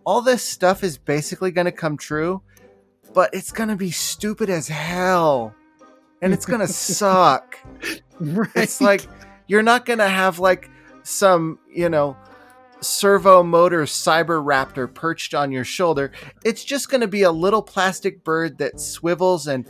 all 0.08 0.22
this 0.22 0.42
stuff 0.42 0.84
is 0.84 0.98
basically 0.98 1.52
going 1.52 1.66
to 1.66 1.72
come 1.72 1.98
true, 1.98 2.42
but 3.14 3.30
it's 3.34 3.52
going 3.52 3.70
to 3.70 3.76
be 3.76 3.92
stupid 3.92 4.50
as 4.50 4.70
hell. 4.70 5.54
And 6.22 6.34
it's 6.34 6.46
going 6.46 6.62
to 6.62 6.68
suck." 6.68 7.58
right. 8.20 8.50
It's 8.56 8.82
like 8.82 9.08
you're 9.48 9.64
not 9.64 9.86
gonna 9.86 10.08
have 10.08 10.40
like 10.40 10.70
some, 11.04 11.60
you 11.74 11.90
know, 11.90 12.18
servo 12.82 13.42
motor 13.42 13.84
cyber 13.84 14.44
raptor 14.44 14.94
perched 14.94 15.34
on 15.34 15.52
your 15.52 15.64
shoulder. 15.64 16.12
It's 16.44 16.64
just 16.64 16.90
gonna 16.90 17.08
be 17.08 17.24
a 17.24 17.32
little 17.32 17.62
plastic 17.62 18.24
bird 18.24 18.58
that 18.60 18.80
swivels 18.80 19.48
and 19.48 19.66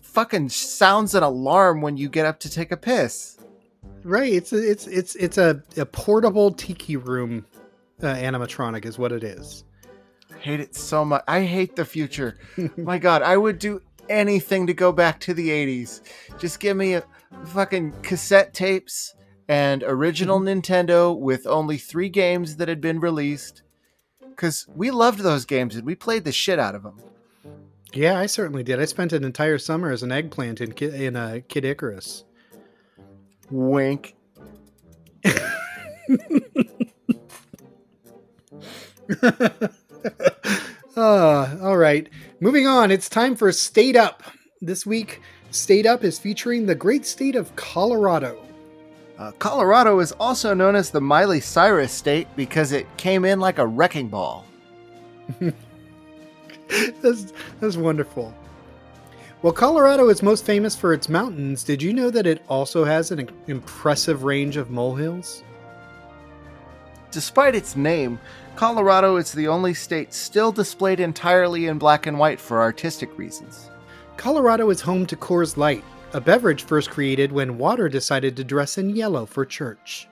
fucking 0.00 0.48
sounds 0.48 1.14
an 1.14 1.22
alarm 1.22 1.80
when 1.80 1.96
you 1.96 2.08
get 2.08 2.26
up 2.26 2.40
to 2.40 2.50
take 2.50 2.72
a 2.72 2.76
piss. 2.76 3.38
right. 4.02 4.32
It's 4.32 4.52
a, 4.52 4.70
it's 4.70 4.86
it's 4.86 5.14
it's 5.16 5.38
a, 5.38 5.62
a 5.76 5.86
portable 5.86 6.50
tiki 6.52 6.96
room 6.96 7.46
uh, 8.02 8.14
animatronic, 8.14 8.84
is 8.84 8.98
what 8.98 9.12
it 9.12 9.22
is. 9.22 9.64
I 10.32 10.38
hate 10.38 10.60
it 10.60 10.74
so 10.74 11.04
much. 11.04 11.22
I 11.28 11.42
hate 11.42 11.76
the 11.76 11.84
future. 11.84 12.38
My 12.76 12.98
god, 12.98 13.22
I 13.22 13.36
would 13.36 13.58
do 13.58 13.80
anything 14.08 14.66
to 14.66 14.74
go 14.74 14.92
back 14.92 15.20
to 15.20 15.34
the 15.34 15.48
80s. 15.48 16.02
Just 16.38 16.60
give 16.60 16.76
me 16.76 16.94
a 16.94 17.04
fucking 17.46 17.92
cassette 18.02 18.54
tapes 18.54 19.14
and 19.48 19.82
original 19.82 20.40
Nintendo 20.40 21.18
with 21.18 21.46
only 21.46 21.76
3 21.76 22.08
games 22.08 22.56
that 22.56 22.68
had 22.68 22.80
been 22.80 23.00
released 23.00 23.62
cuz 24.36 24.66
we 24.74 24.90
loved 24.90 25.20
those 25.20 25.44
games 25.44 25.76
and 25.76 25.86
we 25.86 25.94
played 25.94 26.24
the 26.24 26.32
shit 26.32 26.58
out 26.58 26.74
of 26.74 26.82
them. 26.82 27.00
Yeah, 27.92 28.18
I 28.18 28.26
certainly 28.26 28.64
did. 28.64 28.80
I 28.80 28.86
spent 28.86 29.12
an 29.12 29.22
entire 29.22 29.58
summer 29.58 29.92
as 29.92 30.02
an 30.02 30.10
eggplant 30.10 30.60
in 30.60 30.72
in 30.72 31.14
uh, 31.14 31.40
Kid 31.46 31.64
Icarus. 31.64 32.24
Wink. 33.50 34.16
Uh, 40.96 41.56
all 41.60 41.76
right. 41.76 42.08
Moving 42.40 42.66
on. 42.66 42.90
It's 42.90 43.08
time 43.08 43.34
for 43.34 43.50
State 43.50 43.96
Up. 43.96 44.22
This 44.60 44.86
week, 44.86 45.20
State 45.50 45.86
Up 45.86 46.04
is 46.04 46.18
featuring 46.18 46.66
the 46.66 46.74
great 46.74 47.04
state 47.04 47.34
of 47.34 47.54
Colorado. 47.56 48.40
Uh, 49.18 49.32
Colorado 49.32 49.98
is 49.98 50.12
also 50.12 50.54
known 50.54 50.76
as 50.76 50.90
the 50.90 51.00
Miley 51.00 51.40
Cyrus 51.40 51.92
state 51.92 52.28
because 52.36 52.72
it 52.72 52.86
came 52.96 53.24
in 53.24 53.40
like 53.40 53.58
a 53.58 53.66
wrecking 53.66 54.08
ball. 54.08 54.44
that's, 57.02 57.32
that's 57.60 57.76
wonderful. 57.76 58.32
Well, 59.42 59.52
Colorado 59.52 60.08
is 60.08 60.22
most 60.22 60.46
famous 60.46 60.74
for 60.76 60.92
its 60.92 61.08
mountains. 61.08 61.64
Did 61.64 61.82
you 61.82 61.92
know 61.92 62.10
that 62.10 62.26
it 62.26 62.42
also 62.48 62.84
has 62.84 63.10
an 63.10 63.28
impressive 63.46 64.24
range 64.24 64.56
of 64.56 64.70
molehills? 64.70 65.42
Despite 67.10 67.54
its 67.54 67.76
name, 67.76 68.18
Colorado 68.56 69.16
is 69.16 69.32
the 69.32 69.48
only 69.48 69.74
state 69.74 70.14
still 70.14 70.52
displayed 70.52 71.00
entirely 71.00 71.66
in 71.66 71.76
black 71.76 72.06
and 72.06 72.16
white 72.16 72.40
for 72.40 72.60
artistic 72.60 73.18
reasons. 73.18 73.68
Colorado 74.16 74.70
is 74.70 74.80
home 74.80 75.06
to 75.06 75.16
Coors 75.16 75.56
Light, 75.56 75.82
a 76.12 76.20
beverage 76.20 76.62
first 76.62 76.88
created 76.88 77.32
when 77.32 77.58
water 77.58 77.88
decided 77.88 78.36
to 78.36 78.44
dress 78.44 78.78
in 78.78 78.94
yellow 78.94 79.26
for 79.26 79.44
church. 79.44 80.06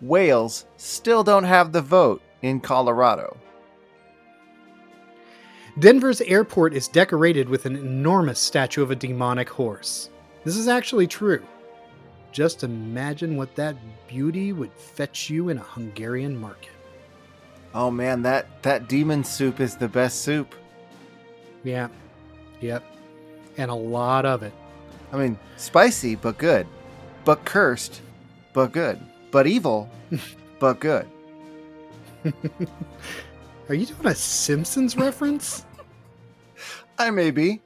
Whales 0.00 0.64
still 0.76 1.24
don't 1.24 1.42
have 1.42 1.72
the 1.72 1.82
vote 1.82 2.22
in 2.40 2.60
Colorado. 2.60 3.36
Denver's 5.80 6.20
airport 6.20 6.72
is 6.72 6.86
decorated 6.86 7.48
with 7.48 7.66
an 7.66 7.74
enormous 7.74 8.38
statue 8.38 8.82
of 8.82 8.92
a 8.92 8.96
demonic 8.96 9.48
horse. 9.48 10.08
This 10.44 10.56
is 10.56 10.68
actually 10.68 11.08
true. 11.08 11.42
Just 12.30 12.62
imagine 12.62 13.36
what 13.36 13.56
that 13.56 13.76
beauty 14.06 14.52
would 14.52 14.72
fetch 14.72 15.30
you 15.30 15.48
in 15.48 15.58
a 15.58 15.62
Hungarian 15.62 16.36
market. 16.40 16.70
Oh 17.74 17.90
man, 17.90 18.22
that 18.22 18.62
that 18.62 18.88
demon 18.88 19.24
soup 19.24 19.60
is 19.60 19.76
the 19.76 19.88
best 19.88 20.22
soup. 20.22 20.54
Yeah. 21.64 21.88
Yep. 22.60 22.84
and 23.56 23.70
a 23.70 23.74
lot 23.74 24.24
of 24.24 24.42
it. 24.42 24.52
I 25.12 25.16
mean, 25.16 25.38
spicy 25.56 26.14
but 26.14 26.38
good, 26.38 26.66
but 27.24 27.44
cursed 27.44 28.00
but 28.52 28.72
good, 28.72 29.00
but 29.30 29.46
evil 29.46 29.90
but 30.58 30.80
good. 30.80 31.06
Are 33.68 33.74
you 33.74 33.86
doing 33.86 34.06
a 34.06 34.14
Simpsons 34.14 34.96
reference? 34.96 35.64
I 36.98 37.10
may 37.10 37.30
be. 37.30 37.60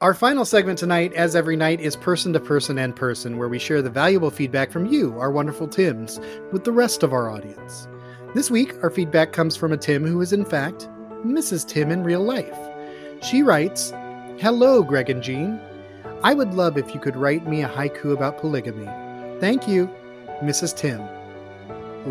Our 0.00 0.12
final 0.12 0.44
segment 0.44 0.76
tonight, 0.80 1.12
as 1.14 1.36
every 1.36 1.54
night, 1.54 1.80
is 1.80 1.94
person 1.94 2.32
to 2.32 2.40
person 2.40 2.78
and 2.78 2.96
person, 2.96 3.38
where 3.38 3.48
we 3.48 3.60
share 3.60 3.80
the 3.80 3.88
valuable 3.88 4.30
feedback 4.30 4.72
from 4.72 4.86
you, 4.86 5.16
our 5.20 5.30
wonderful 5.30 5.68
Tims, 5.68 6.18
with 6.50 6.64
the 6.64 6.72
rest 6.72 7.04
of 7.04 7.12
our 7.12 7.30
audience. 7.30 7.86
This 8.34 8.50
week, 8.50 8.74
our 8.82 8.90
feedback 8.90 9.32
comes 9.32 9.54
from 9.54 9.72
a 9.72 9.76
Tim 9.76 10.04
who 10.04 10.20
is, 10.20 10.32
in 10.32 10.44
fact, 10.44 10.88
Mrs. 11.24 11.66
Tim 11.66 11.92
in 11.92 12.02
real 12.02 12.22
life. 12.22 12.58
She 13.22 13.44
writes 13.44 13.92
Hello, 14.38 14.82
Greg 14.82 15.10
and 15.10 15.22
Gene. 15.22 15.60
I 16.24 16.34
would 16.34 16.54
love 16.54 16.76
if 16.76 16.92
you 16.92 16.98
could 16.98 17.16
write 17.16 17.46
me 17.46 17.62
a 17.62 17.68
haiku 17.68 18.12
about 18.12 18.38
polygamy. 18.38 18.86
Thank 19.38 19.68
you, 19.68 19.88
Mrs. 20.42 20.76
Tim. 20.76 21.00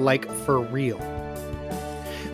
Like 0.02 0.32
for 0.46 0.62
real. 0.62 1.00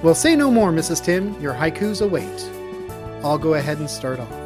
Well, 0.04 0.16
say 0.16 0.36
no 0.36 0.52
more, 0.52 0.72
Mrs. 0.72 1.04
Tim. 1.04 1.42
Your 1.42 1.56
haikus 1.56 2.06
await. 2.06 3.26
I'll 3.26 3.40
go 3.40 3.56
ahead 3.56 3.80
and 3.80 3.90
start 3.90 4.20
off. 4.20 4.39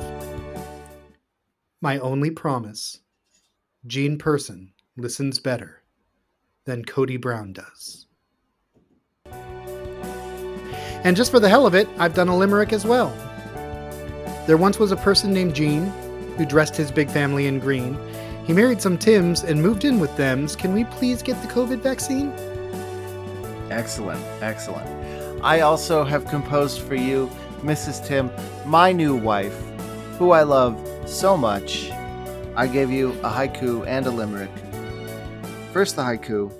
My 1.83 1.99
only 1.99 2.31
promise 2.31 3.01
Gene 3.85 4.17
Person 4.17 4.71
listens 4.95 5.37
better 5.37 5.83
than 6.63 6.85
Kody 6.85 7.19
Brown 7.19 7.51
does. 7.51 8.05
And 11.03 11.17
just 11.17 11.29
for 11.29 11.41
the 11.41 11.49
hell 11.49 11.67
of 11.67 11.75
it, 11.75 11.89
I've 11.97 12.13
done 12.13 12.29
a 12.29 12.37
limerick 12.37 12.71
as 12.71 12.85
well. 12.85 13.09
There 14.47 14.55
once 14.55 14.79
was 14.79 14.93
a 14.93 14.95
person 14.95 15.33
named 15.33 15.55
Gene 15.55 15.87
who 16.37 16.45
dressed 16.45 16.77
his 16.77 16.89
big 16.89 17.09
family 17.09 17.47
in 17.47 17.59
green. 17.59 17.97
He 18.45 18.53
married 18.53 18.81
some 18.81 18.97
Tims 18.97 19.43
and 19.43 19.61
moved 19.61 19.83
in 19.83 19.99
with 19.99 20.11
thems. 20.11 20.55
Can 20.55 20.71
we 20.71 20.85
please 20.85 21.21
get 21.21 21.41
the 21.41 21.49
COVID 21.49 21.81
vaccine? 21.81 22.31
Excellent, 23.69 24.23
excellent. 24.41 24.87
I 25.43 25.59
also 25.59 26.05
have 26.05 26.27
composed 26.27 26.79
for 26.79 26.95
you, 26.95 27.29
Mrs. 27.59 28.07
Tim, 28.07 28.31
my 28.65 28.93
new 28.93 29.17
wife, 29.17 29.61
who 30.17 30.31
I 30.31 30.43
love 30.43 30.77
so 31.05 31.37
much. 31.37 31.91
I 32.55 32.67
gave 32.67 32.91
you 32.91 33.11
a 33.23 33.29
haiku 33.29 33.85
and 33.87 34.05
a 34.05 34.11
limerick. 34.11 34.51
First, 35.71 35.95
the 35.95 36.03
haiku. 36.03 36.53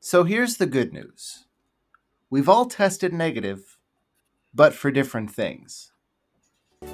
So 0.00 0.24
here's 0.24 0.56
the 0.56 0.66
good 0.66 0.92
news 0.92 1.44
we've 2.30 2.48
all 2.48 2.66
tested 2.66 3.12
negative, 3.12 3.78
but 4.54 4.74
for 4.74 4.90
different 4.90 5.30
things. 5.30 5.92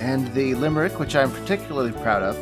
and 0.00 0.32
the 0.34 0.54
limerick, 0.54 0.98
which 0.98 1.16
I'm 1.16 1.32
particularly 1.32 1.92
proud 1.92 2.22
of. 2.22 2.36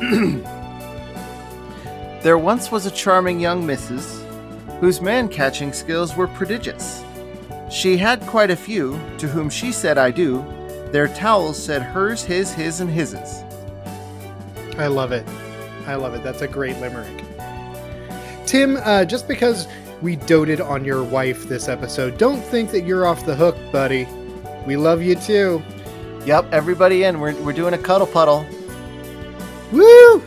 there 2.22 2.38
once 2.38 2.72
was 2.72 2.86
a 2.86 2.90
charming 2.90 3.38
young 3.38 3.64
missus 3.64 4.22
whose 4.80 5.00
man 5.00 5.28
catching 5.28 5.72
skills 5.72 6.16
were 6.16 6.28
prodigious. 6.28 7.03
She 7.74 7.96
had 7.96 8.20
quite 8.28 8.52
a 8.52 8.56
few, 8.56 9.00
to 9.18 9.26
whom 9.26 9.50
she 9.50 9.72
said, 9.72 9.98
I 9.98 10.12
do. 10.12 10.44
Their 10.92 11.08
towels 11.08 11.60
said 11.60 11.82
hers, 11.82 12.22
his, 12.22 12.54
his, 12.54 12.78
and 12.78 12.88
his's. 12.88 13.42
I 14.78 14.86
love 14.86 15.10
it. 15.10 15.26
I 15.84 15.96
love 15.96 16.14
it. 16.14 16.22
That's 16.22 16.42
a 16.42 16.46
great 16.46 16.78
limerick. 16.78 17.24
Tim, 18.46 18.76
uh, 18.76 19.04
just 19.04 19.26
because 19.26 19.66
we 20.02 20.14
doted 20.14 20.60
on 20.60 20.84
your 20.84 21.02
wife 21.02 21.48
this 21.48 21.66
episode, 21.66 22.16
don't 22.16 22.40
think 22.40 22.70
that 22.70 22.82
you're 22.82 23.06
off 23.06 23.26
the 23.26 23.34
hook, 23.34 23.56
buddy. 23.72 24.06
We 24.64 24.76
love 24.76 25.02
you 25.02 25.16
too. 25.16 25.60
Yep, 26.26 26.52
everybody 26.52 27.02
in. 27.02 27.18
We're, 27.18 27.34
we're 27.42 27.52
doing 27.52 27.74
a 27.74 27.78
cuddle 27.78 28.06
puddle. 28.06 28.46
Woo! 29.72 30.22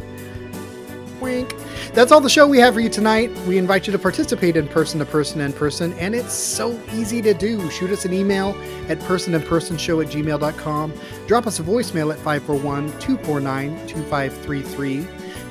Wink. 1.22 1.54
That's 1.98 2.12
all 2.12 2.22
the 2.22 2.30
show 2.30 2.46
we 2.48 2.60
have 2.60 2.76
for 2.76 2.80
you 2.80 2.90
tonight. 2.90 3.36
We 3.48 3.58
invite 3.58 3.88
you 3.88 3.92
to 3.92 3.98
participate 3.98 4.56
in 4.56 4.68
person 4.68 5.00
to 5.00 5.06
person 5.08 5.42
and 5.42 5.56
person, 5.56 5.94
and 5.94 6.14
it's 6.14 6.32
so 6.32 6.80
easy 6.94 7.24
to 7.24 7.34
do. 7.34 7.72
Shoot 7.72 7.90
us 7.90 8.06
an 8.06 8.14
email 8.14 8.50
at 8.88 9.00
personandpersonshow 9.00 10.06
at 10.06 10.12
gmail.com. 10.12 10.94
Drop 11.26 11.48
us 11.48 11.60
a 11.60 11.64
voicemail 11.64 12.14
at 12.14 12.20
541 12.20 12.90
249 13.00 13.88
2533. 13.88 15.08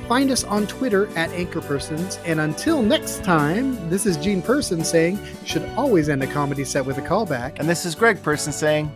Find 0.07 0.31
us 0.31 0.45
on 0.45 0.65
Twitter 0.67 1.07
at 1.17 1.29
AnchorPersons. 1.31 2.17
And 2.23 2.39
until 2.39 2.81
next 2.81 3.25
time, 3.25 3.89
this 3.89 4.05
is 4.05 4.15
Gene 4.15 4.41
Person 4.41 4.85
saying, 4.85 5.19
should 5.43 5.65
always 5.75 6.07
end 6.07 6.23
a 6.23 6.27
comedy 6.27 6.63
set 6.63 6.85
with 6.85 6.97
a 6.97 7.01
callback. 7.01 7.59
And 7.59 7.67
this 7.67 7.85
is 7.85 7.93
Greg 7.93 8.23
Person 8.23 8.53
saying, 8.53 8.89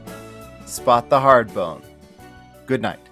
spot 0.66 1.10
the 1.10 1.20
hard 1.20 1.54
bone. 1.54 1.84
Good 2.66 2.82
night. 2.82 3.11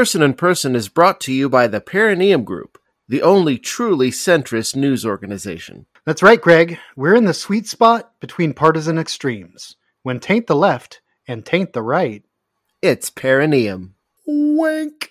Person 0.00 0.22
and 0.22 0.38
Person 0.38 0.74
is 0.74 0.88
brought 0.88 1.20
to 1.20 1.30
you 1.30 1.50
by 1.50 1.66
the 1.66 1.78
Perineum 1.78 2.42
Group, 2.42 2.78
the 3.06 3.20
only 3.20 3.58
truly 3.58 4.10
centrist 4.10 4.74
news 4.74 5.04
organization. 5.04 5.84
That's 6.06 6.22
right, 6.22 6.40
Greg. 6.40 6.78
We're 6.96 7.14
in 7.14 7.26
the 7.26 7.34
sweet 7.34 7.66
spot 7.66 8.18
between 8.18 8.54
partisan 8.54 8.98
extremes. 8.98 9.76
When 10.02 10.18
taint 10.18 10.46
the 10.46 10.56
left 10.56 11.02
and 11.28 11.44
taint 11.44 11.74
the 11.74 11.82
right. 11.82 12.24
It's 12.80 13.10
Perineum. 13.10 13.94
Wink. 14.26 15.10